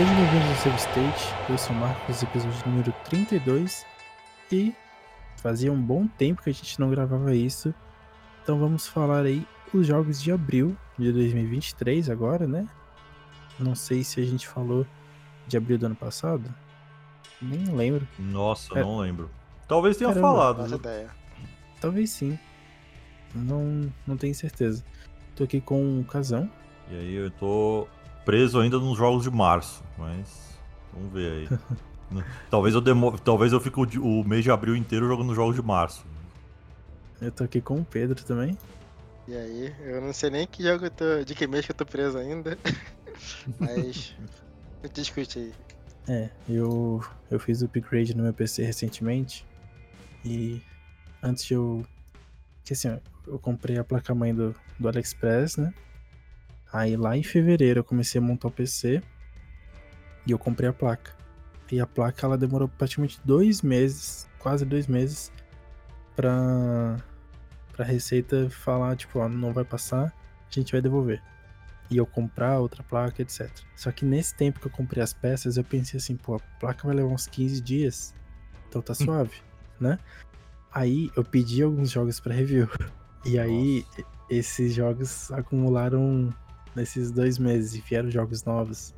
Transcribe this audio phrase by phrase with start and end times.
[0.00, 3.84] Sejam bem-vindos ao Save State, eu sou o Marcos, episódio número 32
[4.50, 4.74] e
[5.36, 7.74] fazia um bom tempo que a gente não gravava isso,
[8.42, 12.66] então vamos falar aí os jogos de abril de 2023 agora, né?
[13.58, 14.86] Não sei se a gente falou
[15.46, 16.48] de abril do ano passado,
[17.42, 18.08] nem lembro.
[18.18, 18.82] Nossa, É.
[18.82, 19.30] não lembro.
[19.68, 20.66] Talvez tenha Caramba, falado.
[20.66, 20.76] Viu?
[20.78, 21.10] ideia.
[21.78, 22.38] Talvez sim,
[23.34, 24.82] não, não tenho certeza.
[25.36, 26.50] Tô aqui com o Casão,
[26.90, 27.86] E aí eu tô
[28.24, 30.58] preso ainda nos jogos de março, mas
[30.92, 31.58] vamos ver aí.
[32.50, 33.18] talvez eu demo...
[33.18, 36.04] talvez eu fique o, mês de abril inteiro jogando jogos de março.
[37.20, 38.56] eu tô aqui com o Pedro também.
[39.28, 41.24] E aí, eu não sei nem que jogo eu tô.
[41.24, 42.58] de que mês que eu tô preso ainda.
[43.58, 44.16] Mas.
[44.82, 45.52] A gente discute aí.
[46.08, 49.46] É, eu, eu fiz o upgrade no meu PC recentemente
[50.24, 50.60] e
[51.22, 51.86] antes de eu.
[52.64, 55.72] Que assim, ó, eu comprei a placa-mãe do, do AliExpress, né?
[56.72, 59.02] Aí lá em fevereiro eu comecei a montar o PC
[60.26, 61.12] e eu comprei a placa.
[61.70, 65.32] E a placa ela demorou praticamente dois meses, quase dois meses,
[66.16, 66.96] pra,
[67.72, 71.22] pra Receita falar, tipo, ó, não vai passar, a gente vai devolver
[71.90, 73.50] e eu comprar outra placa, etc.
[73.74, 76.86] Só que nesse tempo que eu comprei as peças, eu pensei assim, pô, a placa
[76.86, 78.14] vai levar uns 15 dias,
[78.68, 79.42] então tá suave,
[79.80, 79.98] né?
[80.72, 82.68] Aí eu pedi alguns jogos pra review.
[83.24, 86.32] E aí e- esses jogos acumularam
[86.74, 88.94] nesses dois meses e vieram jogos novos.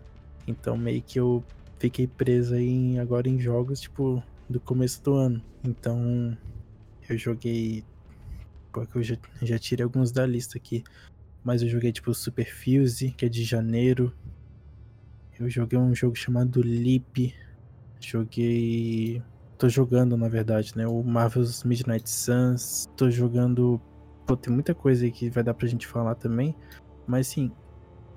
[0.46, 1.42] Então meio que eu
[1.78, 5.42] fiquei preso aí em- agora em jogos, tipo, do começo do ano.
[5.64, 6.36] Então
[7.08, 7.84] eu joguei.
[8.72, 10.82] Porque eu já, já tirei alguns da lista aqui.
[11.44, 14.12] Mas eu joguei tipo Super Fuse, que é de janeiro.
[15.38, 17.34] Eu joguei um jogo chamado Leap.
[18.00, 19.22] Joguei.
[19.58, 20.86] Tô jogando, na verdade, né?
[20.86, 22.88] O Marvel's Midnight Suns.
[22.96, 23.80] Tô jogando.
[24.26, 26.54] Pô, tem muita coisa aí que vai dar pra gente falar também.
[27.06, 27.50] Mas sim,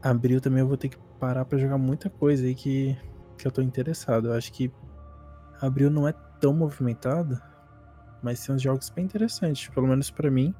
[0.05, 2.95] abril também eu vou ter que parar pra jogar muita coisa aí que,
[3.37, 4.27] que eu tô interessado.
[4.27, 4.71] Eu acho que
[5.59, 7.41] abril não é tão movimentado,
[8.21, 9.67] mas tem uns jogos bem interessantes.
[9.69, 10.53] Pelo menos pra mim,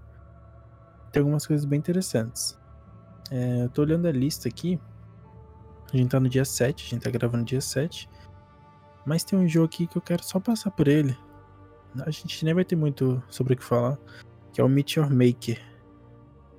[1.12, 2.58] tem algumas coisas bem interessantes.
[3.30, 4.80] É, eu tô olhando a lista aqui.
[5.94, 8.10] A gente tá no dia 7, a gente tá gravando dia 7.
[9.06, 11.16] Mas tem um jogo aqui que eu quero só passar por ele.
[12.04, 14.00] A gente nem vai ter muito sobre o que falar.
[14.52, 15.62] Que é o Meteor Maker.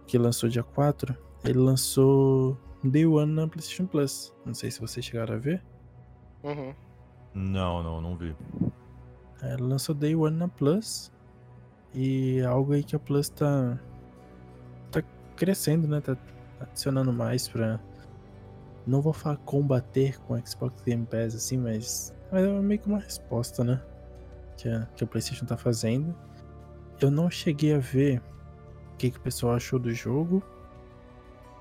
[0.06, 1.16] Que lançou dia 4.
[1.44, 2.56] Ele lançou
[2.88, 4.32] Day One na PlayStation Plus.
[4.44, 5.62] Não sei se vocês chegaram a ver.
[6.42, 6.74] Uhum.
[7.34, 8.34] Não, não, não vi.
[9.42, 11.12] É, Ela lançou Day One na Plus.
[11.94, 13.78] E é algo aí que a Plus tá.
[14.90, 15.02] tá
[15.36, 16.00] crescendo, né?
[16.00, 16.16] Tá
[16.60, 17.80] adicionando mais pra.
[18.86, 22.14] Não vou falar combater com Xbox Game Pass assim, mas.
[22.30, 23.82] Mas é meio que uma resposta, né?
[24.56, 26.14] Que a, que a PlayStation tá fazendo.
[27.00, 28.22] Eu não cheguei a ver
[28.92, 30.42] o que, que o pessoal achou do jogo.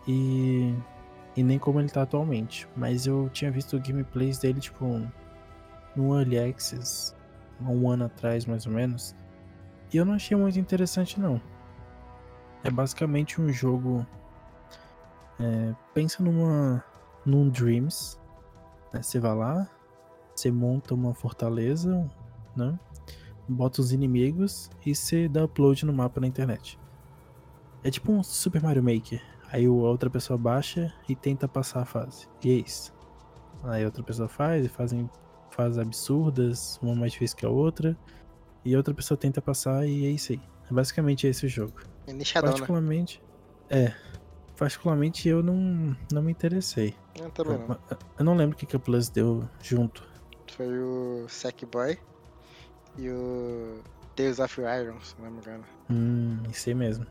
[0.08, 0.74] E.
[1.36, 2.68] E nem como ele tá atualmente.
[2.76, 4.86] Mas eu tinha visto gameplays dele, tipo.
[5.96, 7.16] No Early Access
[7.62, 9.16] um ano atrás, mais ou menos.
[9.94, 11.42] E eu não achei muito interessante, não.
[12.64, 14.06] É basicamente um jogo.
[15.40, 16.84] é, pensa numa.
[17.26, 18.20] num Dreams.
[18.94, 19.02] né?
[19.02, 19.70] Você vai lá,
[20.34, 22.10] você monta uma fortaleza,
[22.56, 22.78] né?
[23.48, 26.80] Bota os inimigos e você dá upload no mapa na internet.
[27.84, 29.22] É tipo um Super Mario Maker.
[29.56, 32.28] Aí a outra pessoa baixa e tenta passar a fase.
[32.44, 32.94] E é isso.
[33.64, 35.10] Aí outra pessoa faz e fazem
[35.50, 37.98] fases absurdas, uma mais difícil que a outra,
[38.66, 40.42] e a outra pessoa tenta passar e é isso aí.
[40.70, 41.72] É basicamente esse o jogo.
[42.06, 42.26] É né?
[42.34, 43.24] Particularmente,
[43.70, 43.94] é.
[44.58, 46.94] Particularmente eu não, não me interessei.
[47.18, 47.80] Eu também não.
[48.20, 50.06] Eu não lembro o que, que a Plus deu junto.
[50.52, 51.98] Foi o Sackboy
[52.98, 53.80] e o
[54.18, 55.64] Tales of Iron, se não me engano.
[55.90, 57.06] Hum, isso aí mesmo.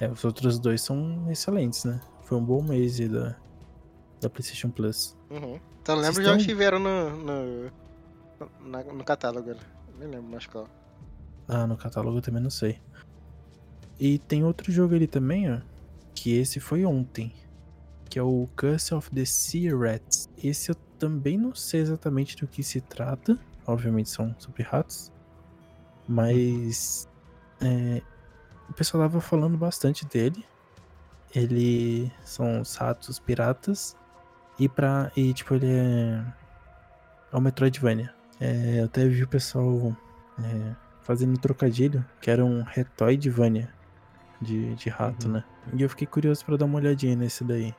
[0.00, 2.00] É, os outros dois são excelentes, né?
[2.22, 3.36] Foi um bom mês aí da,
[4.20, 5.16] da PlayStation Plus.
[5.30, 5.58] Uhum.
[5.82, 7.70] Então lembra Vocês os jogos que vieram no, no,
[8.60, 9.54] na- no catálogo?
[9.98, 10.68] Nem lembro mais qual.
[11.48, 12.78] Ah, no catálogo eu também não sei.
[13.98, 15.60] E tem outro jogo ali também, ó.
[16.14, 17.32] Que esse foi ontem.
[18.08, 20.28] Que é o Curse of the Sea Rats.
[20.42, 23.38] Esse eu também não sei exatamente do que se trata.
[23.66, 25.10] Obviamente são sobre ratos.
[26.06, 27.08] Mas.
[27.60, 28.02] é,
[28.68, 30.44] o pessoal tava falando bastante dele.
[31.34, 32.10] Ele.
[32.24, 33.96] São os ratos piratas.
[34.58, 35.10] E pra.
[35.16, 36.24] E tipo, ele é.
[37.32, 38.12] É o Metroidvania.
[38.40, 39.94] É, eu até vi o pessoal.
[40.42, 43.70] é, fazendo trocadilho, que era um Retoidvania
[44.42, 45.32] de, de rato, Uhum.
[45.34, 45.44] né?
[45.72, 47.74] E eu fiquei curioso pra dar uma olhadinha nesse daí.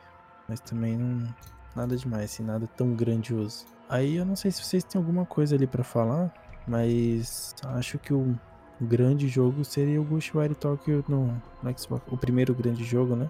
[0.47, 1.33] Mas também não.
[1.75, 3.65] Nada demais, assim, nada tão grandioso.
[3.87, 6.33] Aí eu não sei se vocês têm alguma coisa ali pra falar,
[6.67, 8.35] mas acho que o
[8.85, 12.03] grande jogo seria o Ghostwire Tokyo no, no Xbox.
[12.11, 13.29] O primeiro grande jogo, né?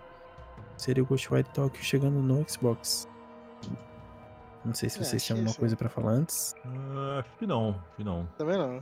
[0.78, 3.08] Seria o Ghostwire Tokyo chegando no Xbox.
[4.64, 6.54] Não sei se É, vocês têm que alguma coisa pra falar antes.
[6.66, 8.28] Ah, acho que não, acho que não.
[8.38, 8.82] Também não.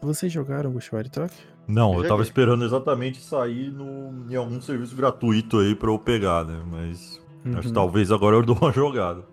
[0.00, 1.52] Vocês jogaram Ghostwire Tokyo?
[1.66, 5.98] Não, Eu eu tava esperando exatamente sair no, em algum serviço gratuito aí pra eu
[5.98, 6.60] pegar, né?
[6.66, 7.72] Mas acho que Uhum.
[7.72, 9.24] talvez agora eu dou uma jogada.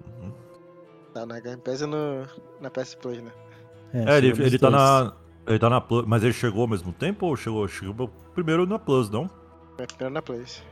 [1.13, 2.25] Tá na Game Pass e no,
[2.61, 3.31] na PS Plus, né?
[3.93, 5.13] É, ele, chegou nos ele tá na.
[5.47, 6.05] Ele tá na Plus.
[6.05, 9.29] Mas ele chegou ao mesmo tempo ou chegou, chegou primeiro na Plus, não?
[9.77, 10.63] Foi primeiro na Plus.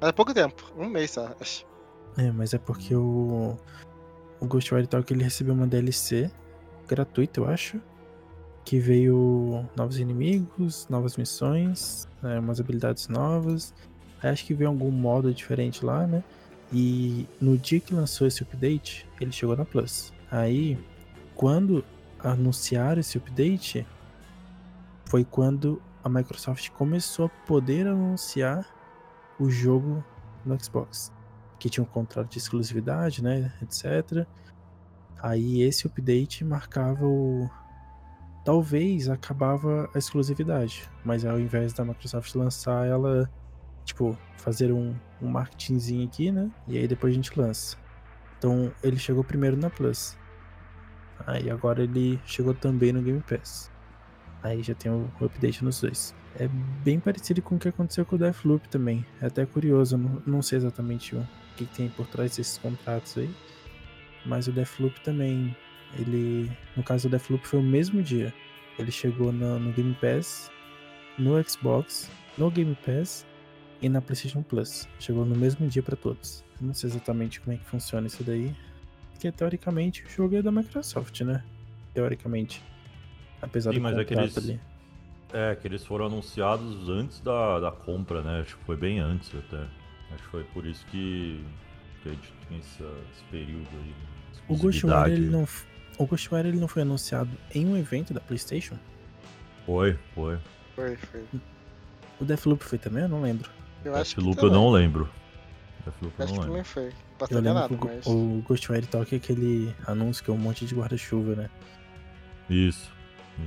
[0.00, 1.66] Mas há pouco tempo, um mês só, acho.
[2.16, 3.56] É, mas é porque o,
[4.40, 6.30] o Ghostwire Tokyo ele recebeu uma DLC
[6.86, 7.80] gratuita, eu acho.
[8.64, 13.74] Que veio novos inimigos, novas missões, né, umas habilidades novas.
[14.22, 16.22] Aí acho que veio algum modo diferente lá, né?
[16.72, 20.12] E no dia que lançou esse update, ele chegou na Plus.
[20.30, 20.78] Aí,
[21.34, 21.84] quando
[22.18, 23.86] anunciaram esse update,
[25.08, 28.66] foi quando a Microsoft começou a poder anunciar
[29.38, 30.04] o jogo
[30.44, 31.12] no Xbox
[31.58, 34.26] que tinha um contrato de exclusividade, né, etc.
[35.20, 37.50] Aí esse update marcava o
[38.44, 43.30] talvez acabava a exclusividade, mas ao invés da Microsoft lançar ela,
[43.84, 47.76] tipo, fazer um, um marketingzinho aqui, né, e aí depois a gente lança.
[48.38, 50.16] Então ele chegou primeiro na Plus.
[51.26, 53.70] Aí agora ele chegou também no Game Pass.
[54.42, 56.14] Aí já tem o update nos dois.
[56.38, 56.48] É
[56.84, 59.04] bem parecido com o que aconteceu com o Deathloop também.
[59.20, 61.26] É até curioso, não, não sei exatamente o
[61.56, 63.30] que tem por trás desses contratos aí.
[64.24, 65.56] Mas o Deathloop também,
[65.98, 66.50] ele.
[66.76, 68.32] No caso do Deathloop foi o mesmo dia.
[68.78, 70.50] Ele chegou no, no Game Pass,
[71.18, 73.26] no Xbox, no Game Pass
[73.82, 74.88] e na PlayStation Plus.
[75.00, 76.44] Chegou no mesmo dia pra todos.
[76.60, 78.54] Não sei exatamente como é que funciona isso daí.
[79.10, 81.42] Porque teoricamente o jogo é da Microsoft, né?
[81.92, 82.62] Teoricamente.
[83.40, 84.60] Apesar Sim, do mas é que eles- ali.
[85.32, 88.40] É, que eles foram anunciados antes da, da compra, né?
[88.40, 89.62] Acho que foi bem antes até.
[90.14, 91.44] Acho que foi por isso que,
[92.02, 93.94] que a gente essa- esse período aí.
[94.46, 95.46] de O Ghostwire ele não,
[95.98, 98.76] o Ghostwire ele não foi anunciado em um evento da PlayStation?
[99.66, 100.38] Foi, foi.
[100.74, 101.24] Foi, foi.
[102.20, 103.02] O Deathloop foi também?
[103.02, 103.50] Eu não lembro.
[103.84, 104.64] Eu acho que Deathloop eu também.
[104.64, 105.08] não lembro.
[105.84, 106.64] Deathloop eu Acho não que lembro.
[106.64, 107.28] também foi.
[107.36, 108.06] Eu lembro que o, mas.
[108.06, 111.50] o Ghostwire Tokyo é aquele anúncio que é um monte de guarda-chuva, né?
[112.48, 112.90] Isso.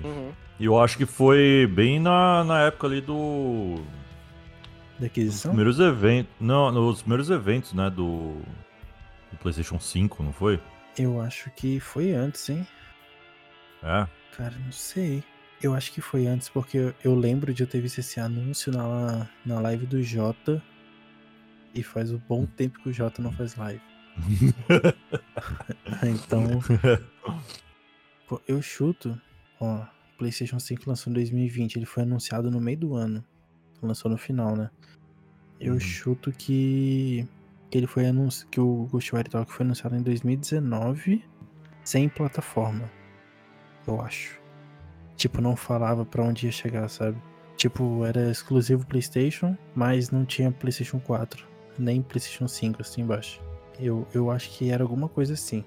[0.03, 0.31] Uhum.
[0.59, 3.81] E eu acho que foi bem na, na época ali do.
[4.99, 5.51] Da aquisição?
[5.51, 6.31] primeiros eventos.
[6.39, 7.89] Não, nos primeiros eventos, né?
[7.89, 8.41] Do.
[9.31, 10.59] Do PlayStation 5, não foi?
[10.97, 12.67] Eu acho que foi antes, hein?
[13.81, 14.07] É.
[14.37, 15.23] Cara, não sei.
[15.61, 18.71] Eu acho que foi antes, porque eu, eu lembro de eu ter visto esse anúncio
[18.71, 20.61] na, na live do Jota.
[21.73, 23.81] E faz um bom tempo que o Jota não faz live.
[26.03, 26.61] então,
[28.27, 29.19] pô, eu chuto.
[29.61, 29.85] Ó,
[30.17, 31.75] PlayStation 5 lançou em 2020.
[31.77, 33.23] Ele foi anunciado no meio do ano.
[33.81, 34.69] Lançou no final, né?
[35.59, 35.79] Eu Uhum.
[35.79, 37.25] chuto que.
[37.69, 38.49] Que ele foi anunciado.
[38.49, 41.23] Que o Ghostwire Tokyo foi anunciado em 2019.
[41.83, 42.89] Sem plataforma.
[43.87, 44.39] Eu acho.
[45.15, 47.17] Tipo, não falava pra onde ia chegar, sabe?
[47.55, 51.45] Tipo, era exclusivo PlayStation, mas não tinha PlayStation 4.
[51.77, 53.39] Nem PlayStation 5 assim embaixo.
[53.79, 55.63] Eu, eu acho que era alguma coisa assim.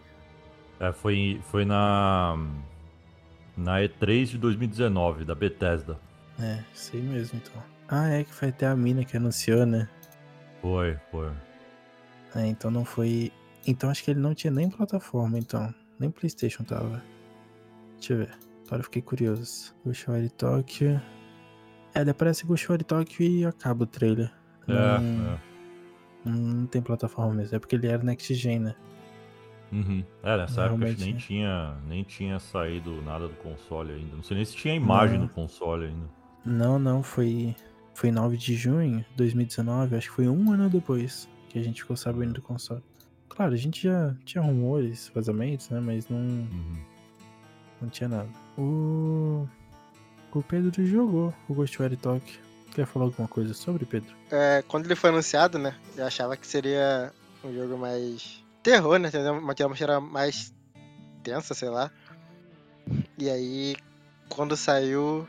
[0.80, 2.36] É, foi, foi na.
[3.56, 5.98] Na E3 de 2019, da Bethesda.
[6.40, 7.62] É, sei mesmo então.
[7.88, 9.88] Ah, é que foi até a mina que anunciou, né?
[10.60, 11.30] Foi, foi.
[12.34, 13.30] É, então não foi.
[13.66, 15.72] Então acho que ele não tinha nem plataforma, então.
[15.98, 17.02] Nem PlayStation tava.
[17.98, 18.30] Deixa eu ver.
[18.66, 19.74] Agora eu fiquei curioso.
[19.84, 21.00] Ghostwire Tokyo.
[21.94, 24.32] É, ele aparece Ghostwire Tokyo e acaba o trailer.
[24.66, 25.38] É, não, é.
[26.24, 27.54] não tem plataforma mesmo.
[27.54, 28.74] É porque ele era Next Gen, né?
[29.74, 30.04] Uhum.
[30.22, 31.20] É, nessa época acho que nem né?
[31.20, 34.14] tinha, nem tinha saído nada do console ainda.
[34.16, 35.26] Não sei nem se tinha imagem Não.
[35.26, 36.06] no console ainda.
[36.44, 37.54] Não, não, foi.
[37.94, 41.82] Foi 9 de junho de 2019, acho que foi um ano depois que a gente
[41.82, 42.82] ficou sabendo do console.
[43.28, 45.80] Claro, a gente já tinha rumores, vazamentos, né?
[45.80, 46.76] Mas não, Uhum.
[47.82, 48.28] não tinha nada.
[48.58, 49.46] O.
[50.32, 52.40] O Pedro jogou o Ghostwire Tokyo.
[52.74, 54.12] Quer falar alguma coisa sobre, Pedro?
[54.30, 55.76] É, quando ele foi anunciado, né?
[55.96, 57.12] Eu achava que seria
[57.44, 58.43] um jogo mais.
[58.64, 59.08] Terror, né?
[59.08, 59.34] Entendeu?
[59.34, 60.52] Uma atmosfera mais
[61.22, 61.90] tensa, sei lá.
[63.16, 63.76] E aí,
[64.28, 65.28] quando saiu,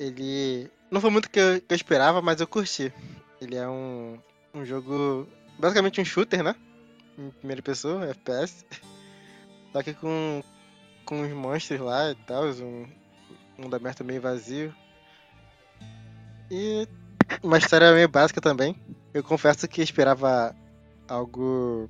[0.00, 0.68] ele.
[0.90, 2.92] Não foi muito que eu, que eu esperava, mas eu curti.
[3.40, 4.18] Ele é um,
[4.52, 5.28] um jogo.
[5.58, 6.56] basicamente um shooter, né?
[7.16, 8.64] Em primeira pessoa, FPS.
[9.72, 10.42] Só que com,
[11.04, 12.86] com uns monstros lá e tal, um
[13.56, 14.74] mundo aberto meio vazio.
[16.50, 16.86] E
[17.42, 18.76] uma história meio básica também.
[19.14, 20.54] Eu confesso que esperava
[21.08, 21.88] algo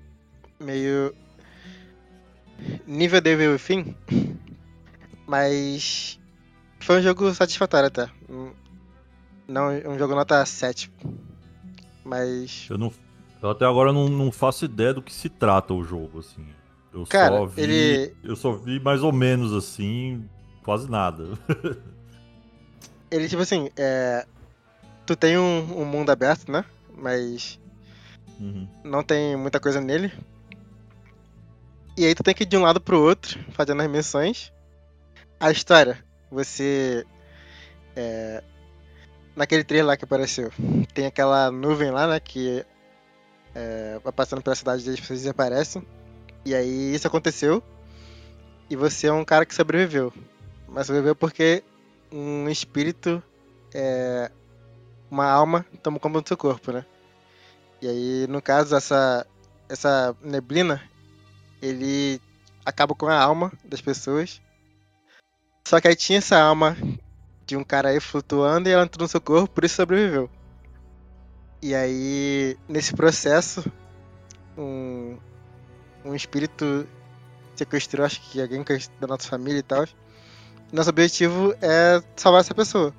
[0.62, 1.14] meio
[2.86, 3.94] nível Devil Within,
[5.26, 6.18] mas
[6.80, 8.10] foi um jogo satisfatório até.
[8.28, 8.52] Hum,
[9.48, 10.90] Não, um jogo nota 7.
[12.04, 12.92] Mas Eu não,
[13.42, 16.46] Eu até agora não, não faço ideia do que se trata o jogo, assim.
[16.92, 17.62] Eu Cara, só vi.
[17.62, 20.28] ele- Eu só vi mais ou menos assim,
[20.62, 21.24] quase nada.
[23.10, 24.26] Ele, tipo assim, é.
[25.04, 26.64] Tu tem um, um mundo aberto, né?
[26.96, 27.58] Mas
[28.40, 28.66] Uhum.
[28.84, 30.10] não tem muita coisa nele.
[31.96, 34.52] E aí tu tem que ir de um lado pro outro, fazendo as missões.
[35.38, 37.04] A história, você.
[37.94, 38.42] É,
[39.36, 40.50] naquele trailer lá que apareceu,
[40.94, 42.20] tem aquela nuvem lá, né?
[42.20, 42.64] Que
[43.54, 45.86] é, vai passando pela cidade e as pessoas desaparecem.
[46.44, 47.62] E aí isso aconteceu.
[48.70, 50.12] E você é um cara que sobreviveu.
[50.66, 51.62] Mas sobreviveu porque
[52.10, 53.22] um espírito,
[53.74, 54.30] é,
[55.10, 56.86] uma alma, toma conta do seu corpo, né?
[57.82, 59.26] E aí, no caso, essa,
[59.68, 60.80] essa neblina,
[61.62, 62.20] ele
[62.64, 64.42] acaba com a alma das pessoas.
[65.64, 66.76] Só que aí tinha essa alma
[67.46, 70.28] de um cara aí flutuando e ela entrou no seu corpo, por isso sobreviveu.
[71.62, 73.64] E aí, nesse processo,
[74.58, 75.16] um,
[76.04, 76.86] um espírito
[77.54, 79.86] sequestrou, acho que alguém é da nossa família e tal.
[80.72, 82.92] Nosso objetivo é salvar essa pessoa.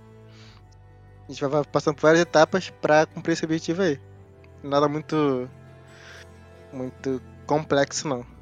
[1.28, 4.00] A gente vai passando por várias etapas pra cumprir esse objetivo aí.
[4.62, 5.50] Nada muito.
[6.72, 8.33] muito complexo, não.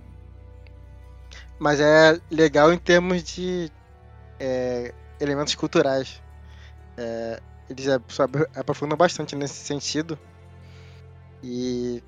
[1.62, 3.72] Mas é legal em termos de
[4.40, 6.20] é, elementos culturais.
[6.98, 7.40] É,
[7.70, 7.86] eles
[8.56, 10.18] aprofundam bastante nesse sentido.
[11.44, 12.02] E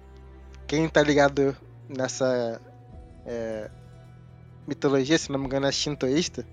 [0.65, 1.55] quem tá ligado
[1.88, 2.60] nessa
[3.27, 3.69] é,
[4.65, 6.43] mitologia, se não me engano, é shintoísta,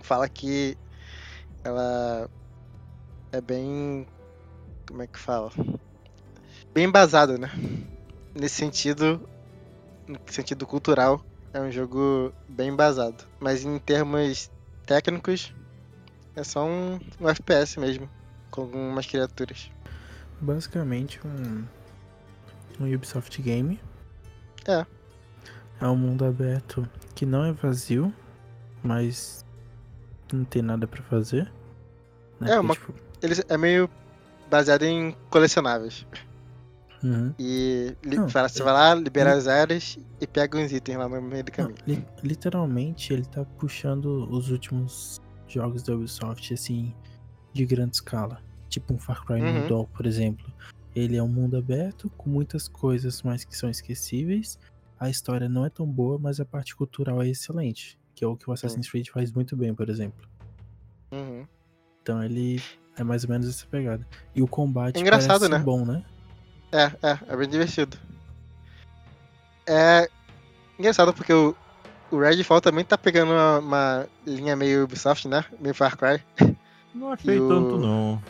[0.00, 0.78] fala que
[1.62, 2.26] ela
[3.32, 4.06] é bem.
[4.88, 5.52] Como é que fala?
[6.72, 7.50] Bem embasada, né?
[8.34, 9.28] Nesse sentido,
[10.08, 11.22] no sentido cultural,
[11.56, 13.24] é um jogo bem embasado.
[13.40, 14.50] Mas em termos
[14.84, 15.54] técnicos,
[16.34, 18.08] é só um, um FPS mesmo,
[18.50, 19.70] com algumas criaturas.
[20.40, 21.64] Basicamente um,
[22.78, 23.80] um Ubisoft game.
[24.66, 24.84] É.
[25.80, 28.12] É um mundo aberto que não é vazio,
[28.82, 29.44] mas
[30.32, 31.50] não tem nada pra fazer.
[32.38, 32.52] né?
[32.52, 33.88] É, uma- tipo, Ele é meio
[34.50, 36.06] baseado em colecionáveis.
[37.02, 37.34] Uhum.
[37.38, 40.96] E li- Não, fala- você é- vai lá, libera as áreas e pega uns itens
[40.98, 41.78] lá no meio do Não, caminho.
[41.86, 46.94] li- literalmente ele tá puxando os últimos jogos da Ubisoft assim
[47.52, 49.68] de grande escala, tipo um Far Cry Uhum.
[49.68, 50.46] Dawn, por exemplo.
[50.94, 54.58] Ele é um mundo aberto com muitas coisas, mas que são esquecíveis.
[54.98, 58.34] A história não é tão boa, mas a parte cultural é excelente, que é o
[58.36, 60.26] que o Assassin's Creed faz muito bem, por exemplo.
[61.12, 61.46] Uhum.
[62.02, 62.62] Então ele
[62.96, 64.06] é mais ou menos essa pegada.
[64.34, 65.58] E o combate É engraçado, né?
[65.58, 66.02] bom, né?
[66.72, 67.96] É, é, é bem divertido.
[69.66, 70.08] É
[70.78, 71.54] engraçado porque o,
[72.10, 75.44] o Redfall também tá pegando uma, uma linha meio Ubisoft, né?
[75.60, 76.22] Meio Far Cry.
[76.94, 78.22] Não achei o- tanto, não.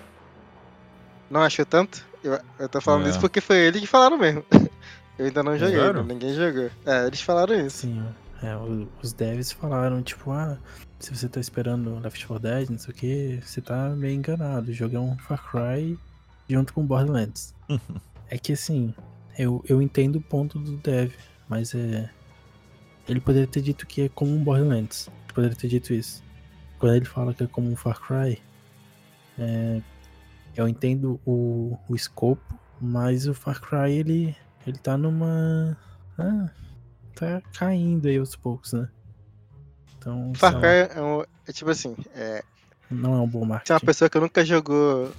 [1.31, 2.05] Não achou tanto?
[2.23, 3.11] Eu, eu tô falando É.
[3.11, 4.45] isso porque foi eles que falaram mesmo.
[5.19, 6.03] Eu ainda não joguei, Sério?
[6.03, 6.13] né?
[6.13, 6.71] ninguém jogou.
[6.85, 7.79] É, eles falaram isso.
[7.79, 8.07] Sim,
[8.43, 8.55] é,
[9.03, 10.59] os devs falaram, tipo, ah,
[11.01, 14.71] se você tá esperando Left 4 Dead, não sei o que, você tá meio enganado.
[14.71, 15.99] O jogo é um Far Cry
[16.51, 17.55] junto com Borderlands.
[18.29, 18.95] é que assim,
[19.39, 21.13] eu, eu entendo o ponto do dev,
[21.49, 22.11] mas é.
[23.09, 25.09] Ele poderia ter dito que é como um Borderlands.
[25.33, 26.25] Poderia ter dito isso.
[26.79, 28.43] Quando ele fala que é como um Far Cry,
[29.39, 29.81] é,
[30.57, 35.77] eu entendo o, o escopo, mas o Far Cry ele, ele tá numa.
[36.19, 36.51] Ah,
[37.15, 38.89] tá caindo aí aos poucos, né?
[39.99, 42.43] Então, Far Cry é, um, é tipo assim, é,
[42.91, 43.87] não é um bom se é uma marketing.
[43.87, 45.13] pessoa que nunca jogou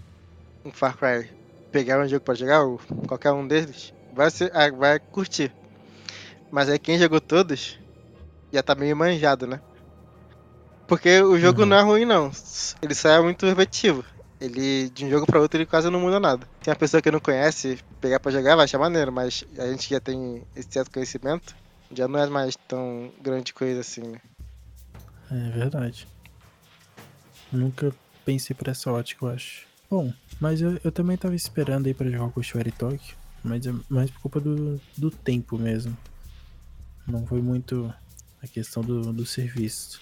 [0.65, 1.29] um Far Cry,
[1.71, 5.51] pegar um jogo pra jogar, ou qualquer um deles, vai, ser, ah, vai curtir.
[6.51, 7.77] Mas aí quem jogou todos,
[8.51, 9.59] já tá meio manjado, né?
[10.87, 11.67] Porque o jogo Uhum.
[11.67, 12.31] não é ruim não,
[12.81, 14.03] ele só é muito repetitivo.
[14.39, 16.47] Ele, de um jogo pra outro, ele quase não muda nada.
[16.61, 19.87] Se uma pessoa que não conhece pegar pra jogar, vai achar maneiro, mas a gente
[19.87, 21.55] que já tem esse certo conhecimento,
[21.91, 24.19] já não é mais tão grande coisa assim, né?
[25.31, 26.07] É verdade.
[27.51, 27.93] Nunca
[28.23, 29.65] pensei por essa ótica, eu acho.
[29.89, 33.65] Bom, mas eu, eu também tava esperando aí pra jogar com o Shuari Tokyo, mas
[33.65, 35.95] é mais por culpa do, do tempo mesmo.
[37.07, 37.93] Não foi muito
[38.43, 40.01] a questão do, do serviço.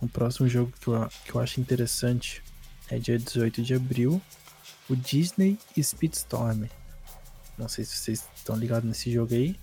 [0.00, 2.42] O próximo jogo que eu, que eu acho interessante
[2.90, 4.20] é dia 18 de abril,
[4.90, 6.64] o Disney Speedstorm.
[7.56, 9.56] Não sei se vocês estão ligados nesse jogo aí.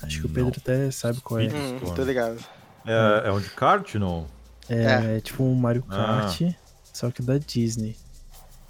[0.00, 0.34] Acho que o Não.
[0.34, 1.48] Pedro até sabe qual é.
[1.48, 2.42] Hum, tô ligado.
[2.86, 4.26] É, é um de kart, não?
[4.68, 6.22] É, tipo um Mario Ah.
[6.30, 6.54] Kart,
[6.92, 7.96] só que da Disney.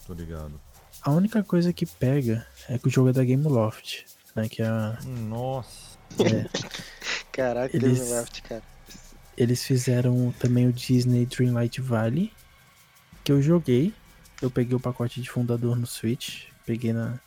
[0.07, 0.61] Tô ligado.
[1.03, 4.49] A única coisa que pega é que o jogo é da Game Loft, né?
[4.49, 5.97] Que é a- Nossa.
[6.21, 6.47] é,
[7.33, 8.63] Caraca, Eles- Minecraft, cara.
[9.37, 12.33] eles fizeram também o Disney Dreamlight Valley,
[13.25, 13.93] que eu joguei.
[14.43, 17.19] Eu peguei o pacote de fundador no Switch, peguei na,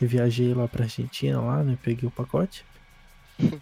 [0.00, 1.76] Eu viajei lá pra Argentina, lá, né?
[1.82, 2.64] Peguei o pacote.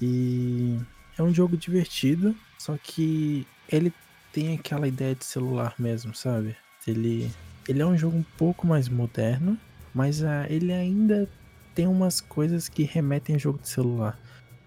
[0.00, 0.78] e
[1.18, 3.92] é um jogo divertido, só que ele
[4.32, 6.56] tem aquela ideia de celular mesmo, sabe?
[6.86, 7.30] Ele,
[7.68, 9.58] ele é um jogo um pouco mais moderno,
[9.94, 11.28] mas uh, ele ainda
[11.74, 14.18] tem umas coisas que remetem a jogo de celular.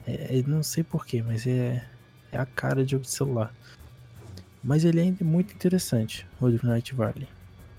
[0.05, 1.85] É, não sei porquê, mas é,
[2.31, 3.53] é a cara de jogo de celular.
[4.63, 7.27] Mas ele é muito interessante, o Night Valley.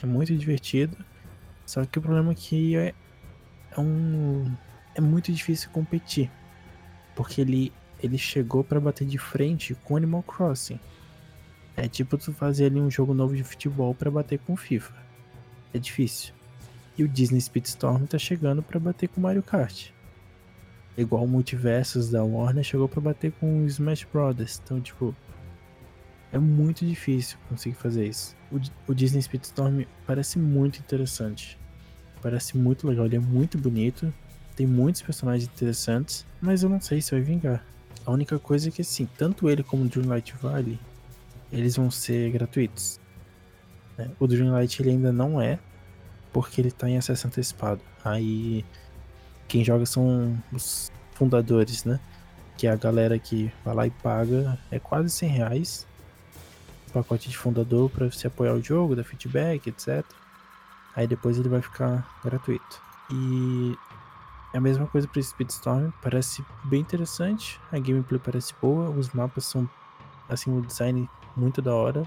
[0.02, 0.96] É muito divertido.
[1.66, 2.94] Só que o problema é que é,
[3.72, 4.50] é um.
[4.94, 6.30] É muito difícil competir.
[7.14, 7.72] Porque ele,
[8.02, 10.78] ele chegou para bater de frente com Animal Crossing.
[11.76, 15.07] É tipo tu fazer ali um jogo novo de futebol para bater com FIFA.
[15.72, 16.34] É difícil.
[16.96, 19.90] E o Disney Speedstorm tá chegando para bater com Mario Kart.
[20.96, 24.60] Igual o Multiversus da Warner chegou para bater com o Smash Brothers.
[24.64, 25.14] Então, tipo,
[26.32, 28.36] é muito difícil conseguir fazer isso.
[28.50, 28.60] O,
[28.90, 31.58] o Disney Speedstorm parece muito interessante.
[32.20, 34.12] Parece muito legal, ele é muito bonito.
[34.56, 37.64] Tem muitos personagens interessantes, mas eu não sei se vai vingar.
[38.04, 40.80] A única coisa é que assim, tanto ele como o Dreamlight Valley,
[41.52, 42.98] eles vão ser gratuitos.
[43.98, 44.10] Né?
[44.18, 45.58] O Dreamlight ele ainda não é,
[46.32, 47.82] porque ele está em acesso antecipado.
[48.02, 48.64] Aí
[49.46, 52.00] quem joga são os fundadores, né?
[52.56, 55.88] Que é a galera que vai lá e paga, é quase 100 reais
[56.88, 60.04] pacote de fundador para você apoiar o jogo, dar feedback, etc.
[60.96, 62.82] Aí depois ele vai ficar gratuito.
[63.10, 63.76] E
[64.52, 69.44] é a mesma coisa para Speedstorm, parece bem interessante, a gameplay parece boa, os mapas
[69.44, 69.68] são
[70.28, 72.06] assim, o design muito da hora,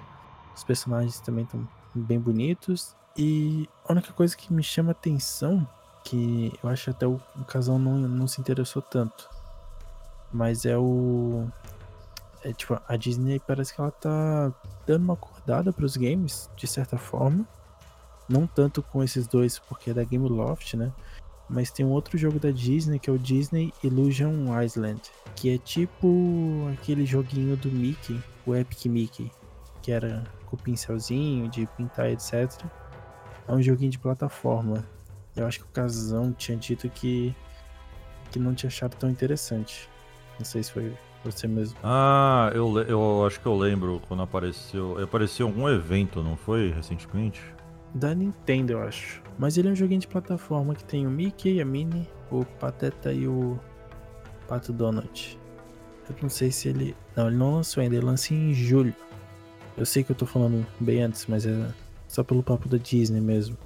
[0.55, 2.95] os personagens também estão bem bonitos.
[3.17, 5.67] E a única coisa que me chama atenção,
[6.03, 9.29] que eu acho até o, o casal não, não se interessou tanto,
[10.31, 11.47] mas é o
[12.43, 14.51] é, tipo, a Disney parece que ela tá
[14.85, 17.45] dando uma acordada para os games, de certa forma.
[18.27, 20.91] Não tanto com esses dois, porque é da Game Loft, né?
[21.49, 25.01] Mas tem um outro jogo da Disney que é o Disney Illusion Island,
[25.35, 29.29] que é tipo aquele joguinho do Mickey, o Epic Mickey,
[29.81, 32.51] que era com o pincelzinho de pintar, etc.
[33.47, 34.85] É um joguinho de plataforma.
[35.35, 37.35] Eu acho que o Casão tinha dito que
[38.31, 39.89] que não tinha achado tão interessante.
[40.39, 41.77] Não sei se foi você mesmo.
[41.83, 45.01] Ah, eu, eu acho que eu lembro quando apareceu.
[45.03, 46.71] Apareceu algum evento, não foi?
[46.71, 47.41] Recentemente?
[47.93, 49.21] Da Nintendo, eu acho.
[49.37, 53.11] Mas ele é um joguinho de plataforma que tem o Mickey, a Minnie, o Pateta
[53.11, 53.59] e o
[54.47, 55.39] Pato Donald.
[56.09, 56.95] Eu não sei se ele.
[57.15, 58.95] Não, ele não lançou ainda, ele lança em julho.
[59.77, 61.71] Eu sei que eu tô falando bem antes, mas é
[62.07, 63.57] só pelo papo da Disney mesmo.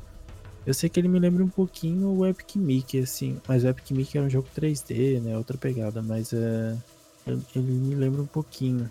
[0.66, 3.92] Eu sei que ele me lembra um pouquinho o Epic Mickey, assim, mas o Epic
[3.92, 5.38] Mickey era um jogo 3D, né?
[5.38, 6.76] Outra pegada, mas é.
[7.28, 8.90] Ele me lembra um pouquinho.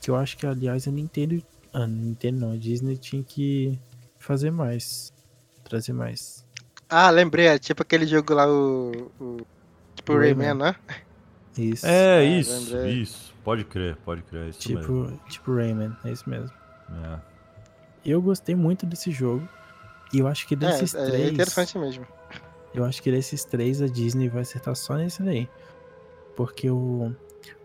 [0.00, 1.42] Que eu acho que, aliás, a Nintendo.
[1.72, 3.78] A Nintendo não, a Disney tinha que
[4.18, 5.12] fazer mais.
[5.64, 6.44] Trazer mais.
[6.88, 9.10] Ah, lembrei, é tipo aquele jogo lá, o.
[9.20, 9.36] o
[9.94, 10.76] tipo o Rayman, né?
[11.56, 11.86] Isso.
[11.86, 12.94] É, ah, isso, lembrei.
[12.94, 13.34] isso.
[13.48, 14.42] Pode crer, pode crer.
[14.44, 15.20] É isso tipo, mesmo.
[15.26, 16.54] tipo Rayman, é isso mesmo.
[17.02, 17.18] É.
[18.04, 19.48] Eu gostei muito desse jogo.
[20.12, 21.28] E eu acho que desses é, três.
[21.28, 22.06] É interessante mesmo.
[22.74, 25.48] Eu acho que desses três a Disney vai acertar só nesse daí.
[26.36, 27.10] Porque o.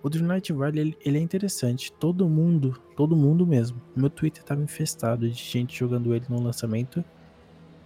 [0.01, 1.91] O Dream Night Valley, ele, ele, é interessante.
[1.91, 3.81] Todo mundo, todo mundo mesmo.
[3.93, 7.01] Meu Twitter tava infestado de gente jogando ele no lançamento.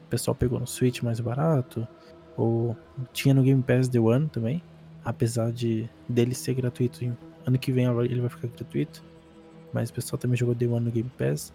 [0.06, 1.88] O pessoal pegou no Switch mais barato.
[2.36, 2.78] Ou
[3.12, 4.62] tinha no Game Pass The One também.
[5.04, 7.18] Apesar de dele ser gratuito.
[7.48, 9.02] Ano que vem ele vai ficar gratuito.
[9.74, 11.54] Mas o pessoal também jogou The One no Game Pass.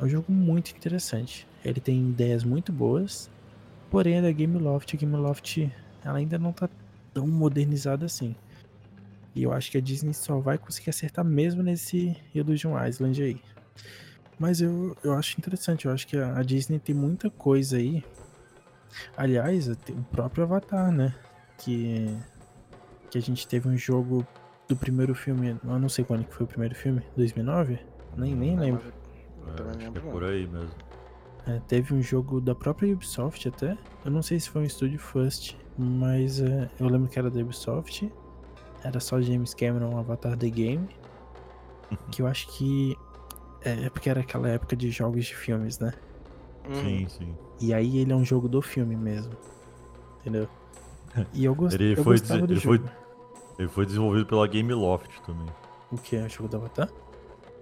[0.00, 1.46] É um jogo muito interessante.
[1.64, 3.28] Ele tem ideias muito boas.
[3.90, 4.94] Porém, é da Game Loft.
[4.94, 5.68] A Game Loft
[6.04, 6.68] ela ainda não tá
[7.12, 8.36] tão modernizada assim.
[9.34, 13.42] E eu acho que a Disney só vai conseguir acertar mesmo nesse Illusion Island aí.
[14.38, 18.04] Mas eu, eu acho interessante, eu acho que a, Disney tem muita coisa aí.
[19.16, 19.76] Aliás, o
[20.10, 21.14] próprio Avatar, né?
[21.58, 22.14] Que,
[23.10, 24.26] que a gente teve um jogo
[24.72, 25.56] do primeiro filme.
[25.62, 27.78] Eu não sei quando que foi o primeiro filme, 2009?
[28.16, 28.92] Nem, nem lembro.
[29.46, 30.70] É, acho que é por aí mesmo.
[31.46, 33.76] É, teve um jogo da própria Ubisoft até.
[34.04, 37.40] Eu não sei se foi um estúdio First, mas é, eu lembro que era da
[37.40, 38.10] Ubisoft.
[38.84, 40.88] Era só James Cameron, Avatar The Game.
[42.10, 42.96] que eu acho que.
[43.64, 45.92] É, é porque era aquela época de jogos de filmes, né?
[46.72, 47.34] Sim, sim.
[47.60, 49.32] E aí ele é um jogo do filme mesmo.
[50.20, 50.48] Entendeu?
[51.34, 51.74] E eu, gost...
[51.74, 52.78] ele eu foi gostava do ele jogo.
[52.78, 52.90] Foi,
[53.58, 55.48] ele foi desenvolvido pela Game Loft também.
[55.90, 56.16] O que?
[56.16, 56.88] É o jogo do Avatar?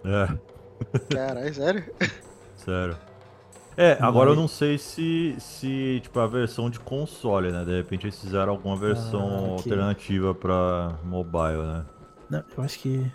[0.05, 1.15] É.
[1.15, 1.85] Caralho, sério?
[2.57, 2.97] Sério.
[3.77, 7.65] É, agora eu não sei se, se, tipo, a versão de console, né?
[7.65, 9.73] De repente eles fizeram alguma versão ah, okay.
[9.73, 11.85] alternativa pra mobile, né?
[12.29, 13.11] Não, eu acho que...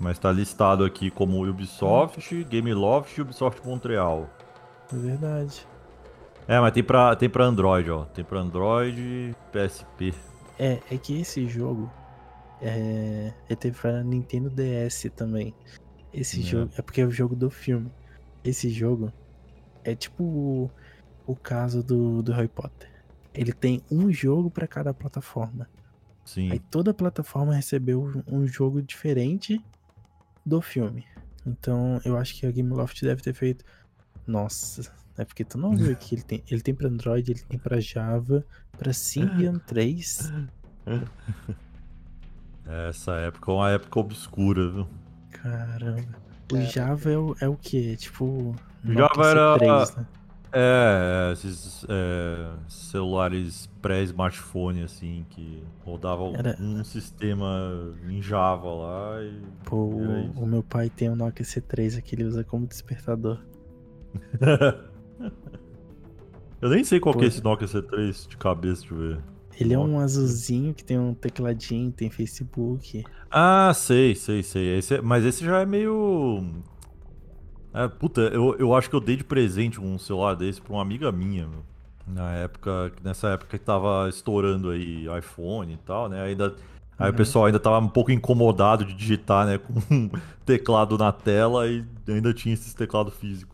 [0.00, 4.28] Mas tá listado aqui como Ubisoft, Gameloft e Ubisoft Montreal.
[4.92, 5.66] É verdade.
[6.48, 8.04] É, mas tem pra, tem pra Android, ó.
[8.06, 10.14] Tem pra Android e PSP.
[10.62, 11.90] É, é que esse jogo.
[12.60, 15.52] É, ele teve pra Nintendo DS também.
[16.14, 16.42] Esse é.
[16.44, 16.72] jogo.
[16.78, 17.90] É porque é o jogo do filme.
[18.44, 19.12] Esse jogo
[19.82, 20.70] é tipo o,
[21.26, 22.88] o caso do, do Harry Potter.
[23.34, 25.68] Ele tem um jogo para cada plataforma.
[26.24, 26.52] Sim.
[26.52, 29.60] Aí toda plataforma recebeu um jogo diferente
[30.46, 31.04] do filme.
[31.44, 33.64] Então eu acho que a Gameloft deve ter feito.
[34.24, 37.58] Nossa, é porque tu não viu que ele tem, ele tem para Android, ele tem
[37.58, 38.44] para Java,
[38.76, 40.32] para Symbian 3.
[42.88, 44.88] Essa época é uma época obscura, viu?
[45.30, 46.16] Caramba.
[46.52, 47.96] O é, Java é o, é o quê?
[47.96, 48.54] Tipo.
[48.84, 49.58] Java era.
[49.58, 50.06] 3, né?
[50.54, 56.54] É, esses é, celulares pré-smartphone, assim, que rodavam Era...
[56.60, 59.40] um sistema em Java lá e.
[59.64, 63.38] Pô, o, o, meu pai tem um Nokia C3 aqui, ele usa como despertador.
[66.60, 69.18] eu nem sei qual Pô, que é esse Nokia C3 de cabeça, deixa eu ver.
[69.60, 73.04] Ele é um azulzinho que tem um tecladinho, tem Facebook.
[73.30, 74.78] Ah, sei, sei, sei.
[74.78, 76.62] Esse, é, mas esse já é meio
[77.74, 80.82] é, puta, eu, eu acho que eu dei de presente um celular desse pra uma
[80.82, 81.64] amiga minha, meu.
[82.06, 86.20] Na época, nessa época que tava estourando aí iPhone e tal, né?
[86.20, 86.54] Ainda,
[86.98, 87.14] aí uhum.
[87.14, 89.56] o pessoal ainda tava um pouco incomodado de digitar, né?
[89.58, 90.10] Com um
[90.44, 93.51] teclado na tela e ainda tinha esse teclado físico.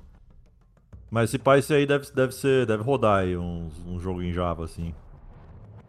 [1.10, 2.66] Mas esse pai, esse aí deve, deve ser.
[2.66, 4.94] Deve rodar aí um, um jogo em Java, assim.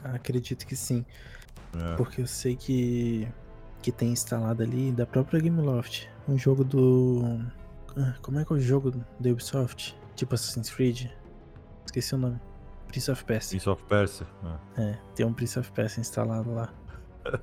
[0.03, 1.05] Acredito que sim.
[1.75, 1.95] É.
[1.95, 3.27] Porque eu sei que.
[3.81, 6.07] que tem instalado ali da própria Gameloft.
[6.27, 7.39] Um jogo do
[7.97, 9.97] ah, como é que é o jogo da Ubisoft?
[10.15, 11.07] Tipo Assassin's Creed?
[11.85, 12.39] Esqueci o nome.
[12.87, 13.49] Prince of Persia.
[13.51, 14.27] Prince of Persia.
[14.43, 14.59] Ah.
[14.77, 16.73] É, tem um Prince of Persia instalado lá.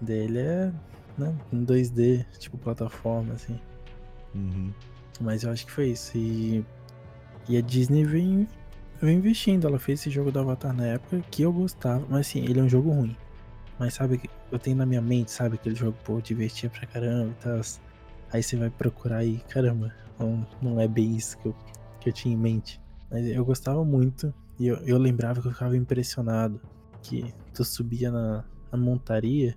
[0.00, 0.72] Dele é
[1.16, 3.58] né, em 2D, tipo plataforma, assim.
[4.34, 4.72] Uhum.
[5.22, 6.16] Mas eu acho que foi isso.
[6.16, 6.64] E,
[7.48, 8.48] e a Disney vem,
[9.00, 9.66] vem investindo.
[9.66, 12.04] Ela fez esse jogo do Avatar na época que eu gostava.
[12.08, 13.16] Mas assim, ele é um jogo ruim.
[13.78, 17.42] Mas sabe, eu tenho na minha mente, sabe, aquele jogo, pô, divertia pra caramba e
[17.42, 17.60] tal.
[18.32, 21.54] Aí você vai procurar e, caramba, não, não é bem isso que eu,
[22.00, 22.80] que eu tinha em mente.
[23.10, 26.60] Mas eu gostava muito e eu, eu lembrava que eu ficava impressionado.
[27.02, 29.54] Que tu subia na, na montaria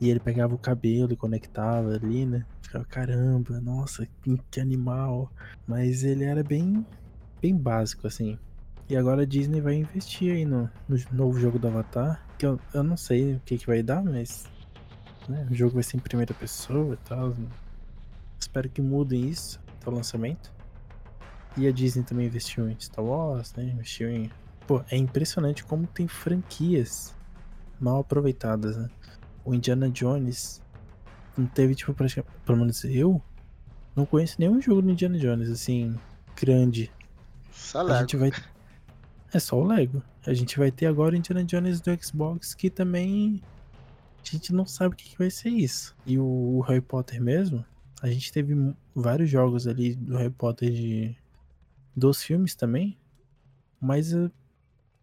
[0.00, 2.46] e ele pegava o cabelo e conectava ali, né?
[2.68, 4.06] Ficava, caramba, nossa,
[4.50, 5.32] que, animal.
[5.66, 6.84] Mas ele era bem,
[7.40, 8.38] bem básico, assim.
[8.90, 12.22] E agora a Disney vai investir aí no, no novo jogo do Avatar.
[12.36, 14.44] Que eu, eu não sei o que, que vai dar, mas.
[15.26, 17.34] Né, o jogo vai ser em primeira pessoa e tal.
[18.38, 20.52] Espero que mudem isso até o lançamento.
[21.56, 23.64] E a Disney também investiu em Star Wars, né?
[23.64, 24.30] Investiu em.
[24.66, 27.14] Pô, é impressionante como tem franquias
[27.80, 28.90] mal aproveitadas, né?
[29.42, 30.60] O Indiana Jones
[31.38, 32.34] não teve, tipo, praticamente.
[32.44, 33.22] Pelo menos eu
[33.94, 35.98] não conheço nenhum jogo do Indiana Jones, assim,
[36.36, 36.90] grande.
[37.50, 37.94] Só Lego.
[37.94, 38.32] A gente vai.
[39.32, 40.02] É só o Lego.
[40.26, 43.42] A gente vai ter agora o Indiana Jones do Xbox, que também.
[44.20, 45.96] A gente não sabe o que vai ser isso.
[46.04, 47.64] E o Harry Potter mesmo,
[48.02, 48.54] a gente teve
[48.94, 51.16] vários jogos ali do Harry Potter de
[51.96, 52.96] dos filmes também,
[53.80, 54.30] mas uh,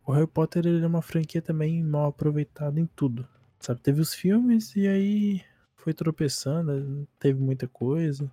[0.05, 3.27] o Harry Potter ele é uma franquia também mal aproveitada em tudo.
[3.59, 5.41] Sabe, teve os filmes e aí
[5.85, 8.29] foi tropeçando, teve muita coisa,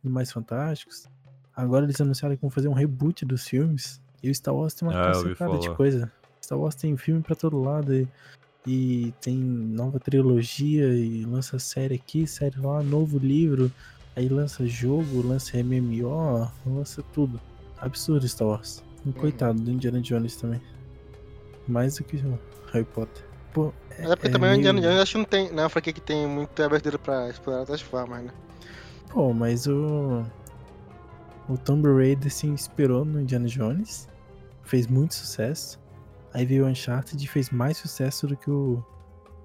[0.00, 1.08] mais fantásticos.
[1.56, 4.00] Agora eles anunciaram que vão fazer um reboot dos filmes.
[4.22, 6.12] E o Star Wars tem uma ah, cacetada de coisa.
[6.40, 7.92] Star Wars tem filme para todo lado.
[7.92, 8.06] E
[8.66, 13.72] e tem nova trilogia e lança série aqui, série lá, novo livro,
[14.14, 17.40] aí lança jogo, lança MMO, lança tudo.
[17.78, 18.84] Absurdo Star Wars.
[19.04, 19.14] Um uhum.
[19.14, 20.60] coitado do Indiana Jones também.
[21.66, 22.38] Mais do que o
[22.72, 23.24] Harry Potter.
[23.52, 24.54] Pô, é, é porque é também meio...
[24.54, 25.50] o Indiana Jones acho que não tem.
[25.52, 28.30] Não é uma franquia que tem muito abertura pra explorar outras formas, né?
[29.10, 30.24] Pô, mas o.
[31.48, 34.08] O Tomb Raider se inspirou no Indiana Jones.
[34.62, 35.78] Fez muito sucesso.
[36.32, 38.82] Aí veio o Uncharted e fez mais sucesso do que o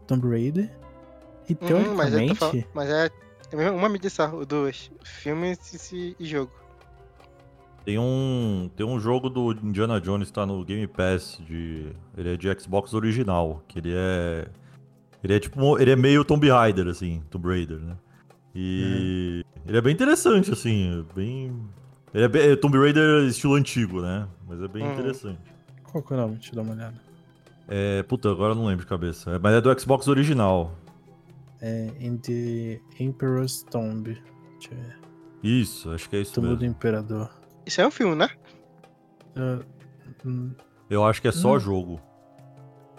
[0.06, 0.72] Tomb Raider.
[1.50, 2.68] E uhum, teoricamente.
[2.74, 3.10] Mas, é,
[3.52, 4.92] mas é uma medição, dois.
[5.04, 5.58] Filme
[5.92, 6.52] e, e jogo.
[7.88, 11.86] Tem um, tem um jogo do Indiana Jones que tá no Game Pass de
[12.18, 14.50] ele é de Xbox original, que ele é
[15.24, 17.96] ele é tipo ele é meio Tomb Raider assim, Tomb Raider, né?
[18.54, 19.62] E uhum.
[19.70, 21.58] ele é bem interessante assim, bem
[22.14, 24.28] ele é, bem, é Tomb Raider estilo antigo, né?
[24.46, 24.92] Mas é bem uhum.
[24.92, 25.40] interessante.
[25.84, 26.34] Qual que é o nome?
[26.34, 27.02] Deixa eu dar uma olhada.
[27.70, 28.04] É.
[28.04, 29.32] Puta, agora eu não lembro de cabeça.
[29.32, 30.76] É, mas é do Xbox original.
[31.62, 34.14] É In the Emperor's Tomb.
[34.60, 34.98] Deixa eu ver.
[35.42, 36.60] Isso, acho que é isso Tumbo mesmo.
[36.60, 37.37] do Imperador.
[37.68, 38.30] Isso é um filme, né?
[39.36, 39.62] Uh,
[40.90, 42.00] eu acho que é só jogo.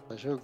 [0.07, 0.42] Só jogo?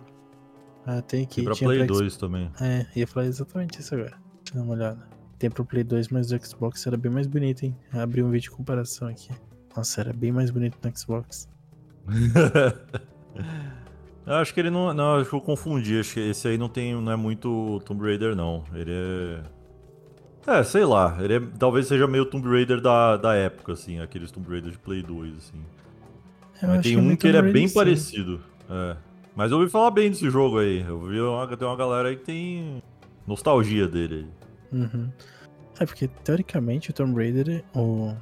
[0.87, 1.37] Ah, tem aqui.
[1.37, 2.51] Tem pra Play pra 2 também.
[2.59, 4.17] É, ia falar exatamente isso agora.
[4.43, 5.07] Deixa eu dar uma olhada.
[5.39, 7.77] Tem pro Play 2, mas o Xbox era bem mais bonito, hein?
[7.93, 9.29] Abri um vídeo de comparação aqui.
[9.77, 11.47] Nossa, era bem mais bonito no Xbox.
[14.27, 14.95] eu acho que ele não.
[14.95, 16.01] Não, acho que eu confundi.
[16.01, 16.95] Acho que esse aí não tem.
[16.95, 18.65] não é muito Tomb Raider, não.
[18.73, 19.43] Ele é.
[20.47, 21.17] É, sei lá.
[21.21, 24.79] Ele é, talvez seja meio Tomb Raider da, da época, assim, aqueles Tomb Raider de
[24.79, 25.63] Play 2, assim.
[26.63, 27.75] Eu Mas tem é um que ele é bem sim.
[27.75, 28.41] parecido.
[28.69, 28.97] É.
[29.35, 30.85] Mas eu ouvi falar bem desse jogo aí.
[30.87, 32.83] Eu vi uma, tem uma galera aí que tem
[33.27, 34.27] nostalgia dele
[34.73, 34.81] aí.
[34.81, 35.11] Uhum.
[35.81, 38.15] É porque, teoricamente, o Tomb Raider, o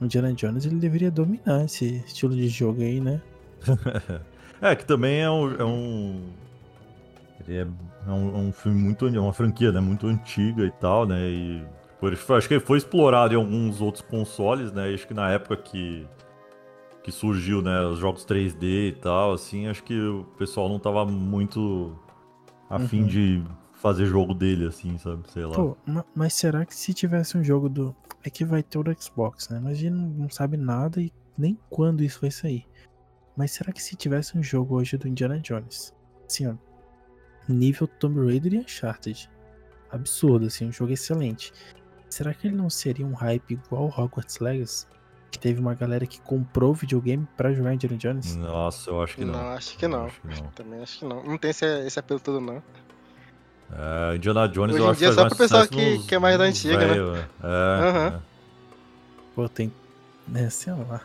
[0.00, 3.20] o Indiana Jones, ele deveria dominar esse estilo de jogo aí, né?
[4.62, 5.54] É, que também é um.
[5.54, 6.20] É um,
[7.40, 7.66] ele é,
[8.06, 9.06] é um, é um filme muito.
[9.06, 9.80] É uma franquia, né?
[9.80, 11.28] Muito antiga e tal, né?
[11.28, 11.64] E
[11.98, 14.92] por, acho que foi explorado em alguns outros consoles, né?
[14.92, 16.06] Acho que na época que.
[17.02, 17.80] Que surgiu, né?
[17.86, 21.98] Os jogos 3D e tal, assim, acho que o pessoal não tava muito
[22.68, 23.06] afim Uhum.
[23.06, 25.22] de fazer jogo dele, assim, sabe?
[25.30, 25.54] Sei lá.
[25.54, 27.96] Pô, ma- mas será que se tivesse um jogo do.
[28.22, 29.58] É que vai ter o do Xbox, né?
[29.62, 32.66] Mas a gente não, não sabe nada e nem quando isso vai sair.
[33.34, 35.94] Mas será que se tivesse um jogo hoje do Indiana Jones?
[36.26, 36.54] Assim, ó.
[37.50, 39.28] Nível Tomb Raider e Uncharted.
[39.90, 41.52] Absurdo, assim, um jogo excelente.
[42.08, 44.86] Será que ele não seria um hype igual o Hogwarts Legacy?
[45.30, 48.34] Que teve uma galera que comprou o videogame pra jogar Indiana Jones?
[48.36, 49.32] Nossa, eu acho que não.
[49.34, 50.06] Não, acho que não.
[50.06, 50.50] Acho que não.
[50.50, 51.22] Também acho que não.
[51.24, 52.60] Não tem esse, esse apelo todo, não.
[53.72, 56.14] É, Indiana Jones Hoje eu acho dia que é só pro pessoal que- nos- que
[56.14, 56.86] é mais da antiga, né?
[56.88, 58.06] velho, É, Aham.
[58.16, 58.20] é.
[59.34, 59.72] Pô, tem.
[60.34, 61.00] É, sei lá.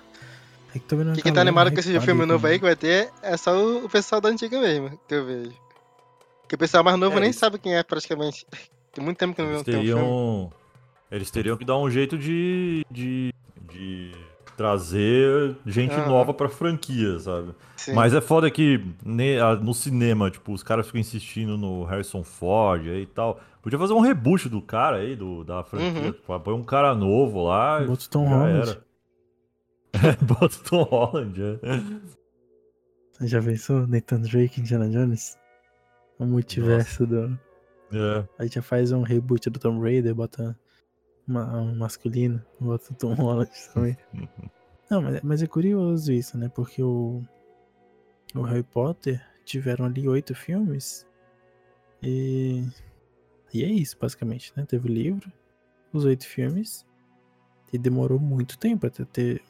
[0.74, 2.58] É que tô vendo uma Quem que tá galera animado com esse filme novo aí
[2.58, 5.54] que vai ter é só o, o pessoal da antiga mesmo, que eu vejo.
[6.46, 8.46] Porque o pessoal mais novo É, nem isso- sabe quem é praticamente.
[8.94, 9.94] Tem muito tempo que não Eles tem um filme.
[10.02, 10.54] teriam.
[11.12, 12.86] Eles teriam que dar um jeito de.
[12.90, 13.34] de,
[13.72, 14.12] de
[14.56, 16.08] trazer gente Aham.
[16.08, 17.54] nova pra franquia, sabe?
[17.76, 17.94] Sim.
[17.94, 18.80] Mas é foda que
[19.62, 23.40] no cinema, tipo, os caras ficam insistindo no Harrison Ford aí e tal.
[23.62, 26.02] Podia fazer um reboot do cara aí, do, da franquia.
[26.04, 26.12] Uhum.
[26.14, 27.82] Tipo, põe um cara novo lá.
[27.82, 28.70] Bota Tom já Holland.
[28.70, 28.86] era.
[29.96, 31.58] É, bota Tom Holland, é.
[33.14, 35.38] Você já pensou Nathan Drake Indiana Jones?
[36.18, 37.40] O multiverso do.
[37.92, 38.28] É.
[38.40, 40.58] Aí já faz um reboot do Tomb Raider, bota
[41.28, 43.98] uma, um masculino, bota o Tom Holland também.
[44.90, 46.50] Não, mas, mas é curioso isso, né?
[46.50, 47.24] Porque o,
[48.36, 51.08] o Harry Potter tiveram ali oito filmes.
[52.02, 52.68] E.
[53.54, 54.66] E é isso, basicamente, né?
[54.66, 55.32] Teve o livro,
[55.94, 56.86] os oito filmes.
[57.74, 59.42] E demorou muito tempo até ter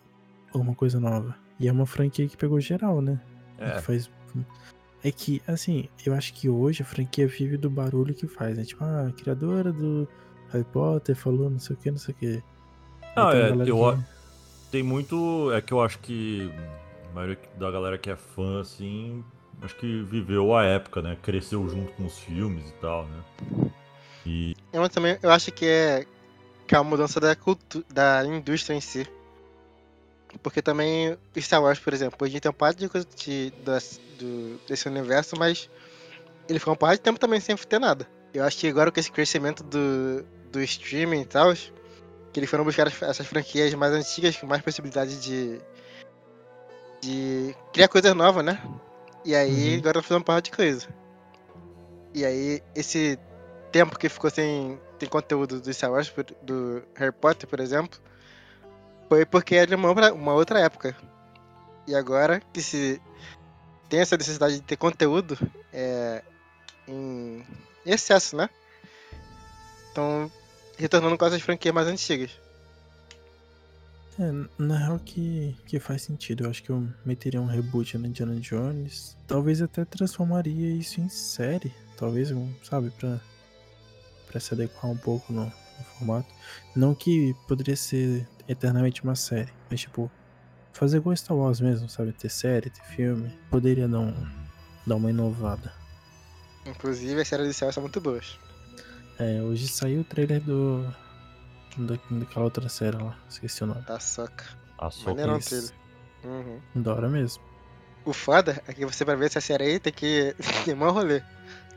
[0.54, 1.36] alguma coisa nova.
[1.60, 3.20] E é uma franquia que pegou geral, né?
[3.58, 3.72] É.
[3.72, 4.10] Que faz.
[5.06, 8.64] É que, assim, eu acho que hoje a franquia vive do barulho que faz, né?
[8.64, 10.08] Tipo, ah, a criadora do
[10.52, 12.44] Harry Potter falou não sei o que, não sei o que.
[13.16, 14.00] Ah, é, eu,
[14.72, 15.52] tem muito.
[15.54, 16.52] É que eu acho que
[17.12, 19.24] a maioria da galera que é fã, assim,
[19.62, 21.16] acho que viveu a época, né?
[21.22, 23.72] Cresceu junto com os filmes e tal, né?
[24.26, 24.56] E.
[24.74, 26.04] Eu também eu acho que é,
[26.66, 29.08] que é a mudança da cultura, da indústria em si.
[30.44, 34.60] Porque também Star Wars, por exemplo, hoje tem um par de coisa de, das- do,
[34.68, 35.70] desse universo, mas
[36.48, 38.08] ele ficou um par de tempo também sem ter nada.
[38.34, 42.64] Eu acho que agora com esse crescimento do, do streaming e tal, que eles foram
[42.66, 45.60] buscar as- essas franquias mais antigas com mais possibilidade de,
[47.02, 48.62] de criar coisas novas, né?
[49.24, 49.80] E aí Uhum.
[49.80, 50.88] agora tá fazendo parte de coisa.
[52.14, 53.20] E aí esse
[53.72, 58.00] tempo que ficou sem tem conteúdo do Star Wars, do Harry Potter, por exemplo,
[59.08, 60.96] foi porque era uma, uma outra época.
[61.88, 63.02] E agora que se
[63.90, 65.38] tem essa necessidade de ter conteúdo
[65.72, 66.24] é,
[66.88, 67.46] em
[67.86, 68.50] excesso, né?
[69.92, 70.32] Então,
[70.78, 72.32] retornando com essas franquias mais antigas.
[74.20, 76.46] É, na real que, que faz sentido.
[76.46, 79.18] Eu acho que eu meteria um reboot no Indiana Jones.
[79.28, 81.74] Talvez até transformaria isso em série.
[81.98, 82.30] Talvez,
[82.64, 83.20] sabe, pra,
[84.28, 86.34] pra se adequar um pouco no, no formato.
[86.76, 90.10] Não que poderia ser eternamente uma série, mas tipo,
[90.74, 92.12] fazer igual Star Wars mesmo, sabe?
[92.14, 93.32] Ter série, ter filme.
[93.50, 94.28] Poderia dar, um,
[94.86, 95.74] dar uma inovada.
[96.66, 98.38] Inclusive, as séries de céu são muito boas.
[99.20, 100.84] É, hoje saiu o trailer do.
[101.78, 103.82] da- daquela outra série lá, esqueci o nome.
[103.82, 104.46] Da soca.
[104.78, 105.12] A soca.
[106.24, 106.60] Uhum.
[106.76, 107.44] Da hora mesmo.
[108.04, 110.36] O foda é que você, pra ver essa série aí, tem que.
[110.66, 111.22] tem um rolê.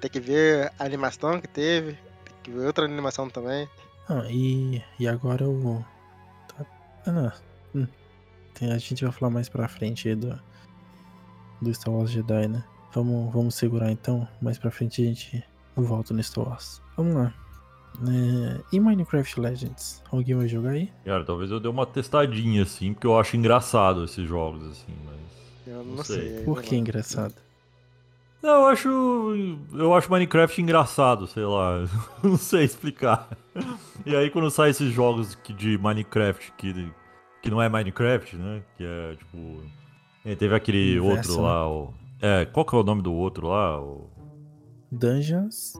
[0.01, 1.93] Tem que ver a animação que teve,
[2.25, 3.69] tem que ver outra animação também.
[4.09, 5.85] Ah, e, e agora o.
[7.07, 7.33] Ah, não.
[7.75, 7.87] Hum.
[8.55, 10.39] Tem, a gente vai falar mais pra frente aí do,
[11.61, 12.65] do Star Wars Jedi, né?
[12.93, 14.27] Vamos, vamos segurar então.
[14.41, 15.45] Mais pra frente a gente
[15.77, 16.83] volta no Star Wars.
[16.97, 17.35] Vamos lá.
[18.01, 20.03] É, e Minecraft Legends?
[20.13, 20.93] Alguém vai jogar aí?
[21.05, 25.19] Cara, talvez eu dê uma testadinha, assim, porque eu acho engraçado esses jogos, assim, mas.
[25.67, 26.37] Eu não, Não sei.
[26.37, 26.45] sei.
[26.45, 27.35] Por que engraçado?
[28.43, 28.89] Não, eu acho.
[29.75, 31.85] Eu acho Minecraft engraçado, sei lá.
[32.23, 33.29] Não sei explicar.
[34.07, 36.93] E aí quando saem esses jogos de Minecraft que
[37.43, 38.63] que não é Minecraft, né?
[38.77, 39.63] Que é tipo.
[40.25, 41.49] é, teve aquele Universo, outro né?
[41.49, 41.95] lá, o.
[42.21, 43.81] É, qual que é o nome do outro lá?
[43.81, 44.09] O...
[44.91, 45.75] Dungeons.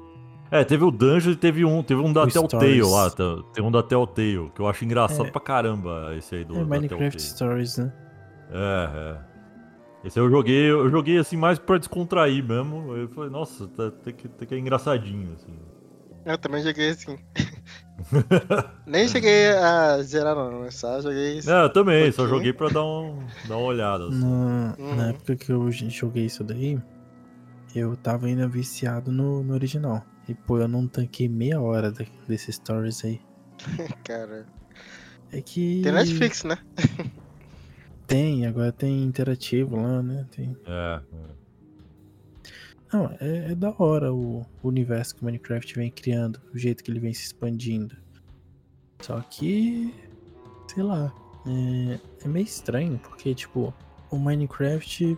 [0.51, 2.91] É, teve o Dungeon e teve um, teve um da O Telltale Stories.
[2.91, 3.11] lá.
[3.11, 5.31] tá- Tem um da Telltale, que eu acho engraçado É.
[5.31, 7.21] pra caramba esse aí do É Minecraft Telltale.
[7.21, 7.93] Stories, né?
[8.51, 9.28] É, é.
[10.05, 12.95] Esse aí eu joguei, eu joguei assim mais pra descontrair mesmo.
[12.97, 15.53] Eu falei, nossa, tá, tem, que, tem que é engraçadinho, assim.
[16.25, 17.19] Eu também joguei assim.
[18.87, 21.51] Nem cheguei a zerar não, mas só joguei isso.
[21.51, 22.37] É, eu também, só pouquinho.
[22.39, 24.09] joguei pra dar, um, dar uma olhada.
[24.09, 24.21] assim.
[24.21, 24.95] Na, Uhum.
[24.95, 26.79] na época que eu joguei isso daí,
[27.75, 30.05] eu tava ainda viciado no, no original.
[30.29, 33.21] E pô, eu não tanquei meia hora da- desses stories aí.
[34.05, 34.47] Cara.
[35.33, 35.81] É que.
[35.83, 36.57] Tem Netflix, né?
[38.09, 40.27] Tem, agora tem interativo lá, né?
[40.31, 40.57] Tem...
[40.67, 41.01] É,
[42.91, 46.83] Não, é, é da hora o, o universo que o Minecraft vem criando, o jeito
[46.83, 47.95] que ele vem se expandindo.
[49.01, 49.95] Só que.
[50.73, 51.13] Sei lá.
[51.47, 53.75] É, é meio estranho, porque, tipo,
[54.11, 55.17] o Minecraft.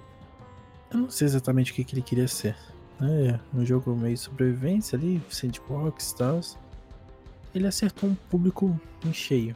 [0.92, 2.57] Eu não sei exatamente o que, que ele queria ser.
[2.98, 3.38] né?
[3.55, 6.40] Um jogo meio sobrevivência ali, sandbox e tal.
[7.55, 9.55] Ele acertou um público em cheio.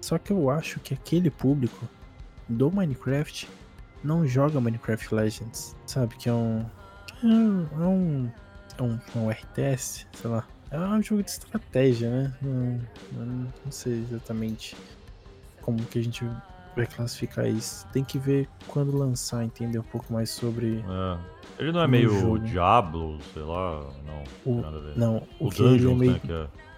[0.00, 1.86] Só que eu acho que aquele público
[2.48, 3.48] do Minecraft
[4.04, 6.16] não joga Minecraft Legends, sabe?
[6.16, 6.64] Que é um.
[7.22, 7.66] É um.
[7.72, 8.30] É um,
[8.78, 10.44] é um, é um RTS, sei lá.
[10.70, 12.32] É um jogo de estratégia, né?
[12.42, 12.80] Não,
[13.12, 14.74] não- sei exatamente
[15.60, 16.24] como que a gente
[16.74, 17.86] vai classificar isso.
[17.92, 21.18] Tem que ver quando lançar, entender um pouco mais sobre é.
[21.58, 22.38] Ele não é meio jogo.
[22.40, 24.24] Diablo, sei lá, não.
[24.52, 24.60] o.
[24.62, 24.98] nada a ver.
[24.98, 26.12] Não, o, O é Dungeons, meio.
[26.12, 26.20] né?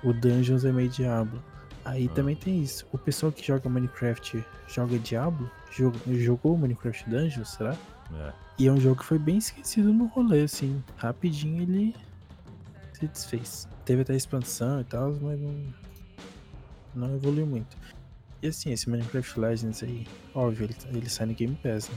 [0.03, 1.41] É, O Dungeons é meio Diablo.
[1.85, 2.15] Aí Ah.
[2.15, 2.87] também tem isso.
[2.93, 5.51] O pessoal que joga Minecraft joga Diablo?
[5.71, 7.77] Jog- Jogou Minecraft Dungeons, será?
[8.13, 8.33] é.
[8.57, 10.83] E é um jogo que foi bem esquecido no rolê, assim.
[10.97, 11.95] Rapidinho ele
[12.93, 13.69] se desfez.
[13.85, 15.75] Teve até expansão e tal, mas não,
[16.95, 17.77] não evoluiu muito.
[18.41, 21.97] E assim, esse Minecraft Legends aí, óbvio, ele, ele sai no Game Pass, né?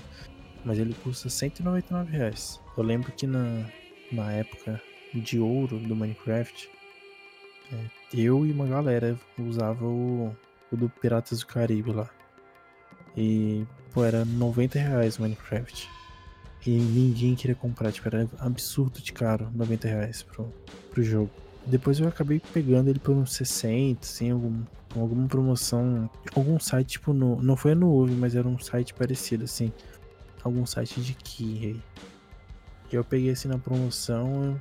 [0.66, 2.60] Mas ele custa 199 reais.
[2.76, 3.66] Eu lembro que na,
[4.12, 4.82] na época
[5.14, 6.70] de ouro do Minecraft,
[7.72, 10.36] é, eu e uma galera usava o,
[10.72, 12.10] o do Piratas do Caribe lá.
[13.16, 15.90] E, pô, era 90 reais o Minecraft.
[16.66, 20.54] E ninguém queria comprar, tipo, era absurdo de caro, 90 reais pro,
[20.92, 21.32] pro jogo.
[21.66, 24.64] Depois eu acabei pegando ele por uns 60, assim, algum,
[24.96, 26.10] alguma promoção.
[26.36, 29.72] Algum site, tipo, no, não foi no Uve, mas era um site parecido, assim.
[30.44, 31.82] Algum site de Key aí.
[32.92, 34.60] E eu peguei assim na promoção,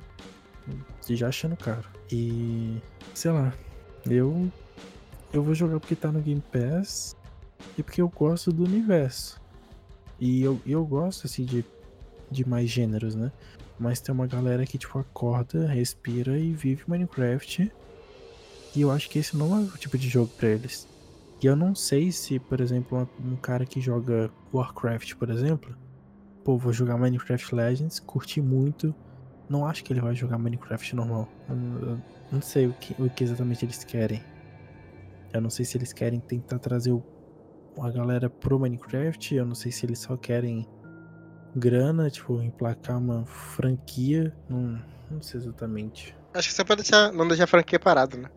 [1.09, 1.85] já achando caro.
[2.11, 2.77] E,
[3.17, 3.51] sei lá,
[4.05, 4.47] eu,
[5.33, 7.15] eu vou jogar porque tá no Game Pass
[7.75, 9.41] e porque eu gosto do universo.
[10.19, 11.65] E eu, eu gosto, assim, de,
[12.29, 13.31] de mais gêneros, né?
[13.79, 17.71] Mas tem uma galera que, tipo, acorda, respira e vive Minecraft.
[18.75, 20.87] E eu acho que esse não é o tipo de jogo pra eles.
[21.41, 25.75] E eu não sei se, por exemplo, um cara que joga Warcraft, por exemplo,
[26.43, 28.93] pô, vou jogar Minecraft Legends, curti muito.
[29.49, 31.27] Não acho que ele vai jogar Minecraft normal.
[32.31, 34.23] Não sei o que, o que exatamente eles querem.
[35.33, 37.03] Eu não sei se eles querem tentar trazer o,
[37.81, 39.35] a galera pro Minecraft.
[39.35, 40.67] Eu não sei se eles só querem
[41.55, 44.33] grana, tipo, emplacar uma franquia.
[44.49, 46.15] Não, não sei exatamente.
[46.33, 48.29] Acho que você pode deixar, não deixar a franquia parado, né?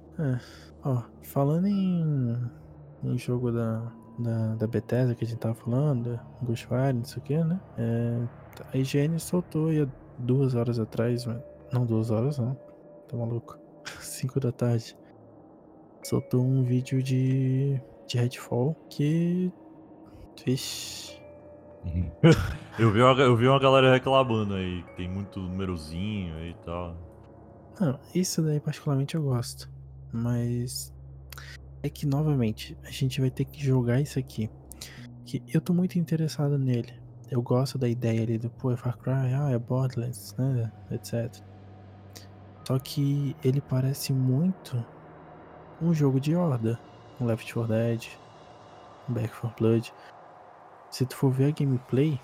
[0.84, 2.36] Ó, falando em,
[3.02, 7.24] em jogo da, da, da Bethesda que a gente tava falando, Ghostwire, não sei o
[7.24, 7.60] que, né?
[7.76, 8.22] É,
[8.72, 12.54] a IGN soltou aí há duas horas atrás, mas- não duas horas não,
[13.08, 13.58] tá maluco?
[14.00, 14.96] Cinco da tarde.
[16.02, 19.52] Soltou um vídeo de, de Redfall que.
[20.44, 21.20] Vixe.
[22.78, 26.64] eu, vi uma, eu vi uma galera reclamando aí, que tem muito númerozinho aí e
[26.64, 26.96] tal.
[27.80, 29.70] Não, isso daí particularmente eu gosto.
[30.12, 30.92] Mas
[31.82, 34.50] é que novamente a gente vai ter que jogar isso aqui.
[35.24, 36.92] Que eu tô muito interessado nele.
[37.30, 40.70] Eu gosto da ideia ali do pô, é Far Cry, ah, é Borderlands, né?
[40.90, 41.42] Etc.
[42.70, 44.86] Só que ele parece muito
[45.82, 46.78] um jogo de horda.
[47.20, 48.06] Um Left 4 Dead,
[49.08, 49.92] um Back 4 Blood.
[50.88, 52.20] Se tu for ver a gameplay,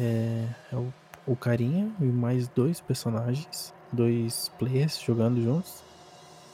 [0.00, 0.90] é, é o,
[1.26, 5.84] o carinha e mais dois personagens dois players jogando juntos.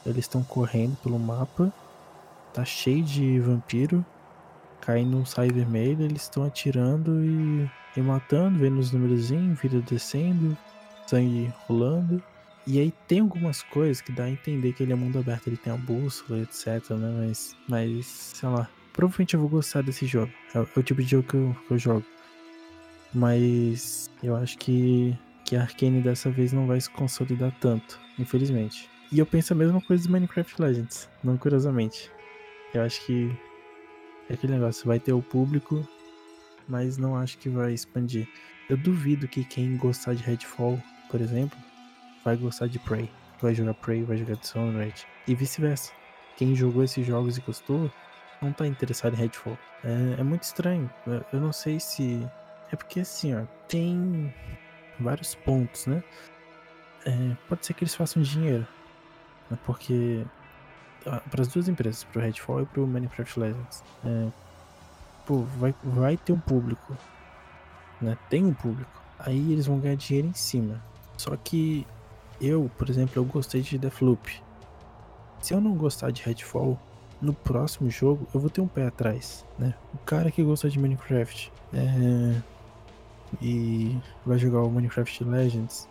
[0.04, 1.72] Eles estão correndo pelo mapa.
[2.52, 4.04] Tá cheio de vampiro.
[4.80, 6.06] Caindo um sai vermelho.
[6.06, 10.58] Eles estão atirando e, e matando, vendo os númerozinhos, vida descendo,
[11.06, 12.20] sangue rolando.
[12.66, 15.56] E aí tem algumas coisas que dá a entender que ele é mundo aberto, ele
[15.56, 17.26] tem a bússola, etc, né?
[17.26, 18.68] Mas, mas sei lá.
[18.92, 20.32] Provavelmente eu vou gostar desse jogo.
[20.54, 22.04] É, o- é o tipo de jogo que eu, que eu jogo.
[23.12, 28.88] Mas eu acho que que a Arkane dessa vez não vai se consolidar tanto, infelizmente.
[29.10, 32.08] E eu penso a mesma coisa do Minecraft Legends, não curiosamente.
[32.72, 33.36] Eu acho que
[34.28, 35.84] É aquele negócio, vai ter o público,
[36.68, 38.28] mas não acho que vai expandir.
[38.68, 40.80] Eu duvido que quem gostar de Redfall,
[41.10, 41.58] por exemplo,
[42.24, 43.10] vai gostar de Prey.
[43.40, 45.06] Vai jogar Prey, vai jogar Dishonored.
[45.26, 45.92] E vice-versa.
[46.36, 47.90] Quem jogou esses jogos e gostou,
[48.40, 49.58] não tá interessado em Redfall.
[49.84, 50.90] É, é muito estranho.
[51.32, 52.26] Eu, não sei se.
[52.72, 54.34] É porque assim, ó, tem
[54.98, 56.02] vários pontos, né?
[57.04, 58.66] É, pode ser que eles façam dinheiro.
[59.50, 59.58] Né?
[59.64, 60.24] Porque.
[61.30, 63.82] Para as duas empresas, pro Redfall e pro Minecraft Legends.
[64.04, 64.28] É,
[65.26, 66.96] pô, vai, vai ter um público.
[68.00, 68.16] Né?
[68.28, 69.02] Tem um público.
[69.18, 70.82] Aí eles vão ganhar dinheiro em cima.
[71.16, 71.86] Só que
[72.40, 74.42] eu, por exemplo, eu gostei de Deathloop.
[75.40, 76.78] Se eu não gostar de Redfall,
[77.20, 79.74] no próximo jogo eu vou ter um pé atrás, né?
[79.94, 82.40] O cara que gosta de Minecraft é...
[83.40, 85.88] e vai jogar o Minecraft Legends,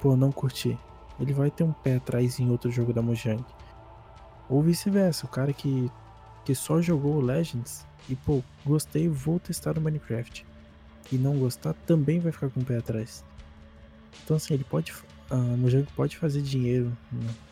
[0.00, 0.78] pô, não curti.
[1.20, 3.44] Ele vai ter um pé atrás em outro jogo da Mojang.
[4.48, 5.90] Ou vice-versa, o cara que,
[6.44, 10.46] que só jogou o Legends e, pô, gostei, vou testar o Minecraft.
[11.10, 13.24] E não gostar, também vai ficar com o pé atrás.
[14.24, 14.94] Então, assim, ele pode.
[15.30, 16.96] A Mojang pode fazer dinheiro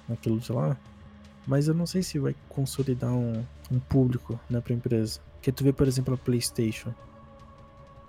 [0.08, 0.76] naquilo de lá,
[1.46, 5.20] mas eu não sei se vai consolidar um, um público né, pra empresa.
[5.34, 6.92] Porque tu vê, por exemplo, a PlayStation.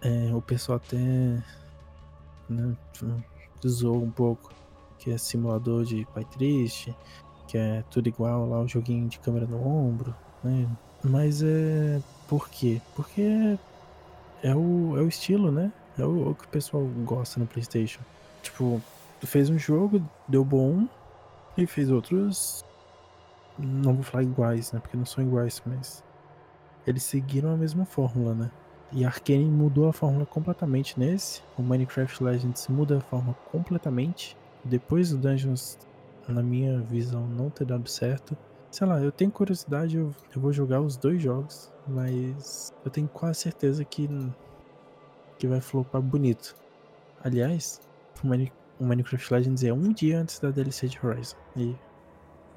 [0.01, 0.97] É, o pessoal até.
[2.49, 2.75] Né,
[3.65, 4.51] zoou um pouco.
[4.97, 6.95] Que é simulador de pai triste.
[7.47, 10.15] Que é tudo igual lá, o joguinho de câmera no ombro.
[10.43, 10.67] Né?
[11.03, 12.01] Mas é.
[12.27, 12.81] Por quê?
[12.95, 13.57] Porque
[14.41, 15.71] é o, é o estilo, né?
[15.97, 18.01] É o, é o que o pessoal gosta no PlayStation.
[18.41, 18.81] Tipo,
[19.19, 20.87] tu fez um jogo, deu bom,
[21.57, 22.63] e fez outros.
[23.57, 24.79] Não vou falar iguais, né?
[24.79, 26.03] Porque não são iguais, mas.
[26.85, 28.51] Eles seguiram a mesma fórmula, né?
[28.91, 31.41] E Arkane mudou a fórmula completamente nesse.
[31.57, 34.37] O Minecraft Legends muda a fórmula completamente.
[34.63, 35.77] Depois do Dungeons,
[36.27, 38.37] na minha visão, não ter dado certo.
[38.71, 43.07] Sei lá, eu tenho curiosidade, eu, eu vou jogar os dois jogos, mas eu tenho
[43.07, 44.09] quase certeza que,
[45.37, 46.55] que vai flopar bonito.
[47.21, 47.81] Aliás,
[48.23, 51.37] o Minecraft Legends é um dia antes da DLC de Horizon.
[51.55, 51.75] E...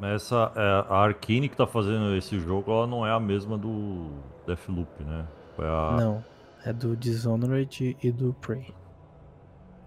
[0.02, 4.10] Essa, é, a Arkane que tá fazendo esse jogo, ela não é a mesma do
[4.46, 5.26] Deathloop, né?
[5.58, 5.96] A...
[5.98, 6.24] Não,
[6.64, 8.74] é do Dishonored e do Prey.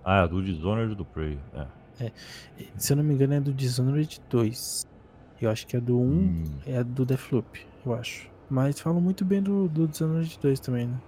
[0.06, 1.68] Ah, é do Dishonored e do Prey, é.
[2.06, 2.12] é.
[2.78, 4.88] Se eu não me engano é do Dishonored 2.
[5.42, 6.44] Eu acho que é do 1, hum.
[6.66, 8.30] é do Deathloop, eu acho.
[8.50, 11.02] Mas falam muito bem do, do Dishonored 2 também, né?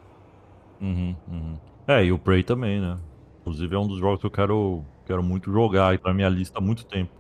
[0.82, 1.58] Uhum, uhum.
[1.88, 2.98] É, e o Prey também, né?
[3.42, 6.30] Inclusive é um dos jogos que eu quero, quero muito jogar e tá na minha
[6.30, 7.12] lista há muito tempo.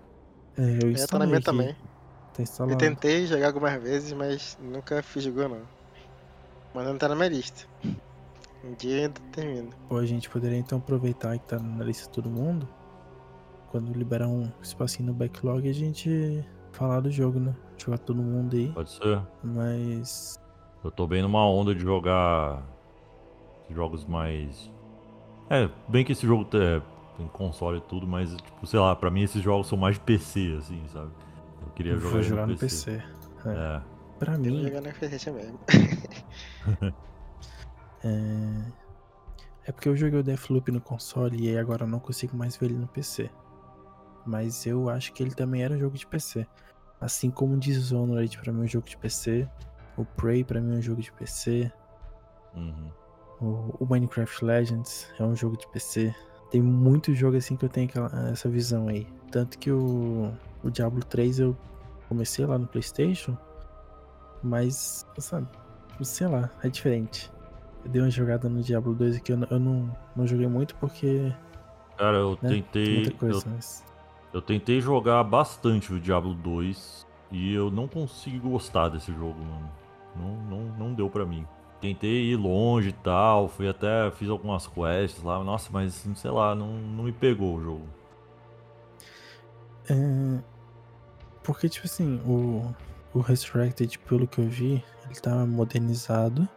[0.57, 1.45] É, eu é, tá na minha aqui.
[1.45, 1.75] também.
[2.33, 5.61] Tá eu tentei jogar algumas vezes, mas nunca fiz jogo não.
[6.73, 7.65] Mas não tá na minha lista.
[8.63, 9.69] Um dia ainda termina.
[9.87, 12.67] Pô, a gente poderia então aproveitar que tá na lista de todo mundo.
[13.69, 17.55] Quando liberar um espacinho no backlog, a gente falar do jogo, né?
[17.77, 18.71] Jogar todo mundo aí.
[18.73, 19.21] Pode ser.
[19.43, 20.37] Mas.
[20.83, 22.63] Eu tô bem numa onda de jogar
[23.69, 24.69] jogos mais
[25.49, 26.81] é, bem que esse jogo é,
[27.17, 30.01] tem console e tudo, mas, tipo, sei lá, pra mim esses jogos são mais de
[30.01, 31.11] PC, assim, sabe?
[31.61, 32.91] Eu queria eu jogar, jogar no, no PC.
[32.91, 33.03] PC.
[33.45, 33.51] É.
[33.51, 33.81] é.
[34.19, 34.63] Pra mim.
[34.63, 35.59] jogar no PC mesmo.
[38.03, 38.71] é...
[39.67, 42.55] é porque eu joguei o Deathloop no console e aí agora eu não consigo mais
[42.55, 43.29] ver ele no PC.
[44.25, 46.47] Mas eu acho que ele também era um jogo de PC.
[46.99, 49.47] Assim como o Dishonored pra mim é um jogo de PC.
[49.97, 51.71] O Prey pra mim é um jogo de PC.
[52.55, 52.91] Uhum.
[53.41, 56.15] O, o, Minecraft Legends é um jogo de PC.
[56.55, 59.05] Tem muito jogo assim que eu tenho aquela, essa visão aí.
[59.29, 60.31] Tanto que o,
[60.63, 61.57] o Diablo 3 eu
[62.07, 63.37] comecei lá no PlayStation,
[64.41, 65.49] mas, sabe,
[66.01, 67.29] sei lá, é diferente.
[67.83, 71.29] Eu dei uma jogada no Diablo 2 aqui, eu, eu não, não joguei muito porque.
[71.97, 73.09] Cara, eu né, tentei.
[73.09, 73.83] Coisa, eu, mas...
[74.31, 79.69] eu tentei jogar bastante o Diablo 2 e eu não consigo gostar desse jogo, mano.
[80.15, 81.45] Não, não, não deu para mim
[81.81, 86.55] tentei ir longe e tal, fui até, fiz algumas quests lá, nossa, mas sei lá,
[86.55, 87.87] não, não me pegou o jogo.
[89.89, 90.41] É,
[91.43, 92.73] porque, tipo assim, o,
[93.13, 96.47] o Resurrected, pelo que eu vi, ele tá modernizado,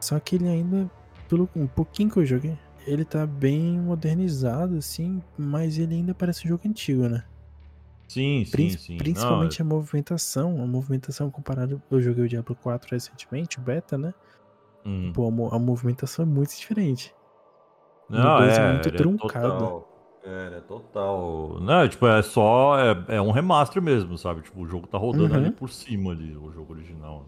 [0.00, 0.90] só que ele ainda,
[1.28, 6.44] pelo um pouquinho que eu joguei, ele tá bem modernizado, assim, mas ele ainda parece
[6.44, 7.24] um jogo antigo, né?
[8.12, 8.96] Sim, sim, sim.
[8.98, 10.62] Principalmente Não, a movimentação.
[10.62, 11.82] A movimentação comparada.
[11.90, 14.12] Eu joguei o Diablo 4 recentemente, o beta, né?
[14.84, 15.12] Hum.
[15.14, 17.14] Pô, a, movimentação é muito diferente.
[18.10, 19.46] Não, é, é muito truncado.
[19.46, 19.88] É total,
[20.24, 21.60] é, é total.
[21.60, 22.78] Não, tipo, é só.
[22.78, 24.42] É, é um remaster mesmo, sabe?
[24.42, 25.40] Tipo, o jogo tá rodando uhum.
[25.40, 27.24] ali por cima ali, o jogo original.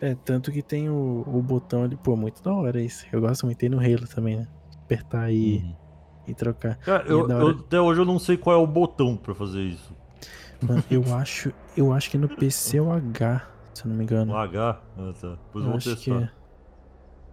[0.00, 3.06] É, tanto que tem o, o botão ali, pô, muito da hora isso.
[3.10, 4.46] Eu gosto muito, tem no Halo também, né?
[4.84, 5.85] Apertar aí uhum.
[6.26, 6.76] E trocar.
[6.78, 9.34] Cara, e eu, é eu, até hoje eu não sei qual é o botão pra
[9.34, 9.94] fazer isso.
[10.62, 14.04] Mano, eu acho, eu acho que no PC é o H se eu não me
[14.04, 14.32] engano.
[14.32, 14.80] Um H?
[14.96, 15.28] Ah, tá.
[15.52, 16.22] Depois Eu que testar.
[16.22, 16.30] é.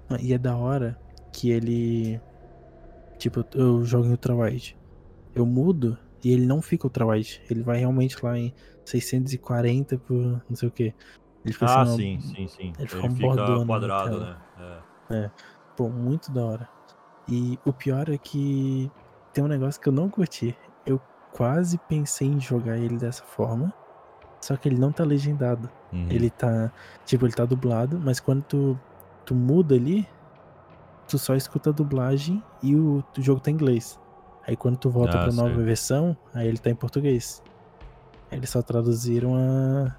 [0.09, 0.99] Ah, E é da hora
[1.31, 2.19] que ele.
[3.17, 4.77] Tipo, eu jogo em ultrawide.
[5.33, 7.41] Eu mudo e ele não fica ultrawide.
[7.49, 8.53] Ele vai realmente lá em
[8.85, 10.15] 640 por
[10.49, 10.93] não sei o que.
[11.45, 12.73] Ele fica Ah, assim, sim, sim, sim.
[12.77, 14.41] ele Ele fica fica, um na quadrado, tela.
[14.59, 14.81] né?
[15.09, 15.31] É.
[15.77, 16.69] Pô, muito da hora.
[17.27, 18.91] E o pior é que
[19.33, 20.55] tem um negócio que eu não curti.
[20.85, 20.99] Eu
[21.31, 23.73] quase pensei em jogar ele dessa forma.
[24.41, 25.69] Só que ele não tá legendado.
[25.91, 26.07] Uhum.
[26.09, 26.71] Ele tá.
[27.05, 28.79] Tipo, ele tá dublado, mas quando tu,
[29.25, 30.05] tu muda ali,
[31.07, 33.97] tu só escuta a dublagem e o, o jogo tá em inglês.
[34.45, 35.63] Aí quando tu volta Ah, pra nova sei.
[35.63, 37.41] versão, aí ele tá em português.
[38.29, 39.95] Aí Eles só traduziram a.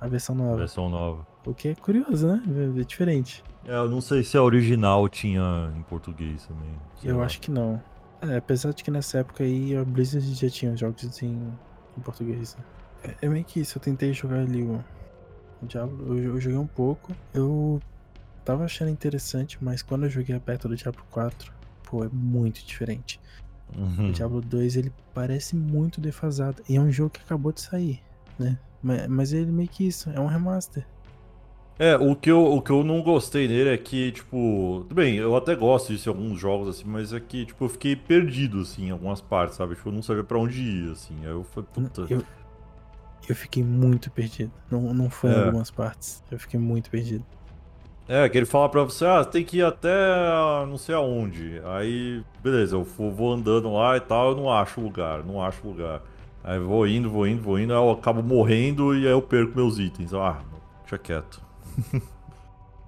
[0.00, 0.56] a versão nova.
[0.56, 1.26] Versão nova.
[1.48, 2.42] O que é curioso, né?
[2.78, 3.42] É diferente.
[3.64, 6.70] É, eu não sei se a original tinha em português também.
[7.02, 7.24] Eu lá.
[7.24, 7.82] acho que não.
[8.20, 11.52] É, apesar de que nessa época aí a Blizzard já tinha os jogos em,
[11.96, 12.54] em português.
[12.54, 12.64] né?
[13.02, 14.84] É, é meio que isso, eu tentei jogar ali o,
[15.62, 17.80] o Diablo, eu, eu joguei um pouco, eu
[18.44, 21.50] tava achando interessante, mas quando eu joguei perto do Diablo 4,
[21.84, 23.18] pô, é muito diferente.
[23.74, 24.10] Uhum.
[24.10, 28.02] O Diablo 2 ele parece muito defasado, e é um jogo que acabou de sair,
[28.38, 28.58] né?
[28.82, 30.86] Mas, mas ele meio que isso, é um remaster.
[31.78, 34.80] É, o que, eu, o que eu não gostei nele é que, tipo.
[34.88, 37.68] Tudo bem, eu até gosto disso em alguns jogos, assim, mas é que, tipo, eu
[37.68, 39.76] fiquei perdido, assim, em algumas partes, sabe?
[39.76, 41.14] Tipo, eu não sabia pra onde ir, assim.
[41.22, 42.04] Aí eu falei, puta.
[42.10, 42.24] Eu,
[43.28, 45.44] eu fiquei muito perdido, não, não foi em É.
[45.44, 47.24] algumas partes, eu fiquei muito perdido.
[48.08, 49.90] É, que ele fala pra você, ah, tem que ir até
[50.66, 51.60] não sei aonde.
[51.64, 56.00] Aí, beleza, eu vou andando lá e tal, eu não acho lugar, não acho lugar.
[56.42, 59.20] Aí eu vou indo, vou indo, vou indo, aí eu acabo morrendo e aí eu
[59.20, 60.14] perco meus itens.
[60.14, 60.40] Ah,
[60.80, 61.46] deixa quieto.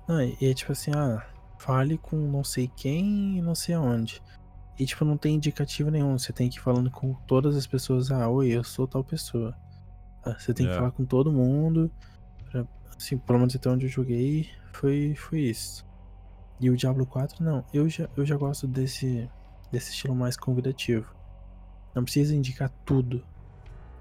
[0.08, 1.24] Não, e é tipo assim, ah,
[1.58, 4.20] fale com não sei quem e não sei aonde.
[4.78, 6.18] E tipo, não tem indicativo nenhum.
[6.18, 9.54] Você tem que ir falando com todas as pessoas, ah, oi, eu sou tal pessoa.
[10.24, 10.76] Ah, Você tem que É.
[10.76, 11.90] falar com todo mundo.
[12.50, 12.66] Pra,
[12.96, 15.86] assim, pelo menos até onde eu joguei, foi, foi isso.
[16.58, 17.64] E o Diablo 4, não.
[17.72, 19.30] Eu já, eu já gosto desse,
[19.70, 21.14] desse estilo mais convidativo.
[21.94, 23.24] Não precisa indicar tudo.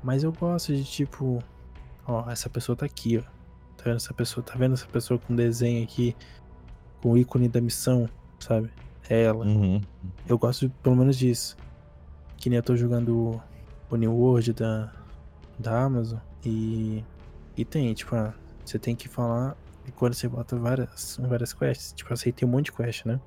[0.04, 1.44] Mas eu gosto de tipo,
[2.08, 3.39] ó, essa pessoa tá aqui, ó.
[3.80, 4.44] Tá vendo essa pessoa?
[4.44, 6.16] Tá vendo essa pessoa com desenho aqui?
[7.02, 8.10] Com o ícone da missão,
[8.40, 8.70] sabe?
[9.10, 9.46] É ela.
[9.46, 9.82] Uhum.
[10.28, 11.56] Eu gosto de- pelo menos disso.
[12.38, 13.42] Que nem eu tô jogando
[13.90, 14.92] o- New World da,
[15.58, 16.20] da Amazon.
[16.46, 17.04] E,
[17.58, 19.56] e tem, tipo, ah, você tem que falar.
[19.88, 23.20] E quando você bota várias, várias quests, tipo, aceitei um monte de quest, né?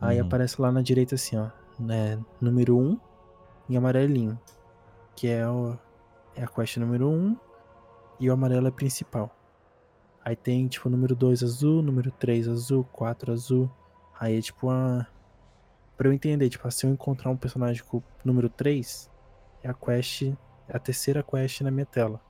[0.00, 0.26] Aí Uhum.
[0.26, 1.48] aparece lá na direita assim, ó.
[1.78, 2.98] Né, número 1
[3.70, 4.38] em amarelinho.
[5.16, 5.78] Que é, o,
[6.36, 7.36] é a quest número 1
[8.20, 9.34] e o amarelo é principal.
[10.24, 13.70] Aí tem, tipo, número 2 azul, número 3 azul, 4 azul.
[14.18, 15.06] Aí é tipo uma.
[15.96, 19.10] Pra eu entender, tipo, se eu encontrar um personagem com o número 3,
[19.62, 20.32] é a quest.
[20.68, 22.20] É a terceira quest na minha tela.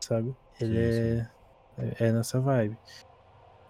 [0.00, 0.34] Sabe?
[0.58, 1.28] Ele Sim,
[1.78, 2.08] é, é.
[2.08, 2.76] É nessa vibe.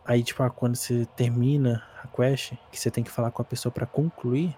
[0.05, 3.45] Aí, tipo, ah, quando você termina a quest, que você tem que falar com a
[3.45, 4.57] pessoa pra concluir,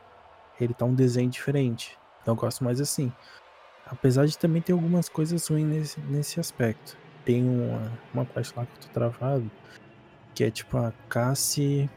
[0.61, 1.99] ele tá um desenho diferente.
[2.26, 3.12] Eu gosto mais assim.
[3.86, 6.97] Apesar de também ter algumas coisas ruins nesse, nesse aspecto.
[7.25, 9.51] Tem uma, uma quest lá que eu tô travado,
[10.35, 11.89] que é tipo a casse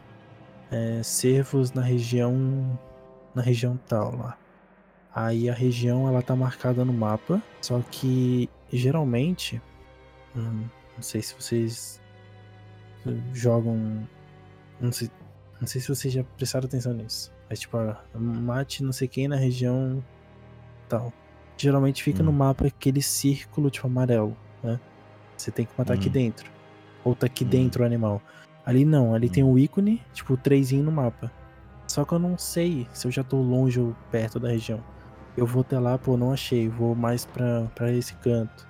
[0.72, 2.80] é, cervos na região
[3.34, 4.38] na região tal lá.
[5.14, 9.62] Aí a região ela tá marcada no mapa, só que geralmente,
[10.36, 10.66] hum,
[10.96, 12.02] não sei se vocês
[13.34, 14.08] jogam,
[14.80, 15.10] não sei,
[15.60, 17.32] não sei se vocês já prestaram atenção nisso.
[17.50, 20.04] Mas tipo, ah, mate não sei quem na região
[20.90, 21.14] tal.
[21.58, 22.36] Geralmente fica no Hum.
[22.36, 24.80] mapa aquele círculo tipo amarelo, né?
[25.38, 26.14] Você tem que matar aqui Hum.
[26.14, 26.50] dentro.
[27.04, 27.50] Ou tá aqui Hum.
[27.50, 28.22] dentro o animal.
[28.66, 29.52] Ali não, ali tem Hum.
[29.52, 31.32] o ícone, tipo o trezinho no mapa.
[31.88, 34.80] Só que eu não sei se eu já tô longe ou perto da região.
[35.38, 36.68] Eu vou até lá, pô, não achei.
[36.68, 38.68] Vou mais pra, pra esse canto.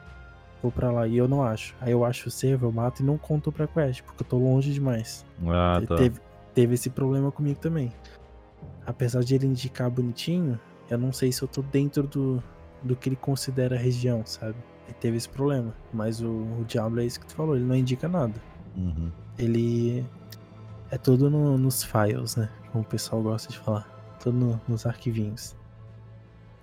[0.61, 1.75] Vou pra lá e eu não acho.
[1.79, 4.37] Aí eu acho o servo, eu mato e não conto pra quest, porque eu tô
[4.37, 5.23] longe demais.
[5.47, 5.95] Ah, tá.
[5.95, 6.19] teve,
[6.53, 7.93] teve esse problema comigo também.
[8.85, 10.59] Apesar de ele indicar bonitinho,
[10.89, 12.43] eu não sei se eu tô dentro do,
[12.83, 14.55] do que ele considera região, sabe?
[14.85, 15.73] Ele teve esse problema.
[15.93, 18.33] Mas o, o Diablo é isso que tu falou, ele não indica nada.
[18.75, 19.11] Uhum.
[19.37, 20.05] Ele
[20.91, 22.49] é tudo no- nos files, né?
[22.71, 23.87] Como o pessoal gosta de falar.
[24.19, 25.55] Tudo no- nos arquivinhos.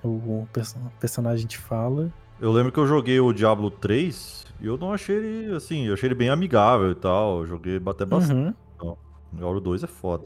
[0.03, 2.13] O, o perso- o personagem te fala.
[2.41, 5.95] Eu lembro que eu joguei o Diablo 3 e eu não achei ele, assim, eu
[5.95, 7.41] achei ele bem amigável e tal.
[7.41, 8.57] Eu joguei até bastante.
[8.81, 8.97] Uhum.
[9.33, 10.25] O Diablo 2 é foda.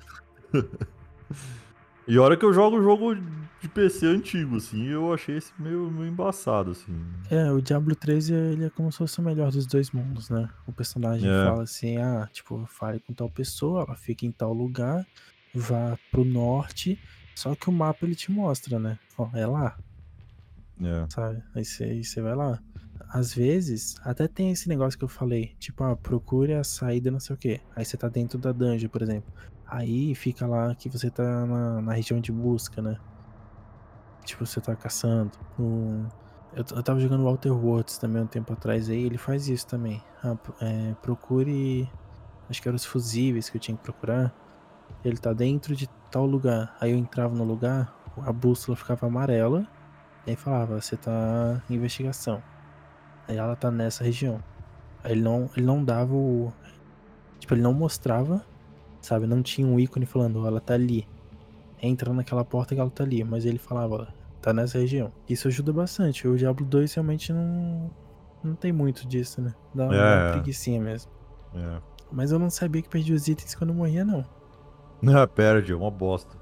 [2.09, 3.15] e a hora que eu jogo o jogo
[3.61, 6.95] de PC antigo, assim, eu achei esse meio, meio embaçado, assim.
[7.31, 10.49] É, o Diablo 3 ele é como se fosse o melhor dos dois mundos, né?
[10.67, 11.45] O personagem É.
[11.45, 15.07] fala assim, ah, tipo, fale com tal pessoa, ela fica em tal lugar,
[15.55, 16.99] vá pro norte,
[17.35, 18.99] só que o mapa ele te mostra, né?
[19.19, 19.77] Ó, é lá,
[20.83, 21.07] É.
[21.09, 21.43] sabe?
[21.55, 22.61] Aí você vai lá.
[23.11, 27.21] às vezes, até tem esse negócio que eu falei, tipo, ah, procure a saída não
[27.21, 27.61] sei o que.
[27.75, 29.33] Aí você tá dentro da dungeon, por exemplo.
[29.67, 32.97] Aí fica lá que você tá na, na região de busca, né?
[34.25, 35.33] Tipo, você tá caçando.
[35.59, 36.09] No...
[36.55, 40.03] Eu, eu tava jogando Walter Words também um tempo atrás aí, ele faz isso também.
[40.23, 41.91] Ah, é, procure.
[42.49, 44.33] Acho que eram os fusíveis que eu tinha que procurar.
[45.05, 46.77] Ele tá dentro de tal lugar.
[46.81, 47.95] Aí eu entrava no lugar,
[48.25, 49.67] a bússola ficava amarela.
[50.27, 52.43] E aí falava, você tá em investigação.
[53.29, 54.43] Aí ela tá nessa região.
[55.03, 56.53] Aí ele não, ele não dava o.
[57.39, 58.45] Tipo, ele não mostrava,
[59.07, 59.27] sabe?
[59.27, 61.07] Não tinha um ícone falando, oh, ela tá ali.
[61.83, 63.23] Entra naquela porta que ela tá ali.
[63.25, 64.09] Mas ele falava,
[64.43, 65.13] tá nessa região.
[65.29, 66.27] Isso ajuda bastante.
[66.27, 67.91] O Diablo 2 realmente não.
[68.43, 69.55] Não tem muito disso, né?
[69.75, 70.25] Dá uma, É.
[70.25, 71.11] uma preguicinha mesmo.
[71.55, 71.81] É.
[72.13, 74.25] Mas eu não sabia que perdia os itens quando morria, não.
[75.15, 76.37] Ah, perde, é uma bosta.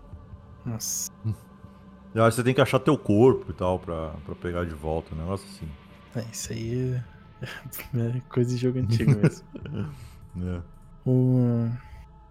[0.64, 1.10] Nossa.
[2.14, 5.46] Você tem que achar teu corpo e tal pra, pra pegar de volta, um negócio
[5.48, 5.68] assim.
[6.14, 7.02] É, isso aí
[7.42, 9.44] é, é coisa de jogo antigo mesmo.
[10.38, 10.60] É.
[11.04, 11.68] o,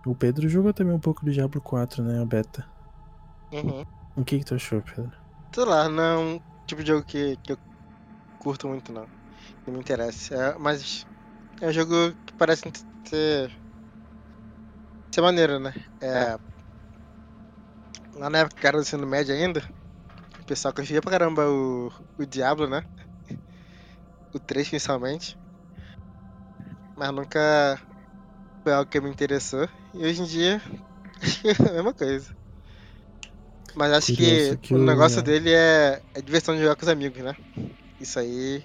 [0.05, 2.21] o Pedro jogou também um pouco do Diablo 4, né?
[2.21, 2.67] A beta.
[3.51, 3.85] Uhum.
[4.15, 5.11] O que que tu achou, Pedro?
[5.53, 7.57] Sei lá, não é um tipo de jogo que, que eu
[8.39, 9.05] curto muito, não.
[9.63, 10.35] Que me interessa.
[10.35, 11.05] É, mas
[11.61, 12.63] é um jogo que parece
[13.05, 13.51] ser.
[15.13, 15.73] ser maneiro, né?
[16.01, 16.37] É.
[18.15, 19.63] Lá na época que era do ensino médio ainda,
[20.39, 22.83] o pessoal curtia pra caramba o, o Diablo, né?
[24.33, 25.37] O 3 principalmente.
[26.95, 27.79] Mas nunca
[28.63, 29.67] foi algo que me interessou.
[29.93, 30.61] E hoje em dia,
[31.21, 32.35] acho que é a mesma coisa.
[33.75, 37.23] Mas acho que, que o negócio dele é, é diversão de jogar com os amigos,
[37.23, 37.35] né?
[37.99, 38.63] Isso aí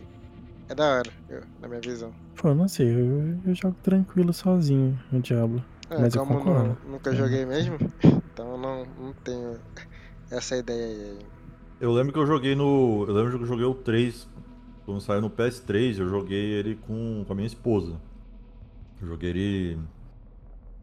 [0.68, 2.14] é da hora, eu- na minha visão.
[2.36, 5.62] Pô, não sei, eu, eu jogo tranquilo sozinho no Diablo.
[5.90, 6.76] É, Mas eu concordo.
[6.84, 7.16] nu- nunca Uhum.
[7.16, 7.78] joguei mesmo,
[8.32, 9.60] então não, não tenho
[10.30, 11.26] essa ideia aí.
[11.80, 13.04] Eu lembro que eu joguei no.
[13.06, 14.28] Eu lembro que eu joguei o 3.
[14.84, 17.96] Quando saiu no PS3, eu joguei ele com, com a minha esposa.
[19.00, 19.78] Eu joguei ele.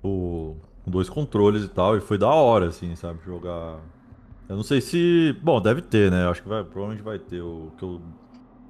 [0.08, 3.20] O- com dois controles e tal, e foi da hora, assim, sabe?
[3.26, 3.80] Jogar.
[4.48, 5.34] Eu não sei se.
[5.42, 6.28] Bom, deve ter, né?
[6.28, 8.02] Acho que vai, provavelmente vai ter o, que eu-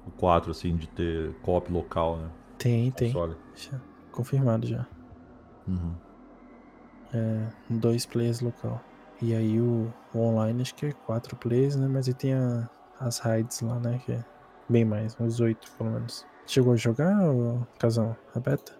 [0.06, 2.30] o 4, assim, de ter co-op local, né?
[2.58, 3.12] Tem, tem.
[3.12, 3.36] Console.
[3.54, 3.78] Já,
[4.12, 4.86] confirmado já.
[5.68, 5.92] Uhum.
[7.12, 8.80] É, dois players local.
[9.20, 11.86] E aí o, o online acho que é quatro players, né?
[11.88, 12.68] Mas aí tem a-
[13.00, 14.00] as raids lá, né?
[14.04, 14.24] Que é
[14.68, 16.26] bem mais, uns oito pelo menos.
[16.46, 17.14] Chegou a jogar,
[17.78, 18.16] Casão?
[18.34, 18.72] A beta?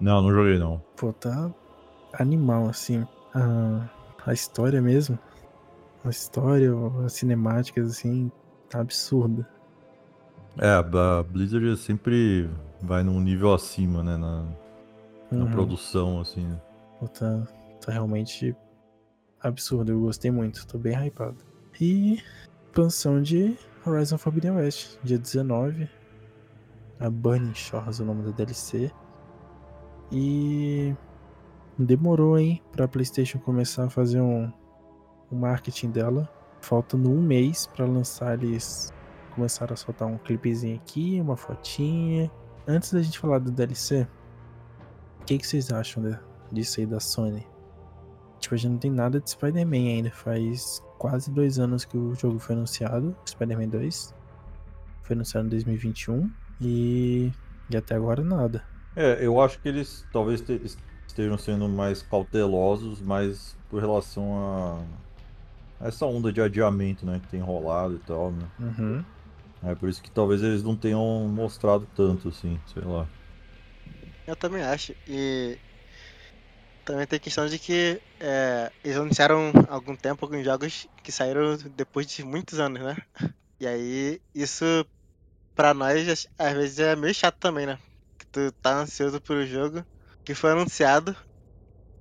[0.00, 0.82] Não, não joguei não.
[0.96, 1.50] Pô, tá
[2.14, 3.06] animal, assim.
[3.34, 3.88] A,
[4.26, 5.18] a história mesmo.
[6.04, 6.70] A história,
[7.04, 8.30] as cinemáticas, assim,
[8.68, 9.48] tá absurda.
[10.58, 10.82] É, a
[11.22, 14.16] Blizzard sempre vai num nível acima, né?
[14.16, 14.42] Na,
[15.30, 15.50] na Uhum.
[15.50, 16.44] produção, assim.
[16.44, 16.60] né?
[16.98, 17.46] Pô, tá,
[17.80, 18.54] tá realmente
[19.40, 19.92] absurdo.
[19.92, 21.36] Eu gostei muito, tô bem hypado.
[21.80, 22.20] E
[22.66, 25.88] expansão de Horizon Forbidden West, dia 19.
[27.00, 28.92] A Burning Shores o nome da DLC.
[30.12, 30.94] E
[31.78, 34.52] demorou, hein, pra PlayStation começar a fazer um,
[35.30, 36.28] o marketing dela.
[36.60, 38.92] Faltando um mês pra lançar, eles
[39.34, 42.30] começaram a soltar um clipezinho aqui, uma fotinha.
[42.68, 44.06] Antes da gente falar do DLC,
[45.20, 46.20] o que, que vocês acham da-
[46.52, 47.46] disso aí da Sony?
[48.38, 50.10] Tipo, a gente não tem nada de Spider-Man ainda.
[50.10, 54.14] Faz quase dois anos que o jogo foi anunciado, Spider-Man 2.
[55.02, 57.32] Foi anunciado em 2021 e,
[57.70, 58.62] e até agora nada.
[58.94, 60.60] É, eu acho que eles talvez te-
[61.06, 64.36] estejam sendo mais cautelosos, mas por relação
[65.80, 68.46] a essa onda de adiamento, né, que tem rolado e tal, né?
[68.58, 69.04] Uhum.
[69.62, 73.08] É por isso que talvez eles não tenham mostrado tanto, assim, sei lá.
[74.26, 74.94] Eu também acho.
[75.06, 75.58] E
[76.84, 81.12] também tem a questão de que é, eles anunciaram há algum tempo alguns jogos que
[81.12, 82.96] saíram depois de muitos anos, né?
[83.60, 84.64] E aí isso
[85.54, 87.78] pra nós às vezes é meio chato também, né?
[88.32, 89.84] Tu tá ansioso pro jogo
[90.24, 91.14] que foi anunciado,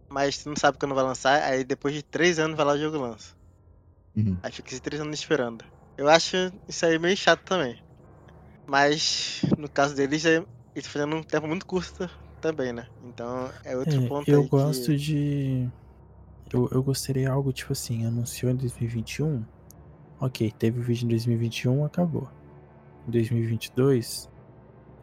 [0.09, 2.79] mas tu não sabe quando vai lançar, aí depois de três anos vai lá o
[2.79, 3.35] jogo lança.
[4.43, 5.63] Aí fica esses três anos esperando.
[5.97, 6.35] Eu acho
[6.67, 7.81] isso aí meio chato também.
[8.67, 10.43] Mas no caso deles, é-
[10.75, 12.09] eles fazendo um tempo muito curto
[12.41, 12.87] também, né?
[13.05, 14.97] Então é outro É, ponto eu aí gosto que...
[14.97, 15.67] de.
[16.53, 19.43] Eu, eu gostaria algo tipo assim, anunciou em 2021.
[20.19, 22.29] Ok, teve o vídeo em 2021, acabou.
[23.07, 24.29] Em 2022,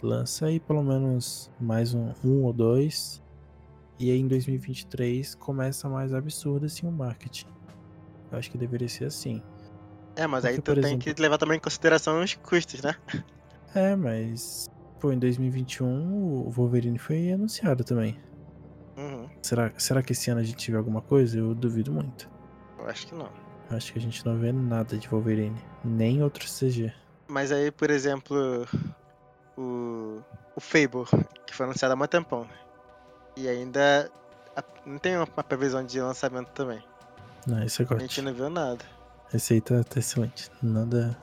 [0.03, 3.23] lança aí pelo menos mais um, um ou dois.
[3.99, 7.47] E aí em 2023 começa mais absurdo assim o marketing.
[8.31, 9.43] Eu acho que deveria ser assim.
[10.15, 12.83] É, mas aí porque, tu por tem exemplo- que levar também em consideração os custos,
[12.83, 12.95] né?
[13.75, 14.69] É, mas.
[15.01, 18.19] Pô, em 2021 o Wolverine foi anunciado também.
[18.97, 21.39] Uhum, Será, será que esse ano a gente vê alguma coisa?
[21.39, 22.29] Eu duvido muito.
[22.79, 23.29] eu acho que não.
[23.71, 25.57] Acho que a gente não vê nada de Wolverine.
[25.85, 26.93] Nem outro CG.
[27.29, 28.67] Mas aí, por exemplo,
[29.59, 30.21] o,
[30.57, 31.05] o Fable,
[31.47, 32.43] que foi anunciado há muito tempão.
[32.45, 32.51] né?
[33.37, 34.11] E ainda
[34.57, 36.83] a- não tem uma, previsão de lançamento também.
[37.47, 38.85] Não, esse é A gente não viu nada.
[39.33, 40.51] Esse aí tá, tá excelente.
[40.63, 41.17] Nada.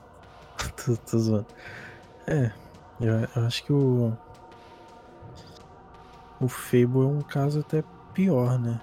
[0.86, 1.46] tô, tô zoando.
[2.28, 2.52] É,
[3.00, 4.14] eu, eu acho que o.
[6.40, 7.84] O Fable é um caso até
[8.14, 8.80] pior, né?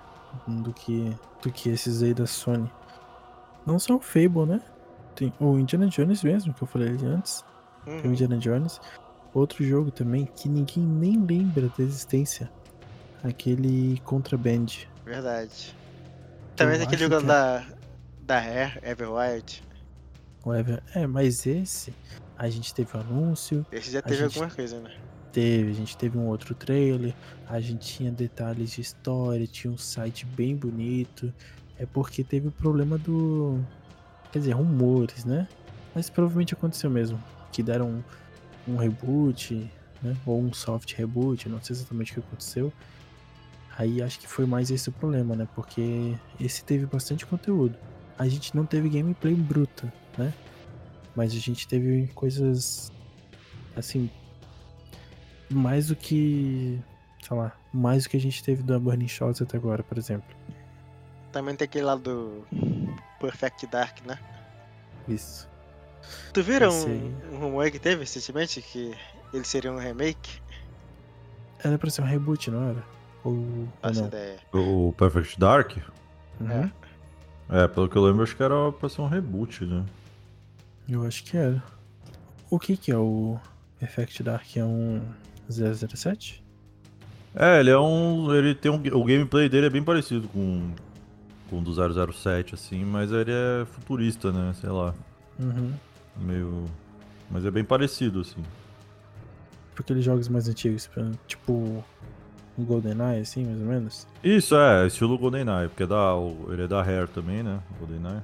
[0.46, 2.70] Do que, do que esses aí da Sony.
[3.66, 4.60] Não só o Fable, né?
[5.14, 7.44] Tem o Indiana Jones mesmo, que eu falei ali antes.
[7.84, 8.12] Tem o Uhum.
[8.12, 8.80] Indiana Jones.
[9.34, 12.50] Outro jogo também que ninguém nem lembra da existência.
[13.22, 14.66] Aquele Contraband.
[15.04, 15.74] Verdade.
[16.56, 17.66] Também tem Eu aquele jogo é- da,
[18.22, 19.62] da Rare, Everwild.
[20.44, 20.82] Whatever.
[20.94, 21.94] É, mas esse.
[22.36, 23.64] A gente teve o anúncio.
[23.70, 24.90] Esse já teve alguma coisa, né?
[25.30, 27.14] Teve, a gente teve um outro trailer,
[27.48, 31.32] a gente tinha detalhes de história, tinha um site bem bonito.
[31.78, 33.60] É porque teve o problema do.
[34.30, 35.48] Quer dizer, rumores, né?
[35.94, 37.22] Mas provavelmente aconteceu mesmo.
[37.50, 38.04] Que deram
[38.66, 39.70] um, reboot,
[40.02, 40.16] né?
[40.26, 42.72] Ou um soft reboot, não sei exatamente o que aconteceu.
[43.76, 45.48] Aí acho que foi mais esse o problema, né?
[45.54, 47.76] Porque esse teve bastante conteúdo.
[48.18, 50.32] A gente não teve gameplay bruta, né?
[51.14, 52.92] Mas a gente teve coisas.
[53.74, 54.10] Assim,
[55.50, 56.80] mais do que.
[57.22, 60.28] Sei lá, mais do que a gente teve da Burning Shores até agora, por exemplo.
[61.30, 62.44] Também tem aquele lá do
[63.18, 64.18] Perfect Dark, né?
[65.08, 65.51] Isso.
[66.32, 68.94] Tu viram um, um rumor que teve recentemente que
[69.32, 70.40] ele seria um remake?
[71.62, 72.84] Era pra ser um reboot, não era?
[73.24, 74.08] Ou, ou Faço não?
[74.08, 74.36] ideia.
[74.52, 75.76] O Perfect Dark?
[76.40, 76.70] Uhum.
[77.48, 79.84] É, pelo que eu lembro, acho que era pra ser um reboot, né?
[80.88, 81.62] Eu acho que era.
[82.50, 83.38] O que que é o
[83.80, 84.56] Effect Dark?
[84.56, 85.02] É um
[85.48, 86.42] 007?
[87.34, 88.34] É, ele é um.
[88.34, 88.76] Ele tem um.
[88.76, 90.70] O gameplay dele é bem parecido com.
[91.48, 94.54] Com o do 007, assim, mas ele é futurista, né?
[94.58, 94.94] Sei lá.
[95.38, 95.72] Uhum.
[96.16, 96.64] Meio.
[97.30, 98.42] Mas é bem parecido, assim.
[99.70, 100.88] Tipo aqueles jogos mais antigos,
[101.26, 101.82] tipo
[102.58, 104.06] um GoldenEye, assim, mais ou menos.
[104.22, 106.12] Isso, é, estilo GoldenEye, porque é da,
[106.50, 107.58] ele é da Rare também, né?
[107.70, 108.20] o GoldenEye.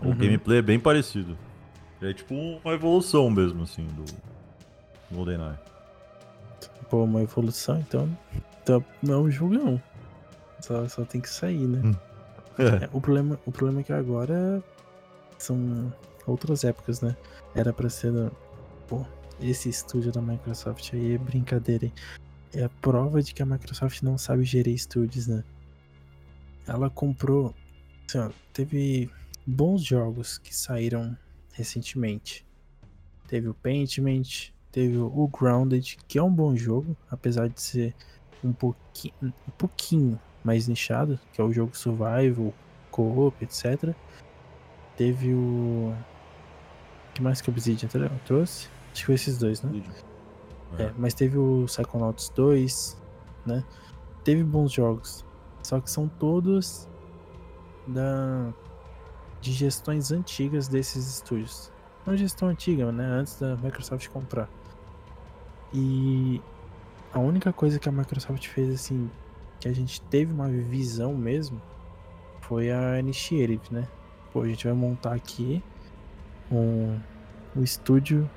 [0.00, 0.16] O Uhum.
[0.16, 1.38] gameplay é bem parecido.
[2.02, 4.04] É tipo uma evolução mesmo, assim, do
[5.14, 5.54] GoldenEye.
[6.90, 8.08] Pô, uma evolução, então.
[8.62, 9.80] Então não é um.
[10.60, 11.94] Só, só tem que sair, né?
[12.58, 12.84] É.
[12.84, 14.62] É, o, problema, o problema é que agora
[15.38, 15.92] são
[16.26, 17.16] outras épocas, né?
[17.54, 18.12] Era pra ser.
[18.88, 19.04] Pô,
[19.40, 21.92] esse estúdio da Microsoft aí é brincadeira, hein?
[22.54, 25.42] É a prova de que a Microsoft não sabe gerir estúdios, né?
[26.66, 27.54] Ela comprou.
[28.08, 29.10] Assim, ó, teve
[29.46, 31.16] bons jogos que saíram
[31.52, 32.46] recentemente.
[33.26, 37.94] Teve o Paintment, teve o Grounded, que é um bom jogo, apesar de ser
[38.44, 42.52] um pouquinho, um pouquinho mais nichado, que é o jogo survival,
[42.90, 43.94] co-op, etc.
[44.96, 45.94] Teve o
[47.14, 48.68] que mais que a Obsidian trou- trouxe?
[48.92, 49.82] Acho que foi esses dois, né?
[50.78, 50.82] É.
[50.84, 52.96] É, mas teve o Psychonauts 2,
[53.44, 53.64] né?
[54.24, 55.24] Teve bons jogos.
[55.62, 56.88] Só que são todos
[57.86, 58.52] da
[59.40, 61.70] de gestões antigas desses estúdios.
[62.06, 63.04] Não gestão antiga, né?
[63.04, 64.48] Antes da Microsoft comprar.
[65.74, 66.40] E
[67.12, 69.10] a única coisa que a Microsoft fez assim,
[69.58, 71.60] que a gente teve uma visão mesmo,
[72.40, 73.88] foi a Initiative, né?
[74.32, 75.62] Pô, a gente vai montar aqui
[76.56, 76.98] um,
[77.56, 78.28] um estúdio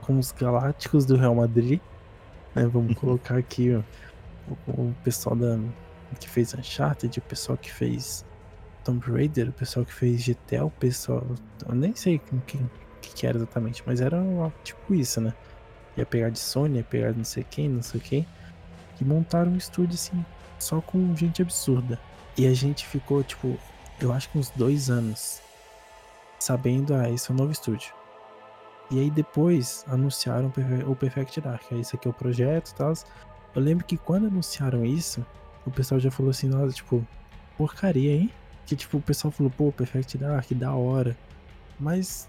[0.00, 1.80] com os galácticos do Real Madrid.
[2.54, 2.66] né?
[2.66, 3.82] Vamos colocar aqui ó,
[4.66, 5.58] o, o pessoal da,
[6.18, 8.24] que fez Uncharted, o pessoal que fez
[8.84, 11.26] Tomb Raider, o pessoal que fez GTA, o pessoal.
[11.66, 12.68] Eu nem sei com quem
[13.00, 14.18] que, era exatamente, mas era
[14.62, 15.34] tipo isso, né?
[15.96, 18.26] Ia pegar de Sony, ia pegar de não sei quem, não sei quem.
[19.00, 20.24] E montaram um estúdio assim,
[20.58, 21.98] só com gente absurda.
[22.36, 23.58] E a gente ficou, tipo,
[24.00, 25.40] eu acho que uns dois anos
[26.38, 27.92] sabendo, ah, esse é um novo estúdio.
[28.90, 31.62] E aí depois anunciaram o Perfe- o Perfect Dark.
[31.70, 32.92] Aí esse aqui é o projeto e tal.
[33.54, 35.24] Eu lembro que quando anunciaram isso,
[35.66, 37.06] o pessoal já falou assim, nossa, tipo,
[37.56, 38.32] porcaria, hein?
[38.66, 41.16] Que tipo, o pessoal falou, pô, Perfect Dark, da hora.
[41.78, 42.28] Mas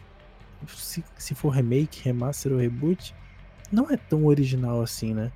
[0.67, 3.15] se, se for remake, remaster ou reboot,
[3.71, 5.31] não é tão original assim, né?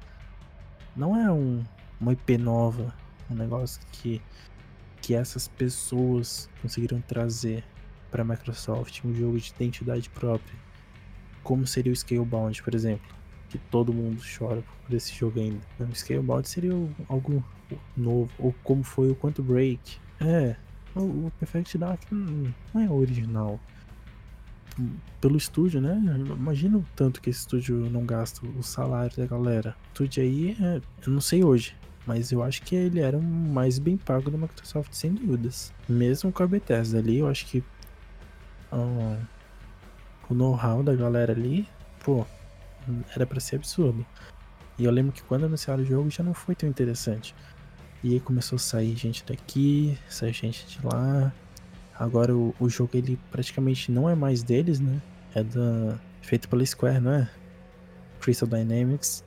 [0.95, 1.63] Não é um,
[1.99, 2.93] uma IP nova,
[3.29, 4.21] um negócio que,
[5.01, 7.63] que essas pessoas conseguiram trazer
[8.13, 10.55] para Microsoft, um jogo de identidade própria.
[11.41, 13.11] Como seria o Scalebound, por exemplo,
[13.49, 15.59] que todo mundo chora por esse jogo ainda.
[15.79, 16.73] O Scalebound seria
[17.09, 17.43] algo
[17.97, 19.97] novo, ou como foi o Quantum Break.
[20.21, 20.55] É,
[20.95, 23.59] o, Perfect Dark não é original.
[25.19, 25.99] Pelo estúdio, né?
[26.37, 29.75] Imagina o tanto que esse estúdio não gasta o salário da galera.
[29.85, 33.23] O estúdio aí, é, eu não sei hoje, mas eu acho que ele era o
[33.23, 35.73] mais bem pago da Microsoft, sem dúvidas.
[35.89, 37.63] Mesmo com a Bethesda ali, eu acho que
[38.73, 39.17] ah,
[40.29, 41.67] o know-how da galera ali,
[42.03, 42.25] pô,
[43.15, 44.05] era para ser absurdo.
[44.77, 47.35] E eu lembro que quando anunciaram o jogo já não foi tão interessante.
[48.03, 51.31] E aí começou a sair gente daqui, sair gente de lá.
[51.97, 55.01] Agora o, o jogo ele praticamente não é mais deles, né?
[55.35, 57.29] É da feito pela Square, não é?
[58.19, 59.23] Crystal Dynamics,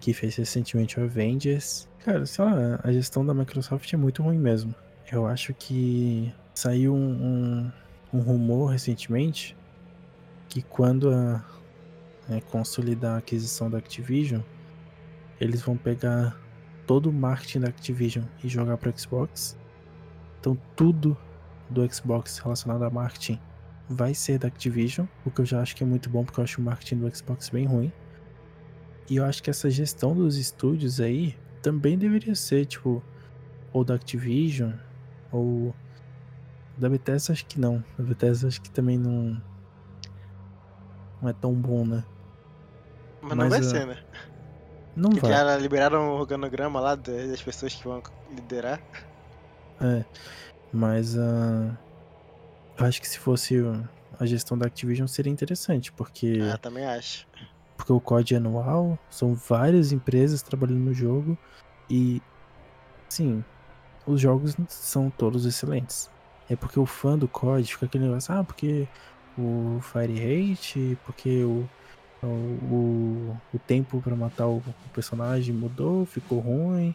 [0.00, 1.88] que fez recentemente o Avengers.
[2.04, 4.74] Cara, sei lá, a gestão da Microsoft é muito ruim mesmo.
[5.10, 7.72] Eu acho que saiu um, um,
[8.14, 9.56] um rumor recentemente
[10.48, 11.44] que quando a,
[12.30, 14.40] é, consolidar a aquisição da Activision,
[15.40, 16.40] eles vão pegar
[16.86, 19.58] todo o marketing da Activision e jogar para Xbox.
[20.38, 21.16] Então tudo
[21.68, 23.40] do Xbox relacionado a marketing
[23.88, 26.44] vai ser da Activision, o que eu já acho que é muito bom porque eu
[26.44, 27.92] acho o marketing do Xbox bem ruim.
[29.10, 33.02] E eu acho que essa gestão dos estúdios aí também deveria ser, tipo,
[33.72, 34.72] ou da Activision,
[35.32, 35.74] ou
[36.76, 37.84] da Bethesda acho que não.
[37.96, 39.40] Da Bethesda acho que também não
[41.20, 42.04] não é tão bom, né?
[43.22, 43.98] Mas não vai ser, né?
[44.94, 45.32] Não Porque vai.
[45.32, 48.80] já liberaram o organograma lá das pessoas que vão liderar.
[49.80, 50.04] É,
[50.72, 51.76] mas uh,
[52.78, 53.56] eu acho que se fosse
[54.18, 56.38] a gestão da Activision seria interessante, porque.
[56.52, 57.26] Ah, também acho.
[57.76, 61.36] Porque o COD é anual, são várias empresas trabalhando no jogo
[61.88, 62.22] e.
[63.08, 63.44] Sim,
[64.06, 66.10] os jogos são todos excelentes.
[66.48, 68.86] É porque o fã do COD fica aquele negócio, ah, porque
[69.38, 71.68] o Fire Hate, porque o,
[72.22, 76.94] o, o, tempo para matar o, o, personagem mudou, ficou ruim,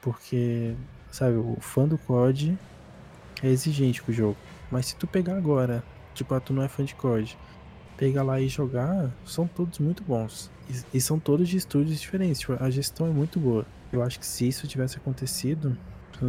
[0.00, 0.74] porque,
[1.10, 2.56] sabe, o fã do COD
[3.42, 4.36] é exigente com o jogo.
[4.70, 5.82] Mas se tu pegar agora,
[6.14, 7.36] tipo, ah, tu não é fã de COD,
[7.96, 10.50] pegar lá e jogar, são todos muito bons.
[10.68, 13.66] E, e são todos de estúdios diferentes, tipo, a gestão é muito boa.
[13.92, 15.76] Eu acho que se isso tivesse acontecido,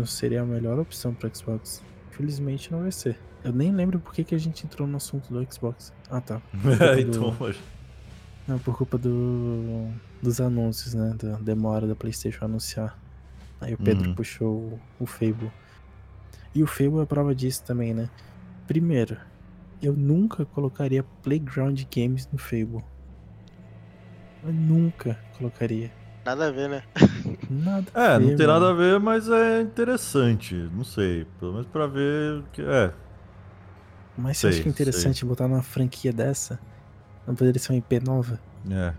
[0.06, 1.82] seria a melhor opção para Xbox.
[2.14, 3.20] Infelizmente não vai ser.
[3.44, 5.92] Eu nem lembro por que, que a gente entrou no assunto do Xbox.
[6.10, 6.40] Ah, tá.
[6.80, 7.56] É, então, do...
[8.48, 9.90] Não, por culpa do...
[10.22, 11.16] dos anúncios, né?
[11.18, 12.98] Da demora da PlayStation anunciar.
[13.60, 14.16] Aí o Pedro uhum.
[14.16, 15.52] puxou o, o Fable.
[16.54, 18.10] E o Fable é prova disso também, né?
[18.68, 19.18] Primeiro,
[19.82, 22.84] eu nunca colocaria Playground Games no Fable.
[24.44, 25.92] Eu nunca colocaria.
[26.24, 26.84] Nada a ver, né?
[27.54, 28.60] Nada é, ver, não tem mano.
[28.60, 30.56] nada a ver, mas é interessante.
[30.74, 31.26] Não sei.
[31.40, 32.44] Pelo menos pra ver.
[32.52, 32.62] Que...
[32.62, 32.94] É,
[34.18, 35.28] mas você acha que é interessante sei.
[35.28, 36.60] botar numa franquia dessa?
[37.26, 38.40] Não poderia ser uma IP nova?
[38.70, 38.94] É.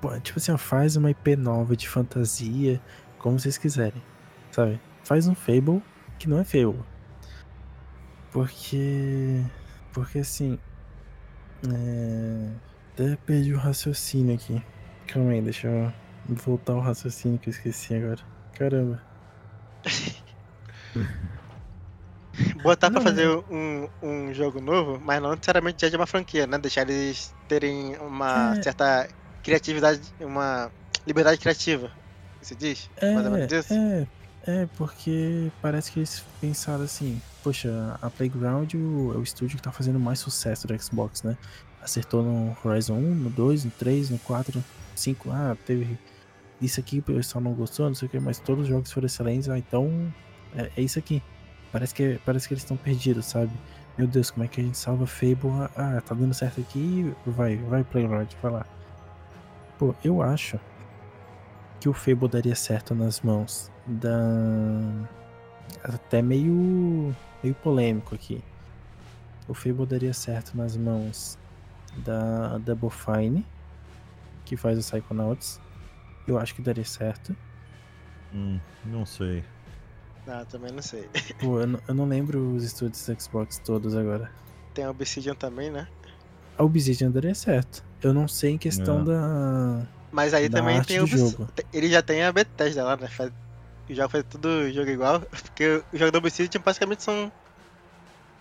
[0.00, 2.80] Pô, tipo assim, ó, faz uma IP nova de fantasia,
[3.18, 4.02] como vocês quiserem,
[4.50, 4.80] sabe?
[5.04, 5.82] Faz um Fable
[6.18, 6.82] que não é Fable.
[8.30, 9.42] Porque.
[9.92, 10.58] Porque assim.
[11.68, 12.50] É...
[12.94, 14.62] Até perdi o raciocínio aqui.
[15.06, 15.92] Calma aí, deixa eu
[16.34, 18.20] voltar o raciocínio que eu esqueci agora.
[18.54, 19.02] Caramba.
[22.62, 26.58] Botar pra fazer um, um jogo novo, mas não necessariamente já de uma franquia, né?
[26.58, 28.62] Deixar eles terem uma é.
[28.62, 29.08] certa
[29.42, 30.70] criatividade, uma
[31.06, 31.90] liberdade criativa.
[32.40, 32.90] Você diz?
[32.96, 33.74] É, Mais ou menos isso?
[33.74, 34.06] É,
[34.46, 39.62] é, porque parece que eles pensaram assim, poxa, a Playground é o, o estúdio que
[39.62, 41.36] tá fazendo mais sucesso do Xbox, né?
[41.82, 44.64] Acertou no Horizon 1, no 2, no 3, no 4, no
[44.94, 45.98] 5, ah, teve
[46.60, 49.06] isso aqui, o pessoal não gostou, não sei o que, mas todos os jogos foram
[49.06, 50.12] excelentes, ah, então
[50.54, 51.22] é, é isso aqui.
[51.72, 53.52] Parece que, parece que eles estão perdidos, sabe?
[53.96, 55.50] Meu Deus, como é que a gente salva Fable?
[55.76, 58.66] Ah, tá dando certo aqui, vai, vai Playrod, vai lá.
[59.78, 60.58] Pô, eu acho
[61.80, 64.10] que o Fable daria certo nas mãos da.
[65.82, 67.14] Até meio.
[67.42, 68.42] meio polêmico aqui.
[69.48, 71.38] O Fable daria certo nas mãos
[71.98, 73.46] da Double Fine,
[74.44, 75.60] que faz o Psychonauts.
[76.30, 77.36] Eu acho que daria certo.
[78.32, 79.42] Hum, não sei.
[80.28, 81.08] Ah, também não sei.
[81.40, 84.30] Pô, eu não, eu não lembro os estúdios do Xbox todos agora.
[84.72, 85.88] Tem a Obsidian também, né?
[86.56, 87.82] A Obsidian daria certo.
[88.00, 89.04] Eu não sei em questão É.
[89.06, 89.86] da.
[90.12, 91.48] Mas aí Da também arte tem o jogo.
[91.72, 93.08] Ele já tem a Bethesda lá, né?
[93.08, 93.32] Faz...
[93.88, 95.20] Jogo faz tudo jogo igual.
[95.30, 97.32] Porque o jogo da Obsidian basicamente são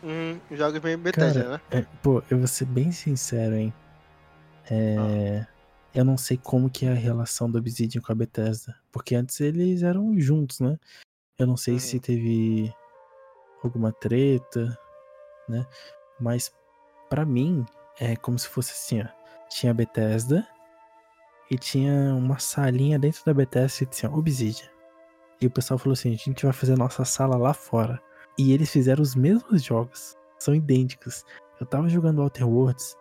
[0.03, 1.61] um jogos bem Bethesda, Cara, né?
[1.71, 3.73] É, pô, eu vou ser bem sincero, hein?
[4.69, 5.47] É,
[5.93, 8.75] Eu não sei como que é a relação do Obsidian com a Bethesda.
[8.91, 10.77] Porque antes eles eram juntos, né?
[11.37, 12.01] Eu não sei se Uhum.
[12.01, 12.73] teve
[13.63, 14.77] alguma treta,
[15.47, 15.65] né?
[16.19, 16.51] Mas
[17.09, 17.65] pra mim
[17.99, 19.07] é como se fosse assim, ó.
[19.49, 20.47] Tinha a Bethesda
[21.49, 24.69] e tinha uma salinha dentro da Bethesda que tinha Obsidian.
[25.41, 27.99] E o pessoal falou assim: a gente vai fazer nossa sala lá fora.
[28.37, 30.15] E eles fizeram os mesmos jogos.
[30.37, 31.25] São idênticos.
[31.59, 32.95] Eu tava jogando Outer Worlds.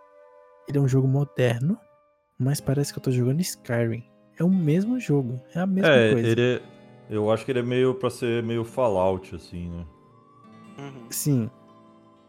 [0.67, 1.79] Ele é um jogo moderno,
[2.39, 4.05] mas parece que eu tô jogando Skyrim.
[4.39, 6.29] É o mesmo jogo, é a mesma É, coisa.
[6.29, 6.63] ele é,
[7.11, 9.87] Eu acho que ele é meio pra ser meio Fallout, assim, né?
[10.79, 11.07] Uhum.
[11.11, 11.51] Sim.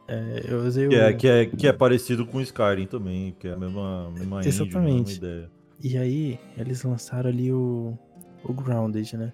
[0.08, 1.00] É, eu usei Que o.
[1.00, 4.48] é, que, é, que é parecido com Skyrim também, que é a mesma, mesma engine,
[4.66, 5.06] Exatamente.
[5.22, 5.52] mesma ideia.
[5.84, 7.96] E aí, eles lançaram ali o,
[8.44, 9.32] o Grounded, né?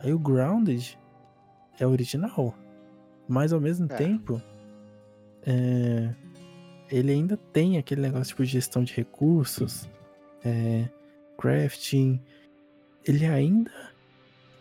[0.00, 0.98] Aí o Grounded
[1.80, 2.54] é original.
[3.26, 3.96] Mas ao mesmo É.
[3.96, 4.42] tempo,
[5.46, 6.14] é,
[6.90, 9.88] ele ainda tem aquele negócio tipo de gestão de recursos,
[10.44, 10.88] é,
[11.38, 12.20] crafting.
[13.04, 13.70] Ele ainda.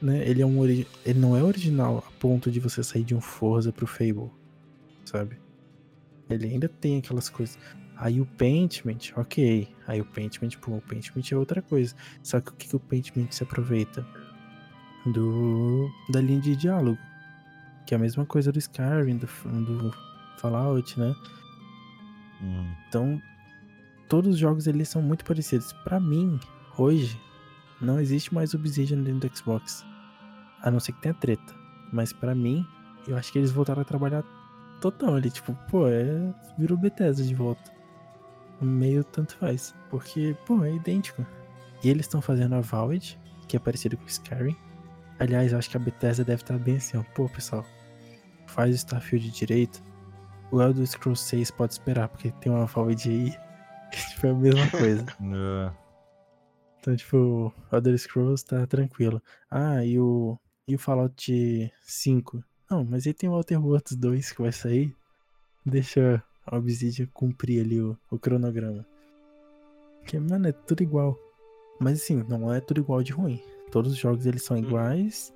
[0.02, 3.22] Né, ele, é um ele não é original a ponto de você sair de um
[3.22, 4.30] Forza pro Fable,
[5.06, 5.38] sabe?
[6.30, 7.58] Ele ainda tem aquelas coisas.
[7.96, 9.68] Aí o Paintment, ok.
[9.88, 11.96] Aí o Paintment, pô, o Paintment é outra coisa.
[12.22, 14.06] Só que o que, que o Paintment se aproveita?
[15.06, 16.98] Do, da linha de diálogo.
[17.86, 19.94] Que é a mesma coisa do Skyrim, do, do
[20.38, 21.16] Fallout, né?
[22.42, 22.74] Hum.
[22.88, 23.22] Então,
[24.14, 25.74] todos os jogos eles são muito parecidos.
[25.84, 26.40] Pra mim,
[26.78, 27.20] hoje,
[27.82, 29.84] não existe mais Obsidian dentro do Xbox.
[30.62, 31.56] A não ser que tenha treta.
[31.92, 32.64] Mas pra mim,
[33.08, 34.24] eu acho que eles voltaram a trabalhar
[34.80, 35.32] total ali.
[35.32, 36.32] Tipo, pô, é...
[36.60, 37.74] virou Bethesda de volta.
[38.62, 39.74] Meio tanto faz.
[39.90, 41.26] Porque, pô, é idêntico.
[41.84, 44.56] E eles estão fazendo a Valid, que é parecido com Skyrim.
[45.18, 47.04] Aliás, eu acho que a Bethesda deve estar bem assim, ó.
[47.16, 47.66] Pô, pessoal,
[48.46, 49.84] faz o Starfield direito.
[50.52, 53.53] O Elder Scrolls 6 pode esperar, porque tem uma Valve aí.
[53.98, 55.06] Tipo, é a mesma coisa.
[55.22, 55.84] É.
[56.80, 59.22] Então, tipo, o Elder Scrolls tá tranquilo.
[59.50, 60.38] Ah, e o,
[60.68, 62.44] e o Fallout 5?
[62.70, 64.94] Não, mas aí tem o Outer Worlds 2 que vai sair.
[65.66, 68.86] Deixa a Obsidian cumprir ali o, o cronograma.
[70.02, 71.18] Porque, mano, é tudo igual.
[71.80, 73.42] Mas assim, não é tudo igual de ruim.
[73.72, 74.64] Todos os jogos eles são Uhum.
[74.64, 75.34] iguais,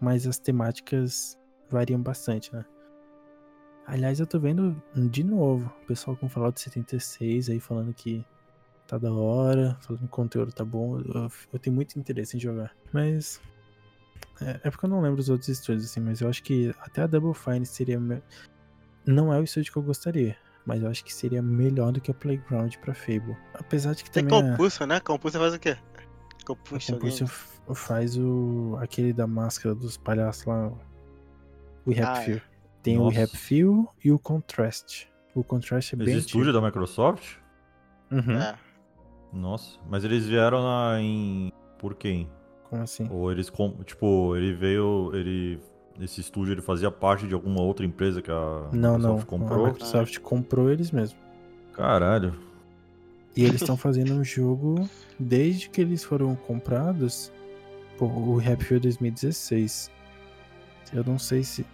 [0.00, 1.38] mas as temáticas
[1.70, 2.62] variam bastante, né?
[3.86, 8.24] Aliás, eu tô vendo de novo o pessoal com Fallout 76 aí falando que
[8.86, 11.00] tá da hora, falando que o conteúdo tá bom.
[11.00, 12.74] Eu, eu tenho muito interesse em jogar.
[12.92, 13.40] Mas.
[14.40, 17.02] É, é porque eu não lembro os outros estúdios, assim, mas eu acho que até
[17.02, 17.98] a Double Fine seria.
[17.98, 18.22] me-
[19.06, 22.10] Não é o estúdio que eu gostaria, mas eu acho que seria melhor do que
[22.10, 23.36] a Playground pra Fable.
[23.54, 24.46] Apesar de que Tem também.
[24.48, 25.00] a- Compulsion, né?
[25.00, 25.70] Compulsion faz o quê?
[25.70, 27.20] a Compulsion Compulsion Games.
[27.22, 28.76] f- faz o.
[28.80, 30.72] aquele da máscara dos palhaços lá.
[31.84, 32.42] O Rap Ah, é.
[32.82, 33.16] Tem o Nossa.
[33.18, 35.06] Rap Feel e o Contrast.
[35.34, 36.08] O Contrast é bem.
[36.08, 37.36] Esse estúdio da Microsoft?
[38.10, 38.32] Uhum.
[38.38, 38.54] É.
[39.32, 39.78] Nossa.
[39.88, 41.52] Mas eles vieram na, em.
[41.78, 42.28] Por quem?
[42.68, 43.06] Como assim?
[43.10, 43.48] Ou eles.
[43.50, 45.10] com- Tipo, ele veio.
[45.14, 45.60] Ele.
[46.00, 49.16] Esse estúdio ele fazia parte de alguma outra empresa que a Não, não.
[49.16, 49.66] Microsoft A comprou?
[49.66, 51.20] Microsoft comprou eles mesmos.
[51.74, 52.34] Caralho.
[53.36, 57.30] E eles estão fazendo um jogo desde que eles foram comprados.
[57.98, 59.90] Pô, o Rap Feel 2016.
[60.92, 61.64] Eu não sei se.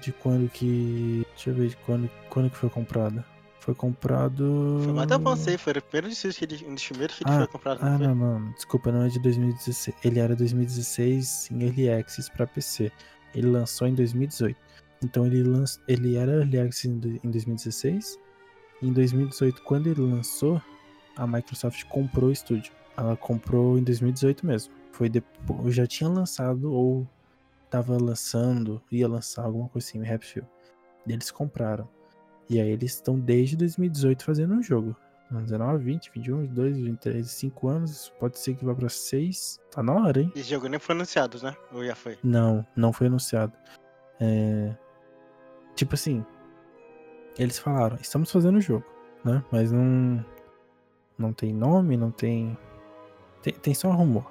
[0.00, 1.26] De quando que.
[1.34, 3.24] Deixa eu ver de quando, quando que foi comprado.
[3.62, 4.80] Foi comprado.
[4.82, 7.30] Foi mais até sei, foi o primeiro estúdio que ele, um dos primeiros que ele
[7.32, 7.78] Ah, foi comprado.
[7.80, 8.06] Ah, não foi?
[8.08, 8.52] não, não.
[8.52, 9.96] Desculpa, não é de 2016.
[10.04, 12.90] Ele era 2016 em Early Access pra PC.
[13.32, 14.56] Ele lançou em 2018.
[15.04, 15.78] Então ele, lanç...
[15.86, 18.18] ele era Early Access em 2016.
[18.82, 20.60] E em 2018, quando ele lançou,
[21.16, 22.72] a Microsoft comprou o estúdio.
[22.96, 24.72] Ela comprou em 2018 mesmo.
[24.90, 25.72] Foi depois.
[25.72, 27.06] Já tinha lançado ou
[27.72, 30.46] tava lançando, ia lançar alguma coisa assim, Rapfield.
[31.06, 31.88] E eles compraram.
[32.48, 34.94] E aí eles estão desde 2018 fazendo um jogo.
[35.30, 38.12] 19, 20, 21, 22, 23, 5 anos.
[38.20, 39.58] Pode ser que vá pra 6.
[39.70, 40.30] Tá na hora, hein?
[40.36, 41.56] Esse jogo nem foi anunciado, né?
[41.72, 42.18] Ou já foi?
[42.22, 43.54] Não, não foi anunciado.
[44.20, 44.76] É...
[45.74, 46.22] Tipo assim,
[47.38, 48.84] eles falaram, estamos fazendo o jogo,
[49.24, 49.42] né?
[49.50, 50.22] Mas não
[51.18, 52.58] não tem nome, não tem
[53.42, 54.30] tem, tem só rumor.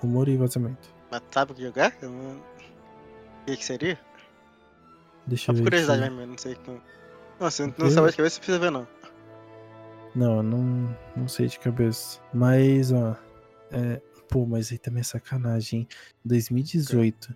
[0.00, 0.92] Rumor e vazamento.
[1.12, 1.94] Mas sabe o que jogar?
[2.02, 2.51] Eu não...
[3.42, 3.98] O que, que seria?
[5.26, 6.14] Deixa Só eu ver curiosidade aqui.
[6.14, 6.54] mesmo, não sei.
[6.54, 6.80] Como...
[7.40, 8.86] Não, se não sabe de cabeça, você precisa ver, não.
[10.14, 12.20] Não, eu não, não sei de cabeça.
[12.32, 13.16] Mas, ó.
[13.70, 15.88] É, pô, mas aí também é sacanagem, hein?
[16.24, 17.34] 2018.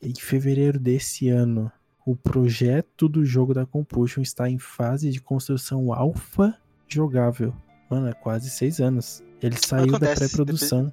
[0.00, 1.70] Em fevereiro desse ano,
[2.04, 6.56] o projeto do jogo da Compulsion está em fase de construção alfa
[6.88, 7.54] jogável.
[7.90, 9.22] Mano, é quase seis anos.
[9.42, 10.92] Ele saiu da acontece, pré-produção.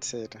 [0.00, 0.40] Será?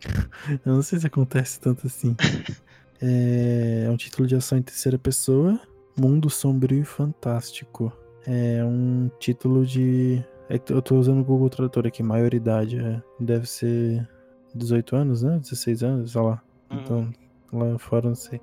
[0.64, 2.16] Eu não sei se acontece tanto assim.
[3.00, 5.58] é, é um título de ação em terceira pessoa.
[5.98, 7.92] Mundo sombrio e fantástico.
[8.26, 10.22] É um título de.
[10.48, 12.78] é eu tô usando o Google Tradutor aqui, maioridade.
[12.78, 14.06] é, deve ser
[14.54, 15.38] 18 anos, né?
[15.38, 16.42] 16 anos, sei lá.
[16.70, 16.78] Uhum.
[16.80, 17.12] Então,
[17.52, 18.40] lá fora não sei.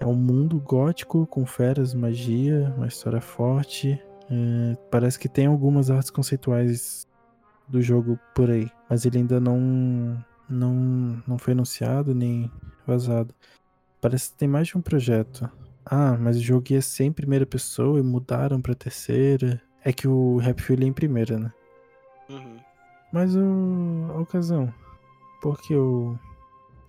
[0.00, 4.00] É um mundo gótico com feras, magia, uma história forte.
[4.30, 7.06] é, parece que tem algumas artes conceituais
[7.68, 12.50] do jogo por aí, mas ele ainda não não não foi anunciado nem
[12.86, 13.34] vazado.
[14.00, 15.48] Parece que tem mais de um projeto.
[15.84, 19.60] Ah, mas o jogo ia ser em primeira pessoa e mudaram pra terceira.
[19.84, 21.52] É que o Rapfield é em primeira, né?
[22.28, 22.56] Uhum.
[23.12, 24.72] Mas o a ocasião,
[25.40, 26.18] por que o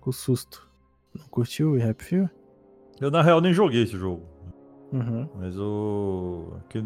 [0.06, 0.68] o susto?
[1.14, 2.30] Não curtiu o Rapfield?
[3.00, 4.22] Eu, na real, nem joguei esse jogo.
[4.92, 5.28] Uhum.
[5.34, 6.60] Mas eu.
[6.68, 6.84] que Eu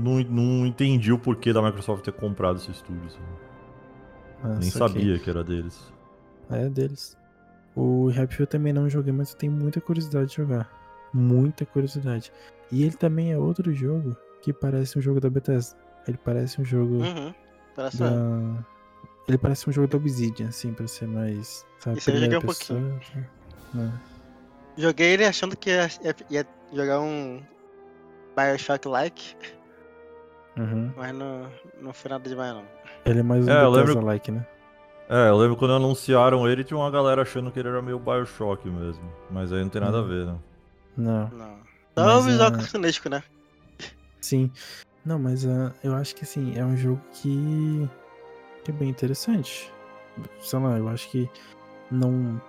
[0.00, 3.04] não, não entendi o porquê da Microsoft ter comprado esse estúdio.
[3.06, 3.20] assim.
[4.42, 5.92] Ah, Nem sabia que era deles.
[6.50, 7.16] É deles.
[7.74, 10.70] O Rapfield também não joguei, mas eu tenho muita curiosidade de jogar.
[11.12, 12.32] Muita curiosidade.
[12.70, 15.76] E ele também é outro jogo que parece um jogo da Bethesda.
[16.06, 17.34] Ele parece um jogo Uhum.
[17.74, 18.10] Parece da.
[19.26, 21.66] Ele parece um jogo da Obsidian, assim, pra ser mais.
[21.78, 23.00] Sabe, Isso aí eu joguei um pessoa.
[23.76, 23.90] É.
[24.76, 25.88] Joguei ele achando que ia,
[26.30, 27.40] ia- jogar um
[28.36, 29.36] Bioshock-like,
[30.56, 30.92] Uhum.
[30.96, 32.64] mas não, não foi nada demais não.
[33.04, 34.46] Ele é mais um É, eu lembro- Bethesda-like, né?
[35.08, 38.68] É, eu lembro quando anunciaram ele, tinha uma galera achando que ele era meio Bioshock
[38.68, 39.04] mesmo.
[39.30, 40.08] Mas aí não tem nada a Uhum.
[40.08, 40.36] ver, né?
[40.96, 41.28] Não.
[41.28, 41.56] Não.
[41.96, 43.22] Só Mas, o visual é- cartunesco, né?
[44.20, 44.50] Sim.
[45.04, 47.88] Não, mas ah, eu acho que assim, é um jogo que,
[48.64, 49.70] que é bem interessante.
[50.40, 51.28] Sei lá, eu acho que
[51.90, 52.40] não.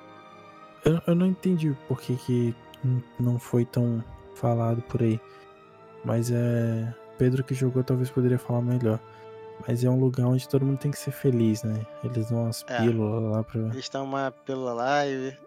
[0.86, 2.56] Eu, eu não entendi por que, que
[3.20, 4.02] não foi tão
[4.36, 5.20] falado por aí.
[6.06, 6.94] Mas é.
[7.18, 9.00] Pedro que jogou talvez poderia falar melhor.
[9.68, 11.86] Mas é um lugar onde todo mundo tem que ser feliz, né?
[12.04, 12.78] Eles dão umas É.
[12.80, 13.62] pílulas lá pra.
[13.62, 15.38] Eles estão uma pílula lá e.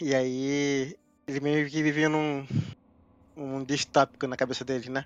[0.00, 0.96] E aí.
[1.26, 2.46] Eles meio que viviam num.
[3.36, 5.04] um distópico na cabeça deles, né?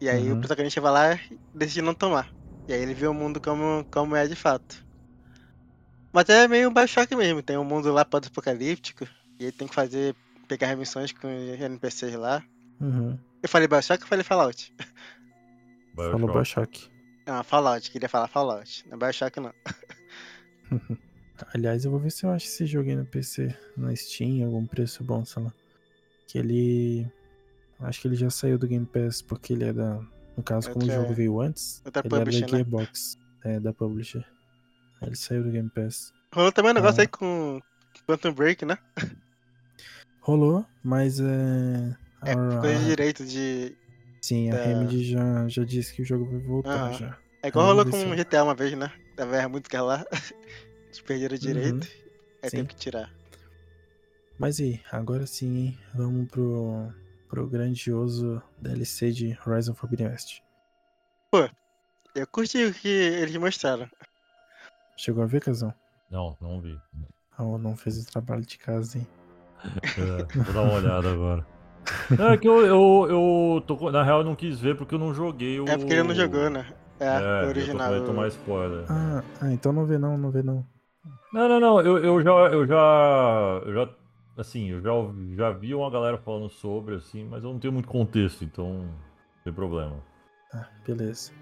[0.00, 0.36] E aí Uhum.
[0.36, 2.32] o protagonista vai lá e decide não tomar.
[2.68, 4.84] E aí ele vê o mundo como, como é de fato.
[6.12, 9.04] Mas é meio um Bioshock mesmo, tem um mundo lá pós-apocalíptico.
[9.38, 10.14] E ele tem que fazer.
[10.48, 12.42] pegar missões com NPCs lá.
[12.80, 13.16] Uhum.
[13.42, 14.72] Eu falei Bioshock ou falei Fallout?
[15.94, 16.90] Falou Bioshock.
[17.26, 18.84] Ah, Fallout, queria falar Fallout.
[18.88, 19.52] Não é Bioshock não.
[21.54, 24.66] Aliás, eu vou ver se eu acho esse jogo aí no PC, na Steam, algum
[24.66, 25.52] preço bom, sei lá.
[26.26, 27.10] Que ele.
[27.80, 30.00] Acho que ele já saiu do Game Pass, porque ele é da.
[30.36, 32.58] No caso, como o Outra- jogo veio antes, outra ele era publisher, da né?
[32.58, 33.18] Gearbox.
[33.44, 34.24] É, da Publisher.
[35.02, 36.12] Ele saiu do Game Pass.
[36.32, 37.02] Rolou também um negócio Ah.
[37.04, 37.58] aí com
[38.06, 38.76] Quantum Break, né?
[40.20, 41.96] Rolou, mas é.
[42.26, 43.74] É, a- coisa de a- direito de.
[44.20, 46.92] Sim, a da- Remedy já, já disse que o jogo vai voltar Aham.
[46.98, 47.18] já.
[47.42, 48.92] É igual Ah, rolou com se- GTA uma vez, né?
[49.16, 50.04] Tava erra muito que lá.
[50.88, 51.88] Eles perderam o direito.
[52.42, 52.56] Aí Sim.
[52.56, 53.10] teve que tirar.
[54.38, 55.78] Mas e agora sim, hein?
[55.94, 56.90] vamos pro,
[57.28, 60.40] pro grandioso DLC de Horizon Forbidden West.
[62.14, 63.88] Eu curti o que eles mostraram.
[64.96, 65.72] Chegou a ver, Casão?
[66.10, 66.76] Não, não vi.
[67.38, 69.06] Ah, não fez o trabalho de casa, hein?
[69.96, 71.46] É, vou dar uma olhada agora.
[72.18, 75.14] É que eu, eu, eu tô, na real eu não quis ver porque eu não
[75.14, 75.68] joguei o.
[75.68, 76.66] É porque ele não jogou, né?
[76.98, 77.92] É, É, o original.
[77.94, 78.84] Eu tô tomar spoiler.
[78.88, 80.66] Ah, ah, então não vê não, não vê não.
[81.32, 81.80] Não, não, não.
[81.80, 82.30] Eu, eu já.
[82.30, 83.62] Eu já.
[83.64, 83.88] Eu já.
[84.36, 84.90] Assim, eu já,
[85.36, 88.68] já vi uma galera falando sobre, assim, mas eu não tenho muito contexto, então.
[88.82, 88.94] Não
[89.44, 89.96] tem problema.
[90.52, 91.32] Ah, beleza.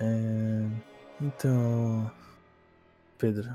[0.00, 0.66] É,
[1.20, 2.10] Então,
[3.16, 3.48] Pedro,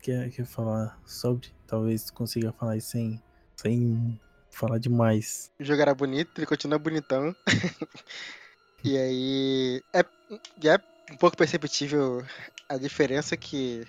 [0.00, 1.48] quer, quer falar sobre?
[1.66, 3.22] Talvez consiga falar isso sem,
[3.56, 4.20] sem
[4.52, 5.50] falar demais.
[5.58, 7.34] O jogo era bonito, ele continua bonitão.
[8.84, 9.82] e aí.
[9.92, 10.78] É, é
[11.12, 12.24] um pouco perceptível
[12.68, 13.84] a diferença que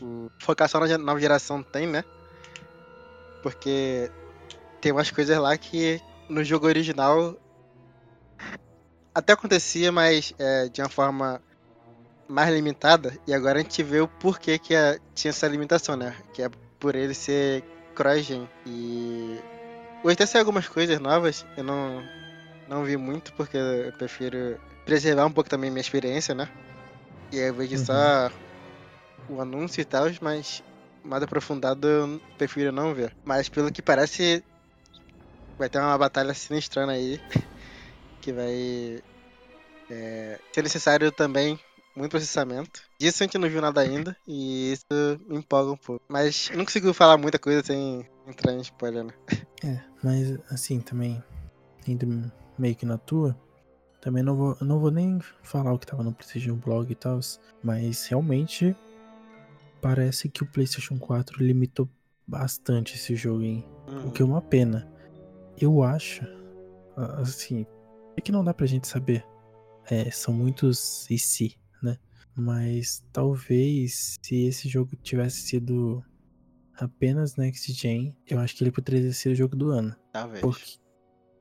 [0.00, 2.04] o focar só na nova geração tem, né?
[3.42, 4.10] Porque
[4.80, 7.36] tem umas coisas lá que no jogo original
[9.14, 11.42] até acontecia, mas é, de uma forma
[12.28, 13.16] mais limitada.
[13.26, 16.16] E agora a gente vê o porquê que é- tinha essa limitação, né?
[16.34, 17.62] Que é por ele ser
[17.94, 18.48] cross-gen.
[18.66, 19.38] E
[20.02, 22.02] Hoje até saiu algumas coisas novas, eu não,
[22.66, 26.48] não vi muito, porque eu prefiro preservar um pouco também minha experiência, né?
[27.32, 27.84] E aí eu vejo Uhum.
[27.84, 28.30] só
[29.28, 30.62] o anúncio e tal, mas
[31.04, 33.14] mais aprofundado eu prefiro não ver.
[33.24, 34.44] Mas pelo que parece,
[35.58, 37.18] vai ter uma batalha sinistrana aí,
[38.20, 39.02] que vai
[39.90, 41.58] é, ser necessário também
[41.94, 42.82] muito processamento.
[42.98, 44.86] Disso a gente não viu nada ainda, e isso
[45.26, 46.04] me empolga um pouco.
[46.08, 49.12] Mas eu não consigo falar muita coisa sem entrar em spoiler, né?
[49.64, 51.22] É, mas assim, também,
[51.86, 53.36] indo meio que na tua,
[54.00, 57.20] também não vou, não vou nem falar o que tava no PlayStation Blog e tal,
[57.62, 58.74] mas realmente
[59.80, 61.88] parece que o PlayStation 4 limitou
[62.26, 63.64] bastante esse jogo, hein?
[64.06, 64.90] O que é uma pena.
[65.60, 66.22] Eu acho,
[66.96, 67.66] assim,
[68.16, 69.24] é que não dá pra gente saber.
[69.90, 71.98] É, são muitos e se, né?
[72.34, 76.02] Mas talvez se esse jogo tivesse sido
[76.82, 79.94] apenas Next Gen, eu acho que ele poderia sido o jogo do ano.
[80.12, 80.40] Talvez.
[80.40, 80.78] Porque,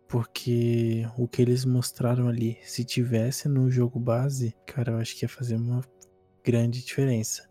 [0.07, 5.26] porque o que eles mostraram ali, se tivesse no jogo base, cara, eu acho que
[5.26, 5.81] ia fazer uma
[6.43, 7.49] grande diferença.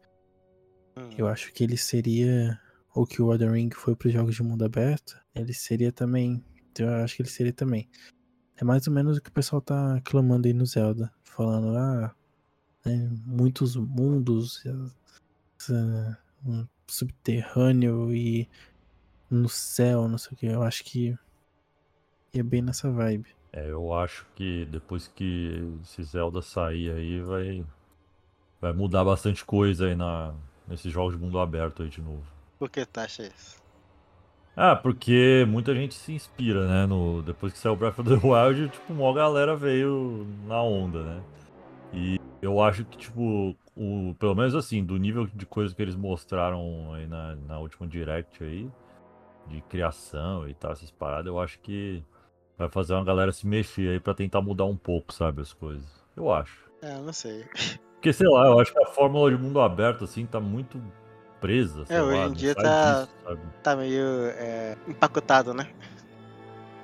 [0.96, 1.10] Hum.
[1.16, 2.58] Eu acho que ele seria
[2.94, 6.44] o que o Elden Ring foi para os jogos de mundo aberto, ele seria também.
[6.78, 7.88] Eu acho que ele seria também.
[8.56, 12.14] É mais ou menos o que o pessoal tá clamando aí no Zelda, falando, ah,
[12.84, 14.62] né, muitos mundos,
[15.58, 18.48] essa- um subterrâneo e
[19.30, 20.46] no céu, não sei o que.
[20.46, 21.16] Eu acho que
[22.32, 23.28] ia bem nessa vibe.
[23.52, 27.64] É, eu acho que depois que esse Zelda sair aí, vai,
[28.60, 30.34] vai mudar bastante coisa aí na,
[30.68, 32.22] nesses jogos de mundo aberto aí de novo.
[32.58, 33.60] Por que tu acha isso?
[34.56, 36.86] Ah, porque muita gente se inspira, né?
[36.86, 41.22] No, depois que saiu Breath of the Wild, tipo, uma galera veio na onda, né?
[41.94, 45.97] E eu acho que, tipo, o, pelo menos assim, do nível de coisa que eles
[45.97, 48.70] mostraram aí na, na última Direct aí,
[49.47, 52.05] de criação e tal, essas paradas, eu acho que
[52.59, 55.89] vai fazer uma galera se mexer aí pra tentar mudar um pouco, sabe, as coisas.
[56.15, 56.70] Eu acho.
[56.82, 57.47] É, não sei.
[57.97, 60.78] Porque, sei lá, eu acho que a fórmula de mundo aberto, assim, tá muito
[61.40, 63.47] presa, É, lá, hoje em não dia tá- disso?
[63.62, 64.05] Tá meio
[64.36, 65.70] é, empacotado, né?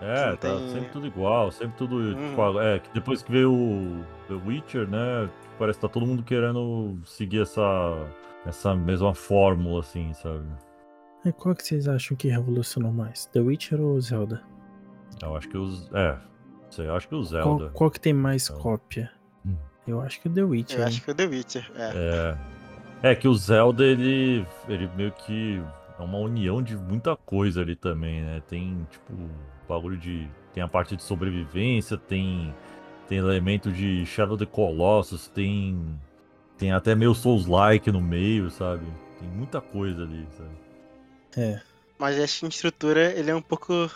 [0.00, 2.14] É, tá tem- sempre tudo igual, sempre tudo.
[2.14, 5.30] Tipo, é, que depois que veio o The Witcher, né?
[5.58, 7.62] Parece que tá todo mundo querendo seguir essa,
[8.44, 10.44] essa mesma fórmula, assim, sabe?
[11.24, 13.26] É, qual que vocês acham que revolucionou mais?
[13.26, 14.42] The Witcher ou Zelda?
[15.22, 15.90] Eu acho que os.
[15.92, 17.68] É, não sei, eu acho que o Qual, Zelda.
[17.70, 18.62] qual que tem mais Zelda.
[18.62, 19.10] cópia?
[19.44, 19.56] Hum.
[19.88, 20.78] Eu acho que o The Witcher.
[20.78, 20.88] Eu hein?
[20.88, 21.70] acho que o The Witcher.
[21.74, 22.36] É.
[23.02, 23.10] É.
[23.10, 24.46] É que o Zelda, ele.
[24.68, 25.62] Ele meio que.
[25.98, 28.42] É uma união de muita coisa ali também, né?
[28.46, 29.14] Tem, tipo,
[29.68, 30.28] bagulho de.
[30.52, 32.54] Tem a parte de sobrevivência, tem.
[33.08, 35.98] Tem elemento de Shadow of the Colossus, tem.
[36.58, 38.86] Tem até meio Souls-like no meio, sabe?
[39.20, 40.50] Tem muita coisa ali, sabe?
[41.36, 41.60] É.
[41.98, 43.90] Mas acho que em estrutura ele é um pouco.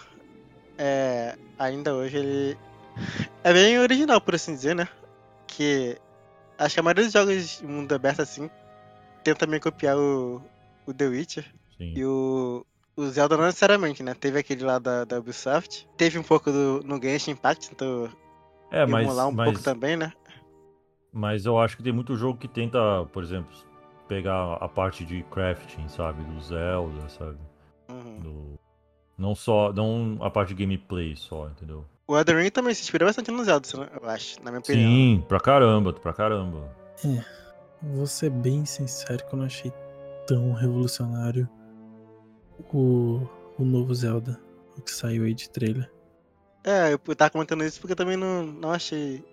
[0.78, 2.58] É, ainda hoje ele.
[3.42, 4.88] É bem original, por assim dizer, né?
[5.46, 5.98] Que.
[6.58, 8.50] Acho que a maioria dos jogos de mundo aberto assim.
[9.24, 10.42] Tenta meio copiar o,
[10.86, 11.44] o The Witcher.
[11.76, 11.94] Sim.
[11.96, 12.64] E o.
[12.96, 14.14] O Zelda não necessariamente, né?
[14.14, 15.88] Teve aquele lá da, da Ubisoft.
[15.96, 18.10] Teve um pouco do, no Genshin Impact, então
[18.70, 19.06] É, mas.
[19.06, 19.47] emular um mas...
[19.51, 20.12] pouco também, né?
[21.12, 22.78] Mas eu acho que tem muito jogo que tenta,
[23.12, 23.51] por exemplo,
[24.06, 26.22] pegar a parte de crafting, sabe?
[26.22, 27.38] Do Zelda, sabe?
[27.90, 28.20] Uhum.
[28.20, 28.59] Do...
[29.18, 29.72] Não só.
[29.72, 31.84] Não a parte de gameplay só, entendeu?
[32.06, 33.68] O Elden Ring também se inspirou bastante no Zelda,
[34.02, 34.90] eu acho, na minha opinião.
[34.90, 36.76] Sim, pra caramba, pra caramba.
[37.80, 39.72] Vou ser bem sincero que eu não achei
[40.26, 41.48] tão revolucionário
[42.74, 43.20] o,
[43.59, 44.40] o novo Zelda.
[44.76, 45.90] O que saiu aí de trailer.
[46.64, 49.24] É, eu tava comentando isso porque eu também não, não achei.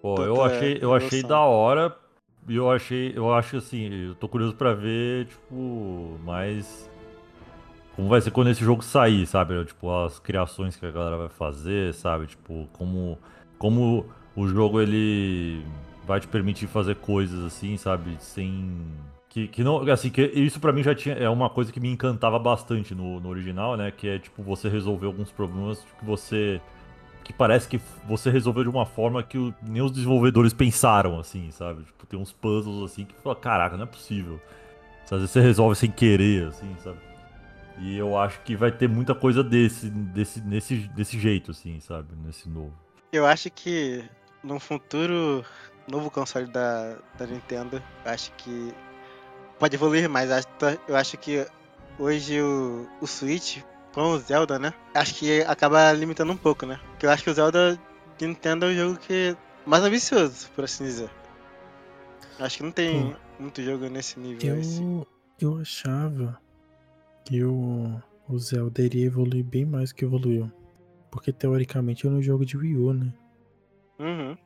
[0.00, 1.28] Pô, eu achei, eu achei evolução.
[1.28, 1.96] da hora.
[2.48, 6.90] E eu achei, eu acho assim, eu tô curioso pra ver, tipo, mais.
[7.94, 9.64] Como vai ser quando esse jogo sair, sabe?
[9.64, 12.26] Tipo, as criações que a galera vai fazer, sabe?
[12.26, 13.18] Tipo, como.
[13.58, 15.64] Como o jogo ele
[16.04, 18.16] vai te permitir fazer coisas assim, sabe?
[18.18, 18.80] Sem.
[19.32, 19.78] Que, que não.
[19.90, 21.14] Assim, que isso pra mim já tinha.
[21.14, 23.90] É uma coisa que me encantava bastante no, no original, né?
[23.90, 26.60] Que é tipo você resolver alguns problemas que você
[27.24, 31.50] que parece que você resolveu de uma forma que o- nem os desenvolvedores pensaram, assim,
[31.52, 31.84] sabe?
[31.84, 34.38] Tipo, tem uns puzzles assim que fala, caraca, não é possível.
[35.04, 36.98] Às vezes você resolve sem querer, assim, sabe?
[37.78, 42.08] E eu acho que vai ter muita coisa desse, desse, nesse, desse jeito, assim, sabe?
[42.26, 42.74] Nesse novo.
[43.12, 44.04] Eu acho que
[44.42, 45.44] num futuro
[45.88, 48.74] novo console da, da Nintendo, acho que
[49.62, 50.28] pode evoluir mais.
[50.28, 50.48] Acho-
[50.88, 51.46] Eu acho que
[51.96, 53.58] hoje o, o Switch
[53.92, 54.74] com o Zelda, né?
[54.92, 56.80] Acho que acaba limitando um pouco, né?
[56.90, 57.78] Porque eu acho que o Zelda
[58.18, 61.10] de Nintendo é o jogo que é mais ambicioso, por assim dizer.
[62.40, 63.14] Eu acho que não tem Hum.
[63.38, 64.58] muito jogo nesse nível.
[64.58, 64.82] Esse.
[64.82, 65.06] Eu,
[65.38, 66.40] eu achava
[67.24, 70.50] que o, o Zelda iria evoluir bem mais do que evoluiu.
[71.08, 73.12] Porque teoricamente era um jogo de Wii U, né?
[74.00, 74.36] Uhum.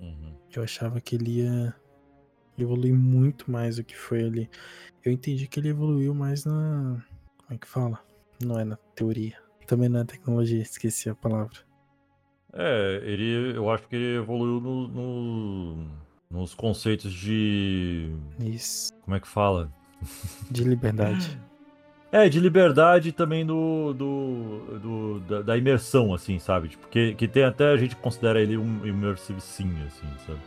[0.00, 0.34] Uhum.
[0.52, 1.74] Eu achava que ele ia
[2.64, 4.50] evoluir muito mais do que foi ali.
[5.04, 7.02] Eu entendi que ele evoluiu mais na.
[7.38, 7.98] Como é que fala?
[8.44, 9.36] Não é na teoria.
[9.66, 11.56] Também na tecnologia, esqueci a palavra.
[12.52, 15.86] É, ele, eu acho que ele evoluiu no, no-
[16.30, 18.10] nos conceitos de.
[18.40, 18.92] Isso.
[19.02, 19.72] Como é que fala?
[20.50, 21.38] De liberdade.
[22.12, 26.66] É, de liberdade também do, do, do- da, da imersão, assim, sabe?
[26.70, 30.40] Tipo, que, que tem até a gente considera ele um immersive sim, assim, sabe?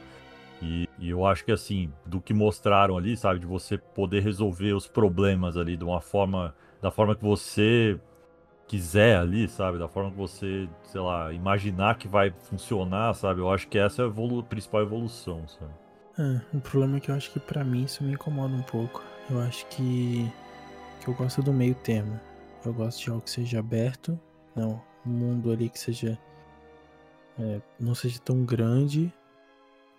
[0.61, 3.39] E, e eu acho que, assim, do que mostraram ali, sabe?
[3.39, 7.99] De você poder resolver os problemas ali de uma forma, da forma que você
[8.67, 9.77] quiser ali, sabe?
[9.77, 13.41] Da forma que você, sei lá, imaginar que vai funcionar, sabe?
[13.41, 15.71] Eu acho que essa é a evolu- principal evolução, sabe?
[16.17, 19.03] É, o problema é que eu acho que pra mim isso me incomoda um pouco.
[19.29, 20.31] Eu acho que,
[21.01, 22.19] que eu gosto do meio termo.
[22.65, 24.17] Eu gosto de algo que seja aberto,
[24.55, 26.17] não, um mundo ali que seja
[27.37, 29.11] é, não seja tão grande,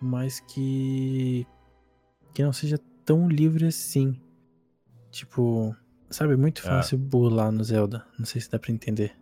[0.05, 1.45] mas que
[2.33, 4.19] que não seja tão livre assim.
[5.11, 5.75] Tipo,
[6.09, 6.63] sabe, é muito É.
[6.69, 8.05] fácil burlar no Zelda.
[8.19, 9.13] Não sei se dá pra entender.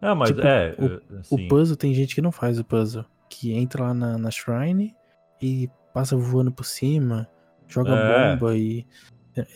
[0.00, 0.84] É, mas Tipo, é, o-
[1.14, 4.16] é, assim, O puzzle tem gente que não faz o puzzle, que entra lá na,
[4.18, 4.94] na shrine
[5.42, 7.28] e passa voando por cima,
[7.66, 8.36] joga É.
[8.36, 8.86] bomba e.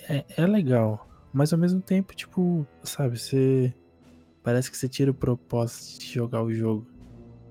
[0.09, 1.07] É, é legal.
[1.33, 3.73] Mas ao mesmo tempo, tipo, sabe, você.
[4.43, 6.87] Parece que você tira o propósito de jogar o jogo.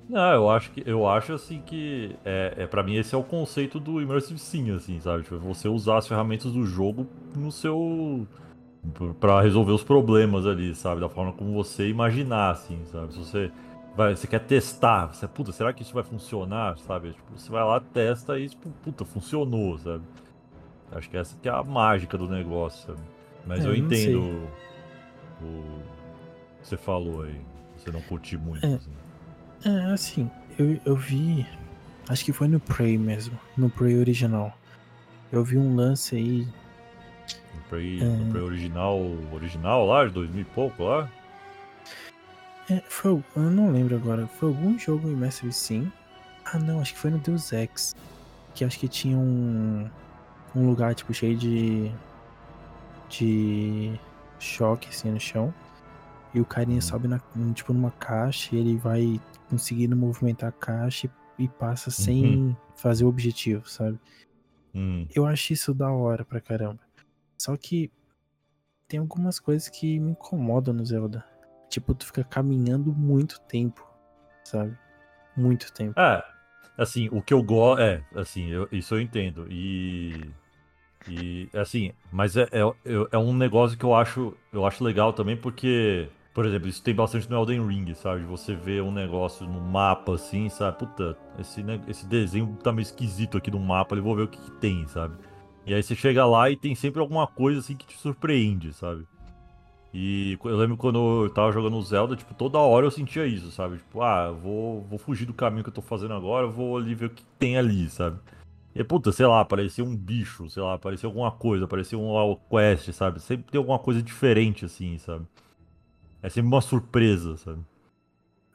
[0.10, 3.24] Não, eu acho que eu acho assim que é, é para mim esse é o
[3.24, 5.22] conceito do immersive sim, assim, sabe?
[5.24, 7.06] Tipo, você usar as ferramentas do jogo
[7.36, 8.28] no seu
[9.20, 11.00] para resolver os problemas ali, sabe?
[11.00, 13.14] Da forma como você imaginar, assim, sabe?
[13.14, 13.52] Se você
[13.96, 17.12] vai, você quer testar, você, puta, será que isso vai funcionar, sabe?
[17.12, 20.04] Tipo, você vai lá, testa e, tipo, puta, funcionou, sabe?
[20.92, 23.02] Acho que essa que é a mágica do negócio, sabe?
[23.46, 24.22] Mas É, eu entendo
[25.42, 25.64] o, o
[26.62, 27.40] que você falou aí.
[27.78, 28.74] Você não curte muito, É.
[28.74, 28.90] assim.
[29.66, 31.46] É, assim, eu, eu vi.
[32.08, 33.38] Acho que foi no Prey mesmo.
[33.58, 34.58] No Prey original.
[35.32, 36.48] Eu vi um lance aí.
[37.54, 38.04] No Prey, É.
[38.06, 39.00] no Prey original,
[39.32, 41.10] original lá, de 2000 e pouco lá.
[42.70, 44.28] É, foi, eu não lembro agora.
[44.28, 45.92] Foi algum jogo Immersive Sim.
[46.46, 47.96] Ah, não, acho que foi no Deus Ex.
[48.56, 49.90] Que acho que tinha um.
[50.56, 51.92] Um lugar, tipo, cheio de.
[53.10, 54.00] De.
[54.40, 55.54] Choque, assim, no chão.
[56.34, 56.82] E o carinha Hum.
[56.82, 59.20] sobe, na, um, tipo, numa caixa e ele vai
[59.50, 64.00] conseguindo movimentar a caixa e, passa sem fazer o objetivo, sabe?
[64.76, 66.80] Hum, Eu acho isso da hora pra caramba.
[67.38, 67.90] Só que
[68.88, 71.26] tem algumas coisas que me incomodam no Zelda.
[71.70, 73.88] Tipo, tu fica caminhando muito tempo,
[74.44, 74.78] sabe?
[75.36, 76.00] Muito tempo.
[76.00, 76.24] É,
[76.78, 77.82] assim, o que eu gosto.
[77.82, 79.48] É, assim, eu- isso eu entendo.
[79.50, 80.30] E.
[81.08, 85.14] E, assim, mas é, é, é- é um negócio que eu acho, eu acho legal
[85.14, 88.24] também, porque, por exemplo, isso tem bastante no Elden Ring, sabe?
[88.24, 90.78] Você vê um negócio no mapa assim, sabe?
[90.80, 94.28] Puta, esse, ne- esse desenho tá meio esquisito aqui no mapa, eu vou ver o
[94.28, 95.16] que, que tem, sabe?
[95.66, 99.06] E aí você chega lá e tem sempre alguma coisa assim que te surpreende, sabe?
[99.94, 103.78] E eu lembro quando eu tava jogando Zelda, tipo, toda hora eu sentia isso, sabe?
[103.78, 106.78] Tipo, ah, eu vou, vou fugir do caminho que eu tô fazendo agora, eu vou
[106.78, 108.20] ali ver o que tem ali, sabe?
[108.76, 112.92] E puta, sei lá, aparecia um bicho, sei lá, aparecia alguma coisa, aparecia um quest,
[112.94, 113.20] sabe?
[113.20, 115.26] Sempre tem alguma coisa diferente, assim, sabe?
[116.22, 117.66] É sempre uma surpresa, sabe?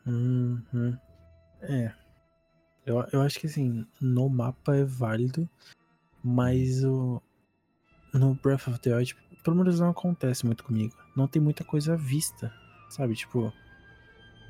[0.06, 0.96] Uhum.
[1.62, 1.92] É.
[2.84, 5.48] Eu, eu acho que assim, no mapa é válido,
[6.22, 7.22] mas o.
[8.12, 10.94] No Breath of the Wild, pelo menos não acontece muito comigo.
[11.16, 12.52] Não tem muita coisa à vista,
[12.88, 13.14] sabe?
[13.14, 13.52] Tipo,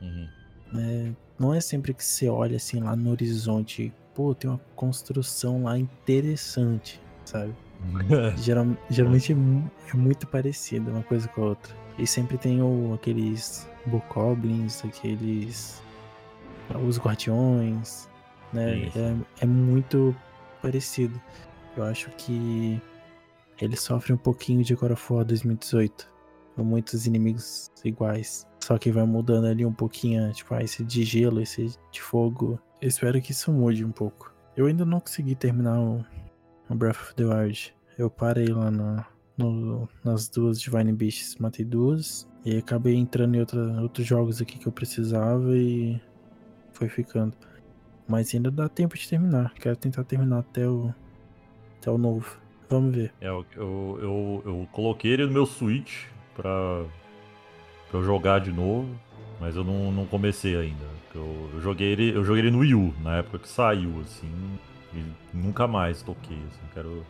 [0.05, 0.29] Uhum.
[0.77, 5.65] É, não é sempre que você olha assim lá no horizonte, pô, tem uma construção
[5.65, 7.55] lá interessante, sabe?
[8.39, 9.37] Geral, geralmente é,
[9.93, 11.84] é muito parecido uma coisa com a outra.
[11.99, 15.83] E sempre tem o, aqueles bokoblins, aqueles.
[16.87, 18.09] os guardiões,
[18.53, 18.91] né?
[18.97, 20.15] É, é muito
[20.61, 21.21] parecido.
[21.77, 22.81] Eu acho que
[23.61, 26.13] ele sofre um pouquinho de God of War 2018.
[26.57, 28.47] Com muitos inimigos iguais.
[28.61, 32.59] Só que vai mudando ali um pouquinho, tipo, ah, esse de gelo, esse de fogo.
[32.81, 34.33] Eu espero que isso mude um pouco.
[34.57, 36.05] Eu ainda não consegui terminar o,
[36.71, 37.75] o Breath of the Wild.
[37.99, 39.05] Eu parei lá na-
[39.37, 42.29] no- nas duas Divine Beasts, matei duas.
[42.45, 46.01] E acabei entrando em outra- outros jogos aqui que eu precisava e
[46.73, 47.35] foi ficando.
[48.07, 49.55] Mas ainda dá tempo de terminar.
[49.55, 50.93] Quero tentar terminar até o,
[51.79, 52.39] até o novo.
[52.69, 53.13] Vamos ver.
[53.21, 56.85] É, eu, eu, eu, coloquei ele no meu Switch pra,
[57.91, 58.89] pra eu jogar de novo,
[59.41, 60.85] mas eu não, não comecei ainda.
[61.15, 64.29] Eu, eu joguei ele, eu joguei ele no Wii U, na época que saiu, assim,
[64.93, 67.07] e nunca mais toquei, assim, quero.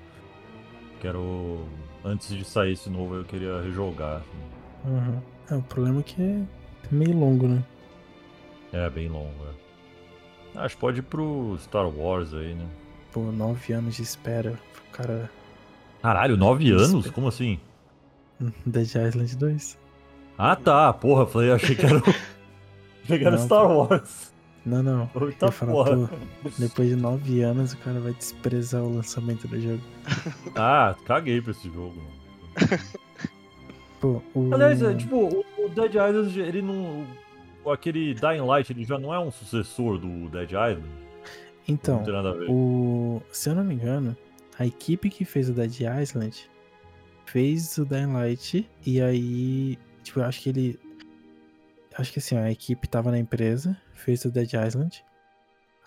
[1.01, 1.67] Quero.
[2.05, 4.17] Antes de sair esse novo eu queria rejogar.
[4.19, 4.91] assim.
[4.91, 5.21] Uhum.
[5.51, 6.43] É, o problema é que é
[6.91, 7.63] meio longo, né?
[8.73, 9.33] É bem longo,
[10.55, 10.59] é.
[10.61, 12.67] Acho que pode ir pro Star Wars aí, né?
[13.13, 14.59] Pô, nove anos de espera.
[14.89, 15.31] O cara.
[16.03, 17.11] Caralho, nove anos?
[17.11, 17.59] Como assim?
[18.67, 19.79] Dead Island 2.
[20.37, 21.97] Ah tá, porra, falei, achei que era.
[21.99, 22.03] o-
[23.05, 24.34] achei que era Não, Star Wars.
[24.65, 25.11] Não, não.
[25.53, 26.11] Falar, porra.
[26.59, 29.83] depois de nove anos o cara vai desprezar o lançamento do jogo.
[30.57, 32.01] Ah, caguei pra esse jogo.
[34.01, 34.55] Pô, o.
[34.55, 37.07] Aliás, é, tipo, o, Dead Island, ele não.
[37.71, 40.89] Aquele Dying Light, ele já não é um sucessor do Dead Island?
[41.67, 42.03] Então,
[42.49, 43.23] o.
[43.33, 44.17] Se eu não me engano,
[44.59, 46.49] a equipe que fez o Dead Island
[47.27, 49.79] fez o Dying Light e aí.
[50.03, 50.79] Tipo, eu acho que ele.
[51.97, 55.05] Acho que assim, a equipe tava na empresa, fez o Dead Island.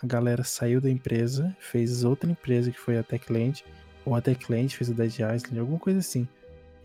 [0.01, 3.63] A galera saiu da empresa, fez outra empresa que foi a Techland.
[4.05, 6.27] Ou a Techland fez o Dead Island, alguma coisa assim.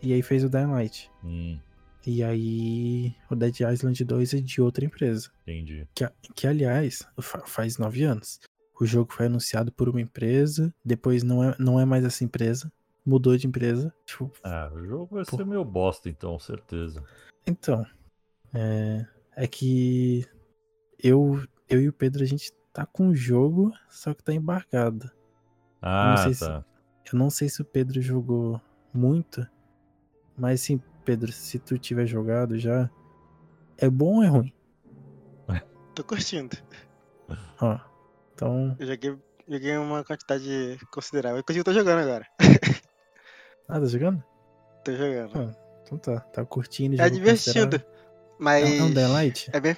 [0.01, 1.09] E aí fez o Light.
[1.23, 1.57] Hum,
[2.05, 5.29] E aí o Dead Island 2 é de outra empresa.
[5.47, 5.87] entendi.
[5.95, 8.41] Que, que aliás, fa- faz nove anos.
[8.81, 12.69] O jogo foi anunciado por uma empresa, depois não é, não é mais essa empresa.
[13.05, 13.93] Mudou de empresa.
[14.05, 15.37] Tipo, Ah, o jogo vai Pô.
[15.37, 17.01] ser meio bosta, então, certeza.
[17.47, 17.85] então.
[18.53, 20.25] É, é que
[21.01, 25.11] eu, eu e o Pedro, a gente tá com o jogo, só que tá embargado.
[25.81, 26.65] Ah, sei se- tá.
[27.11, 28.61] Eu não sei se o Pedro jogou
[28.93, 29.45] muito,
[30.37, 32.89] Mas sim, Pedro, se tu tiver jogado já,
[33.77, 34.53] é bom ou é ruim?
[35.93, 36.57] Tô curtindo.
[37.61, 37.77] Ó,
[38.33, 38.75] então.
[38.79, 41.39] Eu joguei, joguei uma quantidade considerável.
[41.39, 42.25] Inclusive eu tô jogando agora.
[43.67, 44.23] Ah, tá jogando?
[44.83, 45.37] Tô jogando.
[45.37, 46.19] Ah, então tá.
[46.19, 46.99] Tá curtindo.
[46.99, 47.79] É divertido.
[48.43, 48.79] Mas.
[48.79, 49.49] É um Daylight?
[49.53, 49.77] É bem.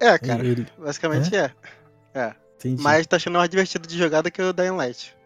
[0.00, 0.44] É, cara.
[0.44, 1.52] Ele, Basicamente é.
[2.12, 2.34] É.
[2.56, 2.82] entendi.
[2.82, 5.16] Mas tá achando mais divertido de jogar do que o Dying Light.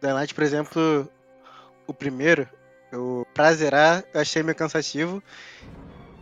[0.00, 1.08] Dying Light, por exemplo,
[1.86, 2.48] o primeiro,
[2.92, 5.20] eu, pra zerar, eu achei meio cansativo.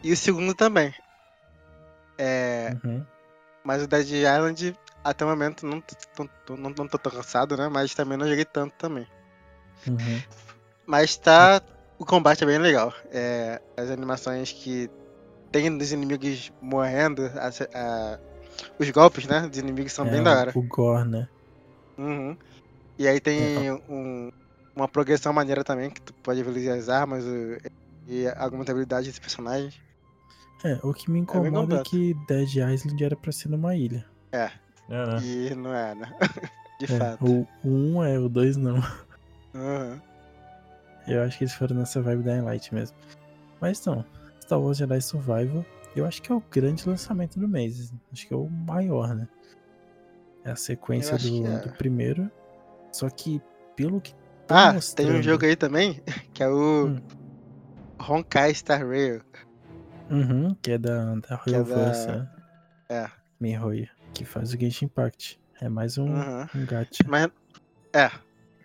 [0.03, 0.95] E o segundo também.
[2.17, 3.05] É, Uhum.
[3.63, 4.75] mas o Dead Island,
[5.05, 7.69] até o momento, não, tô- tô- não, não tô tão cansado, né?
[7.69, 9.07] Mas também não joguei tanto também.
[9.87, 10.23] Uhum.
[10.87, 11.61] Mas tá.
[11.99, 12.95] O combate é bem legal.
[13.13, 14.91] É, as animações que
[15.53, 18.19] tem dos inimigos morrendo, as- a-
[18.79, 19.47] os golpes, né?
[19.49, 20.53] Dos inimigos são É, bem da hora.
[20.55, 21.29] O Gore, né?
[21.99, 22.37] Uhum.
[22.99, 24.31] E aí tem um-
[24.77, 27.59] uma progressão maneira também, que tu pode evoluir as armas o-
[28.07, 29.73] e algumas habilidades desse personagem.
[30.63, 31.91] É, o que me bem incomoda é, completo.
[31.91, 34.05] que Dead Island era pra ser numa ilha.
[34.33, 34.51] É,
[34.89, 35.19] né?
[35.23, 36.15] E não é, né?
[36.79, 37.25] De É, fato.
[37.25, 38.77] o 1 um é, o 2 não.
[39.55, 40.01] Uhum.
[41.07, 42.97] Eu acho que eles foram nessa vibe da Light mesmo.
[43.61, 44.05] Mas não,
[44.51, 45.65] Star Wars Jedi Survival,
[45.95, 47.93] eu acho que é o grande lançamento do mês.
[48.13, 49.29] Acho que é o maior, né?
[50.45, 51.59] É a sequência do, é.
[51.61, 52.29] do primeiro.
[52.93, 53.41] Só que,
[53.77, 54.13] pelo que
[54.49, 55.13] tão Ah, tem mostrando...
[55.19, 56.03] um jogo aí também,
[56.35, 57.01] que é o Hum.
[58.01, 59.23] Honkai Star Rail.
[60.11, 62.31] Uhum, que é da, da Que é Royal da- né?
[62.89, 63.11] É.
[64.13, 65.41] Que faz o Genshin Impact.
[65.61, 66.47] É mais um, Uhum.
[66.57, 67.05] um gacha.
[67.07, 67.29] Mas.
[67.93, 68.11] É.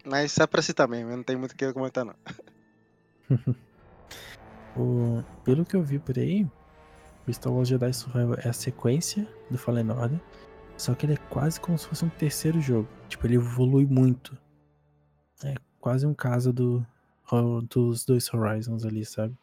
[0.03, 2.15] Mas só pra si também, eu não tem muito o que comentar, não.
[4.77, 6.45] O, pelo que eu vi por aí,
[7.27, 10.19] o Star Wars Jedi Survival é a sequência do Fallen Order,
[10.77, 12.87] só que ele é quase como se fosse um terceiro jogo.
[13.07, 14.37] Tipo, ele evolui muito.
[15.43, 16.85] É quase um caso do,
[17.69, 19.33] dos dois Horizons ali, sabe?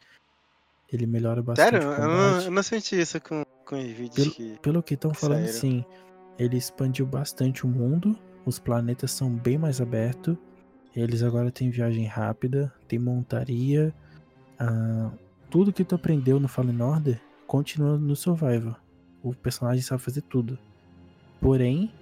[0.92, 4.30] Ele melhora bastante Sério, eu não, eu não senti isso com, com os vídeos Pelo-
[4.34, 4.58] que.
[4.60, 5.60] Pelo que estão falando, Saíram.
[5.60, 5.84] sim.
[6.38, 10.36] Ele expandiu bastante o mundo, os planetas são bem mais abertos.
[10.94, 13.94] Eles agora têm viagem rápida, tem montaria.
[14.62, 15.10] Ah,
[15.50, 18.76] tudo que tu aprendeu no Fallen Order continua no Survival.
[19.22, 20.58] O personagem sabe fazer tudo.
[21.40, 21.92] Porém,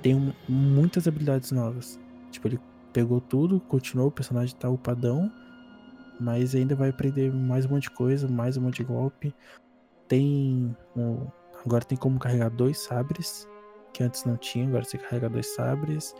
[0.00, 1.98] tem um- muitas habilidades novas.
[2.30, 2.60] Tipo, ele
[2.92, 5.30] pegou tudo, continuou, o personagem tá upadão.
[6.20, 9.34] Mas ainda vai aprender mais um monte de coisa, mais um monte de golpe.
[10.06, 11.26] Tem um,
[11.64, 13.46] Agora tem como carregar dois sabres,
[13.92, 16.14] que antes não tinha, agora você carrega dois sabres.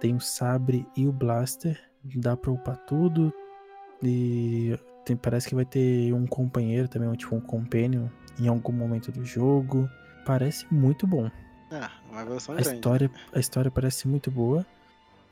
[0.00, 1.78] Tem o sabre e o blaster,
[2.16, 3.32] dá pra upar tudo.
[4.02, 4.78] E
[5.08, 8.06] tem- parece que vai ter um companheiro também, um, tipo um companion,
[8.38, 9.88] em algum momento do jogo.
[10.24, 11.30] Parece muito bom.
[11.72, 12.76] Ah, uma evolução A grande.
[12.76, 14.64] história, a história parece muito boa.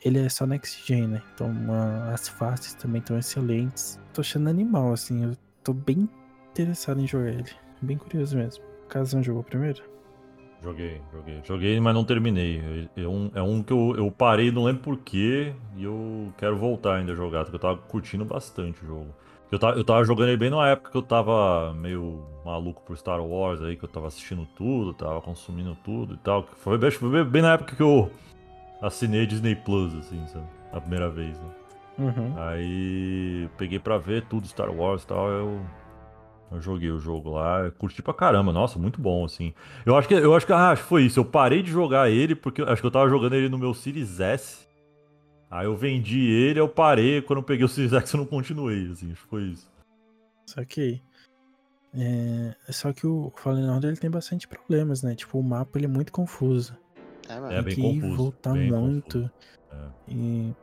[0.05, 1.23] Ele é só next gen, né?
[1.35, 3.99] Então uma- as faces também estão excelentes.
[4.13, 5.25] Tô achando animal, assim.
[5.25, 6.09] Eu tô bem
[6.51, 7.51] interessado em jogar ele.
[7.83, 8.63] Bem curioso mesmo.
[8.89, 9.83] Casão jogou primeiro?
[10.63, 11.41] Joguei, joguei.
[11.45, 12.89] Joguei, mas não terminei.
[12.97, 16.97] É um, é um que eu, eu parei, não lembro porquê, e eu quero voltar
[16.97, 19.15] ainda a jogar, porque eu tava curtindo bastante o jogo.
[19.51, 22.97] Eu tava, eu tava jogando ele bem numa época que eu tava meio maluco por
[22.99, 26.47] Star Wars aí, que eu tava assistindo tudo, tava consumindo tudo e tal.
[26.59, 28.11] Foi, bem- foi bem- na época que eu
[28.83, 30.47] assinei Disney Plus, assim, sabe?
[30.73, 31.49] A primeira vez, né?
[31.99, 32.35] Uhum.
[32.37, 35.61] Aí peguei pra ver tudo Star Wars e tal, eu,
[36.53, 39.55] eu joguei o jogo lá, curti pra caramba, nossa, muito bom, assim.
[39.87, 42.11] Eu acho que eu acho que, ah, acho que foi isso, eu parei de jogar
[42.11, 44.66] ele porque acho que eu tava jogando ele no meu Series S.
[45.57, 48.91] Aí eu vendi ele, eu parei, quando eu peguei o Series X eu não continuei,
[48.91, 49.73] assim, que foi isso.
[50.45, 51.01] Só que.
[51.95, 55.15] É, só que o Fallen Order ele tem bastante problemas, né?
[55.15, 56.77] Tipo, o mapa ele é muito confuso.
[57.27, 57.53] É, mano.
[57.53, 59.23] É, tem bem que ir e confuso, voltar bem muito.
[59.23, 59.33] confuso.
[59.73, 59.89] É.
[60.09, 60.55] E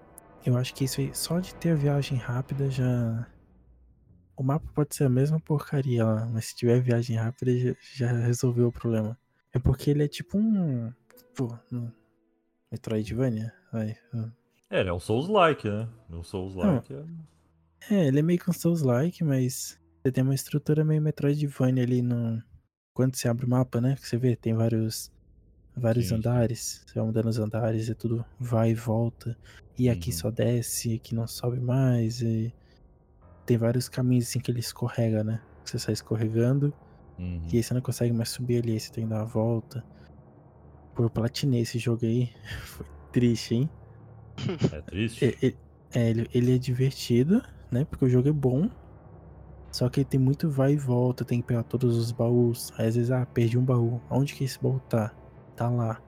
[0.45, 3.27] eu acho que isso aí, só de ter a viagem rápida já.
[4.37, 8.11] O mapa pode ser a mesma porcaria lá, mas se tiver viagem rápida já, já
[8.11, 9.17] resolveu o problema.
[9.51, 10.93] É porque ele é tipo um.
[11.35, 11.91] Pô, um
[12.71, 13.51] Metroidvania?
[13.71, 13.97] Vai.
[14.13, 14.29] hum.
[14.73, 15.87] É, ele é um Souls-like, né?
[16.09, 17.93] Um Souls-like é...
[17.93, 22.01] É, ele é meio que um Souls-like, mas você tem uma estrutura meio Metroidvania ali
[22.01, 22.41] no.
[22.95, 23.95] Quando você abre o mapa, né?
[23.95, 25.11] Que você vê, tem vários.
[25.75, 26.83] Vários Sim, andares.
[26.87, 29.37] Você vai mudando os andares e tudo vai e volta.
[29.77, 30.15] E aqui Uhum.
[30.17, 32.21] só desce, aqui não sobe mais.
[32.23, 32.51] E
[33.45, 35.39] tem vários caminhos assim que ele escorrega, né?
[35.63, 36.73] Você sai escorregando.
[37.19, 37.47] Uhum.
[37.51, 39.83] E aí você não consegue mais subir ali, aí você tem que dar uma volta.
[40.95, 42.31] Pô, eu platinei esse jogo aí.
[42.65, 43.69] Foi triste, hein?
[44.71, 45.25] É triste.
[45.25, 47.41] É, é- ele, ele é divertido,
[47.71, 47.85] né?
[47.85, 48.69] Porque o jogo é bom.
[49.71, 52.71] Só que ele tem muito vai e volta, tem que pegar todos os baús.
[52.77, 54.01] Aí às vezes, ah, perdi um baú.
[54.09, 55.13] Onde que esse baú tá?
[55.55, 56.01] Tá lá.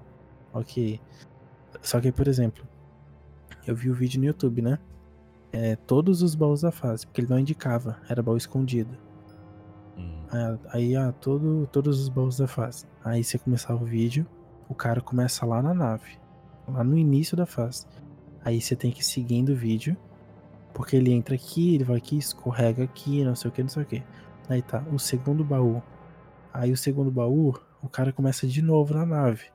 [0.53, 0.99] Ok.
[1.81, 2.68] Só que, por exemplo,
[3.65, 4.80] eu vi o vídeo no YouTube, né?
[5.56, 8.97] é, todos os baús da fase, porque ele não indicava, era baú escondido.
[9.97, 10.26] Hum.
[10.30, 12.85] Aí, aí ah, todo, todos os baús da fase.
[13.03, 14.27] Aí você começava o vídeo,
[14.68, 16.19] o cara começa lá na nave,
[16.68, 17.88] lá no início da fase.
[18.45, 19.97] Aí você tem que ir seguindo o vídeo,
[20.72, 23.84] porque ele entra aqui, ele vai aqui, escorrega aqui, não sei o que, não sei
[23.84, 24.03] o que.
[24.47, 25.81] Aí tá, o segundo baú.
[26.53, 29.45] Aí o segundo baú, o cara começa de novo na nave.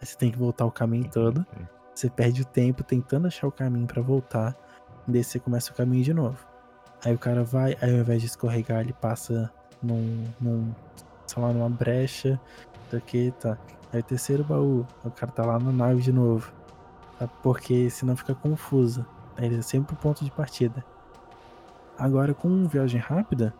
[0.00, 1.46] Aí você tem que voltar o caminho todo.
[1.94, 4.54] Você perde o tempo tentando achar o caminho pra voltar.
[5.08, 6.38] Daí você começa o caminho de novo.
[7.02, 9.50] Aí o cara vai, aí ao invés de escorregar, ele passa
[9.82, 10.74] num, num
[11.26, 12.38] sei lá, numa brecha.
[12.90, 13.56] Daqui, tá.
[13.92, 16.52] Aí o terceiro baú, o cara tá lá na nave de novo.
[17.18, 17.26] Tá?
[17.26, 19.04] Porque senão fica confuso.
[19.36, 20.84] Aí ele é sempre o ponto de partida.
[21.98, 23.54] Agora com viagem rápida,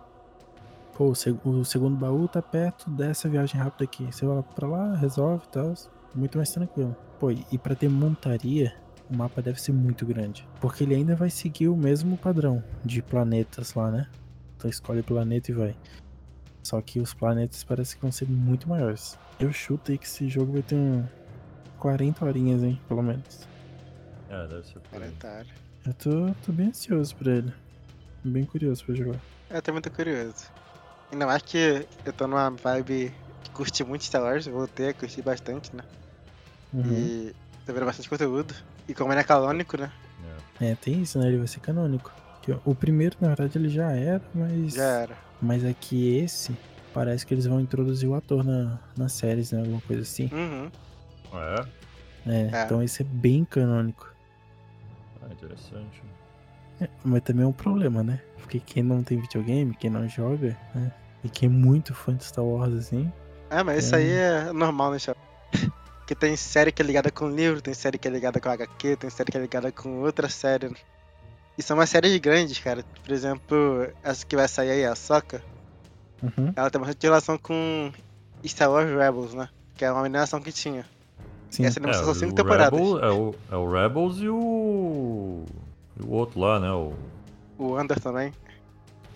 [0.96, 4.04] pô, o, seg- o segundo baú tá perto dessa viagem rápida aqui.
[4.06, 5.74] Você vai pra lá, resolve e tal.
[6.14, 6.94] Muito mais tranquilo.
[7.18, 8.74] Pô, e pra ter montaria,
[9.10, 10.46] o mapa deve ser muito grande.
[10.60, 14.06] Porque ele ainda vai seguir o mesmo padrão de planetas lá, né?
[14.56, 15.76] Então escolhe o planeta e vai.
[16.62, 19.18] Só que os planetas parece que vão ser muito maiores.
[19.38, 21.04] Eu chuto aí que esse jogo vai ter um
[21.78, 22.80] 40 horinhas, hein?
[22.88, 23.46] Pelo menos.
[24.28, 25.12] É, deve ser por aí.
[25.86, 27.52] Eu tô, tô bem ansioso pra ele.
[28.24, 29.20] Bem curioso pra jogar.
[29.48, 30.46] Eu tô muito curioso.
[31.12, 35.22] Ainda mais que eu tô numa vibe que curti muito Star Wars, voltei a curtir
[35.22, 35.84] bastante, né?
[36.72, 36.92] Uhum.
[36.92, 37.34] E
[37.64, 38.54] tô vendo bastante conteúdo.
[38.88, 39.92] E como ele é canônico, né?
[40.60, 40.72] É.
[40.72, 41.28] É, tem isso, né?
[41.28, 42.12] Ele vai ser canônico.
[42.64, 44.74] O primeiro, na verdade, ele já era, mas.
[44.74, 45.16] Já era.
[45.40, 46.56] Mas é que esse.
[46.92, 49.60] Parece que eles vão introduzir o ator na, nas séries, né?
[49.60, 50.30] Alguma coisa assim.
[50.32, 50.70] Uhum.
[51.32, 51.66] É?
[52.26, 52.64] É, É.
[52.64, 54.08] então esse é bem canônico.
[55.22, 56.02] Ah, interessante.
[56.80, 58.20] É, mas também é um problema, né?
[58.38, 60.92] Porque quem não tem videogame, quem não joga, né?
[61.24, 63.10] E quem é muito fã de Star Wars, assim.
[63.50, 65.18] Ah, mas isso aí é normal, né, Chave?
[66.06, 68.94] Que tem série que é ligada com livro, tem série que é ligada com HQ,
[68.96, 70.72] tem série que é ligada com outra série.
[71.58, 72.84] E são umas séries grandes, cara.
[73.04, 75.42] Por exemplo, essa que vai sair aí, a Soca,
[76.22, 76.52] Uhum.
[76.54, 77.90] ela tem bastante relação com
[78.44, 79.48] Star Wars Rebels, né?
[79.74, 80.86] Que é uma animação que tinha.
[81.50, 81.64] Sim.
[81.64, 82.78] Essa animação são o cinco temporadas.
[82.78, 85.44] Rebel- é, o, é o Rebels e o.
[85.98, 86.70] E o outro lá, né?
[86.72, 86.92] O...
[87.58, 88.32] O Under também.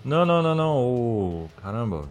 [0.05, 0.77] Não, não, não, não.
[0.79, 1.51] O.
[1.63, 2.09] Caramba.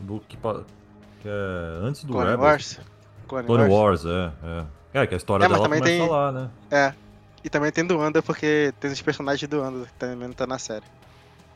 [0.00, 2.46] Do que, que é antes do Clone Rebels.
[2.46, 2.80] Wars.
[3.26, 4.04] Clone, Clone Wars.
[4.04, 4.32] Wars, é,
[4.94, 5.02] é.
[5.02, 6.50] É, que a história É, dela começa tem- lá, né?
[6.70, 6.92] É.
[7.42, 10.46] E também tem do Under, porque tem os personagens do Under que também não tá
[10.46, 10.84] na série.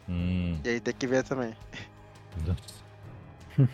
[0.08, 0.58] Hum.
[0.64, 1.54] E aí tem que ver também.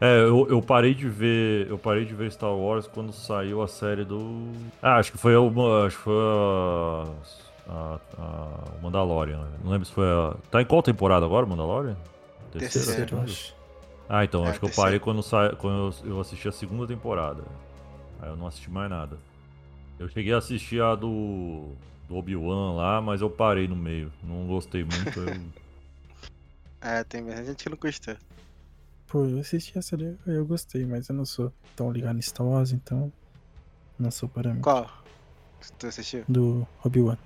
[0.00, 1.66] É, eu, eu parei de ver.
[1.68, 4.52] Eu parei de ver Star Wars quando saiu a série do.
[4.80, 5.84] Ah, acho que foi o.
[5.84, 7.04] Acho que foi a.
[7.68, 9.40] a- a- Mandalorian.
[9.40, 9.50] né?
[9.64, 10.36] Não lembro se foi a.
[10.50, 11.96] Tá em qual temporada agora, Mandalorian?
[12.52, 12.86] Terceira.
[12.86, 13.54] Terceiro, acho.
[14.08, 15.50] Ah, então, É, acho que eu parei quando, sa...
[15.58, 17.42] quando eu eu assisti a segunda temporada.
[18.22, 19.18] Aí eu não assisti mais nada.
[19.98, 21.72] Eu cheguei a assistir a do.
[22.08, 24.12] do Obi-Wan lá, mas eu parei no meio.
[24.22, 25.18] Não gostei muito.
[25.20, 25.40] eu-
[26.80, 28.14] É, tem bastante gente que não gostou.
[29.08, 32.46] Pô, eu assisti a série, eu gostei, mas eu não sou tão ligado em Star
[32.46, 33.12] Wars, então.
[33.98, 34.62] Não sou parâmetro.
[34.62, 34.88] Qual?
[35.78, 36.26] Tu assistiu?
[36.28, 37.18] Do Obi-Wan.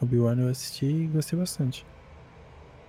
[0.00, 1.86] Obi-Wan eu assisti e gostei bastante.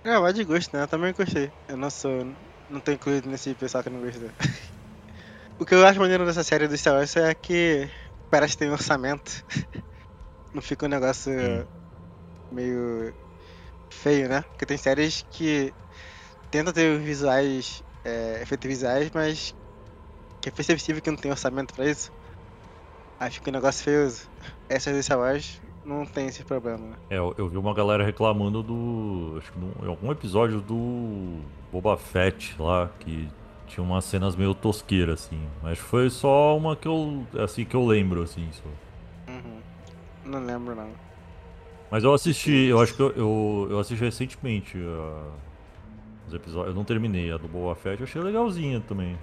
[0.04, 0.82] É, vai de gosto, né?
[0.84, 1.52] Eu também gostei.
[1.68, 2.24] Eu não sou.
[2.68, 4.30] Não tô incluído nesse pessoal que não gostou.
[5.58, 7.90] o que eu acho maneiro dessa série do Star Wars é que
[8.30, 9.30] parece que tem orçamento.
[10.54, 11.66] não fica um negócio Hum.
[12.50, 13.14] meio
[13.92, 14.42] feio, né?
[14.52, 15.74] Porque tem séries que
[16.50, 19.54] tentam ter visuais, é, efeitos visuais, mas
[20.40, 22.12] que é perceptível que não tem orçamento pra isso.
[23.18, 24.28] Aí fica um negócio feioso.
[24.68, 26.96] Essa do Star Wars não tem esse problema, né?
[27.10, 29.36] É, eu, eu vi uma galera reclamando do.
[29.38, 31.40] Acho que em algum episódio do
[31.70, 33.28] Boba Fett lá, que
[33.66, 35.40] tinha umas cenas meio tosqueiras, assim.
[35.62, 37.26] Mas foi só uma que eu.
[37.42, 38.48] assim, que eu lembro, assim.
[38.52, 39.32] Só.
[39.32, 39.60] Uhum.
[40.24, 40.90] Não lembro não.
[41.90, 45.24] Mas eu assisti, eu acho que eu, eu, eu assisti recentemente ah,
[46.30, 46.68] os episódios.
[46.70, 49.18] Eu não terminei a do Boba Fett, eu achei legalzinha também.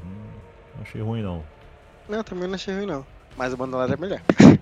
[0.75, 1.43] Não achei ruim não.
[2.07, 3.05] Não, também não achei ruim não.
[3.35, 4.21] Mas o Mandalorian é melhor.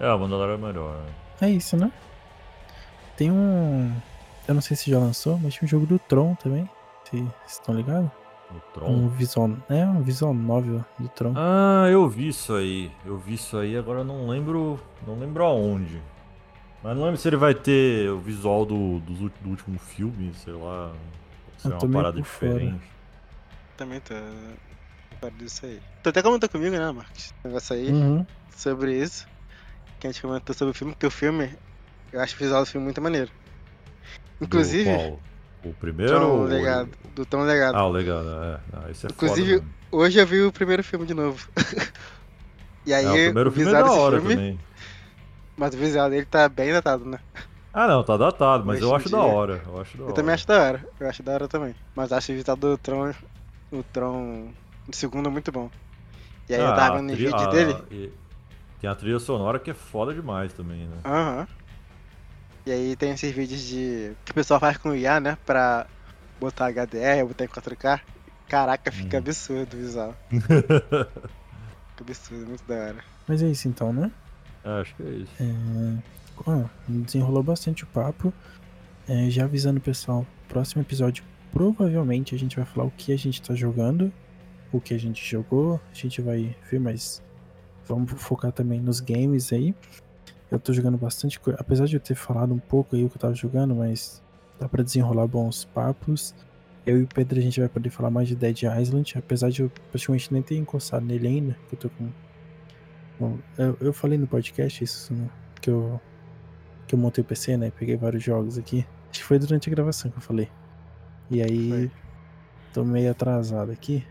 [0.00, 0.96] É, a Mandalorian é melhor.
[0.96, 1.12] né?
[1.42, 1.92] É isso, né?
[3.16, 3.94] Tem um.
[4.48, 6.68] Eu não sei se já lançou, mas tinha um jogo do Tron também.
[7.04, 8.10] Vocês estão ligados?
[8.50, 8.88] O Tron.
[8.90, 9.50] Um visual.
[9.70, 11.32] É, um visual novel do Tron.
[11.36, 12.90] Ah, eu vi isso aí.
[13.06, 14.80] Eu vi isso aí, agora não lembro.
[15.06, 16.02] Não lembro aonde.
[16.82, 20.32] Mas não lembro se ele vai ter o visual do, dos ult- do último filme,
[20.34, 20.92] sei lá.
[21.62, 22.84] É Eu uma tô meio parada diferente.
[23.76, 24.14] Também tô.
[25.20, 25.80] Fora disso aí.
[26.02, 27.32] Tu até comentou comigo, né, Marcos?
[27.44, 28.26] Negócio aí Uhum.
[28.56, 29.26] sobre isso.
[29.98, 31.56] Que a gente comentou sobre o filme, porque o filme.
[32.12, 33.30] Eu acho o visual do filme muito maneiro.
[34.40, 34.90] Inclusive?
[35.64, 36.12] O primeiro?
[36.12, 36.90] Tron ou o- Legado.
[37.14, 37.76] Do Tron Legado.
[37.76, 38.60] Ah, o legado, é.
[38.72, 39.68] Ah, esse é Inclusive, foda.
[39.90, 41.48] Hoje eu vi o primeiro filme de novo.
[42.86, 44.60] e aí, É, o primeiro filme é visual da desse hora filme, também.
[45.56, 47.18] Mas o visual dele tá bem datado, né?
[47.74, 49.60] Ah não, tá datado, mas Hoje eu acho da hora.
[49.66, 50.14] Eu acho da Eu hora.
[50.14, 50.88] também acho da hora.
[51.00, 51.74] Eu acho da hora também.
[51.94, 53.12] Mas acho o visual do Tron,
[53.72, 54.52] o Tron
[54.88, 55.68] do segundo muito bom.
[56.48, 57.76] E aí eu Ah, tava a no vídeo a- dele.
[57.90, 58.10] e-
[58.80, 60.96] Tem a trilha sonora que é foda demais também, né?
[61.04, 61.48] Aham.
[62.66, 64.12] E aí tem esses vídeos de.
[64.24, 65.36] que o pessoal faz com o IA, né?
[65.46, 65.86] Pra
[66.38, 68.00] botar HDR, botar em 4K.
[68.48, 69.22] Caraca, fica Uhum.
[69.22, 70.14] absurdo o visual.
[70.30, 73.04] Fica absurdo, muito da hora.
[73.26, 74.10] Mas é isso então, né?
[74.64, 75.32] É, acho que é isso.
[75.40, 75.44] É,
[76.46, 78.32] ó, desenrolou bastante o papo.
[79.08, 81.22] É, já avisando o pessoal, próximo episódio
[81.54, 84.12] provavelmente a gente vai falar o que a gente tá jogando,
[84.72, 87.22] o que a gente jogou, a gente vai ver, mas
[87.86, 89.72] vamos focar também nos games aí.
[90.50, 93.16] Eu tô jogando bastante coisa, apesar de eu ter falado um pouco aí o que
[93.16, 94.20] eu tava jogando, mas
[94.58, 96.34] dá pra desenrolar bons papos.
[96.84, 99.62] Eu e o Pedro a gente vai poder falar mais de Dead Island, apesar de
[99.62, 102.10] eu praticamente nem ter encostado nele ainda, eu tô com
[103.18, 105.30] Bom, eu, eu falei no podcast isso, né?
[105.60, 106.00] Que eu,
[106.86, 107.70] que eu montei o PC, né?
[107.70, 108.86] Peguei vários jogos aqui.
[109.10, 110.50] Acho que foi durante a gravação que eu falei.
[111.30, 111.90] E aí, Foi.
[112.72, 114.04] tô meio atrasado aqui.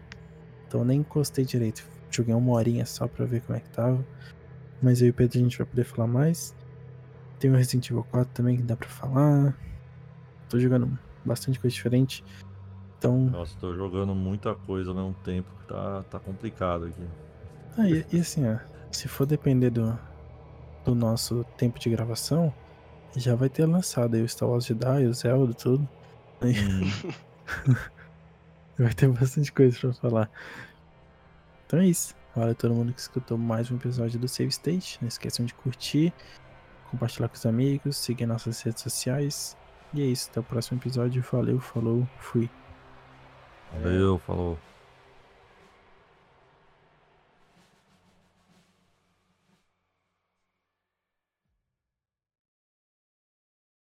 [0.68, 1.86] Então nem encostei direito.
[2.10, 4.04] Joguei uma horinha só pra ver como é que tava.
[4.82, 6.56] Mas eu e o Pedro a gente vai poder falar mais.
[7.40, 9.58] Tem o Resident Evil 4 também que dá pra falar.
[10.50, 12.24] Tô jogando bastante coisa diferente.
[12.98, 15.50] Então, Nossa, tô jogando muita coisa ao mesmo tempo.
[15.68, 17.04] Tá, tá complicado aqui.
[17.78, 18.58] Ah, e, e assim, ó,
[18.92, 19.98] se for depender do,
[20.86, 22.54] do nosso tempo de gravação,
[23.16, 25.88] já vai ter lançado aí o Star Wars Jedi, o Zelda, tudo.
[26.42, 26.92] Hum,
[28.78, 30.30] vai ter bastante coisa pra falar.
[31.66, 32.16] Então é isso.
[32.36, 34.98] Valeu a todo mundo que escutou mais um episódio do Save State.
[35.02, 36.12] Não esqueçam de curtir,
[36.90, 39.56] compartilhar com os amigos, seguir nossas redes sociais.
[39.94, 41.24] E é isso, até o próximo episódio.
[41.32, 42.50] Valeu, falou, fui.
[43.72, 44.58] valeu, falou.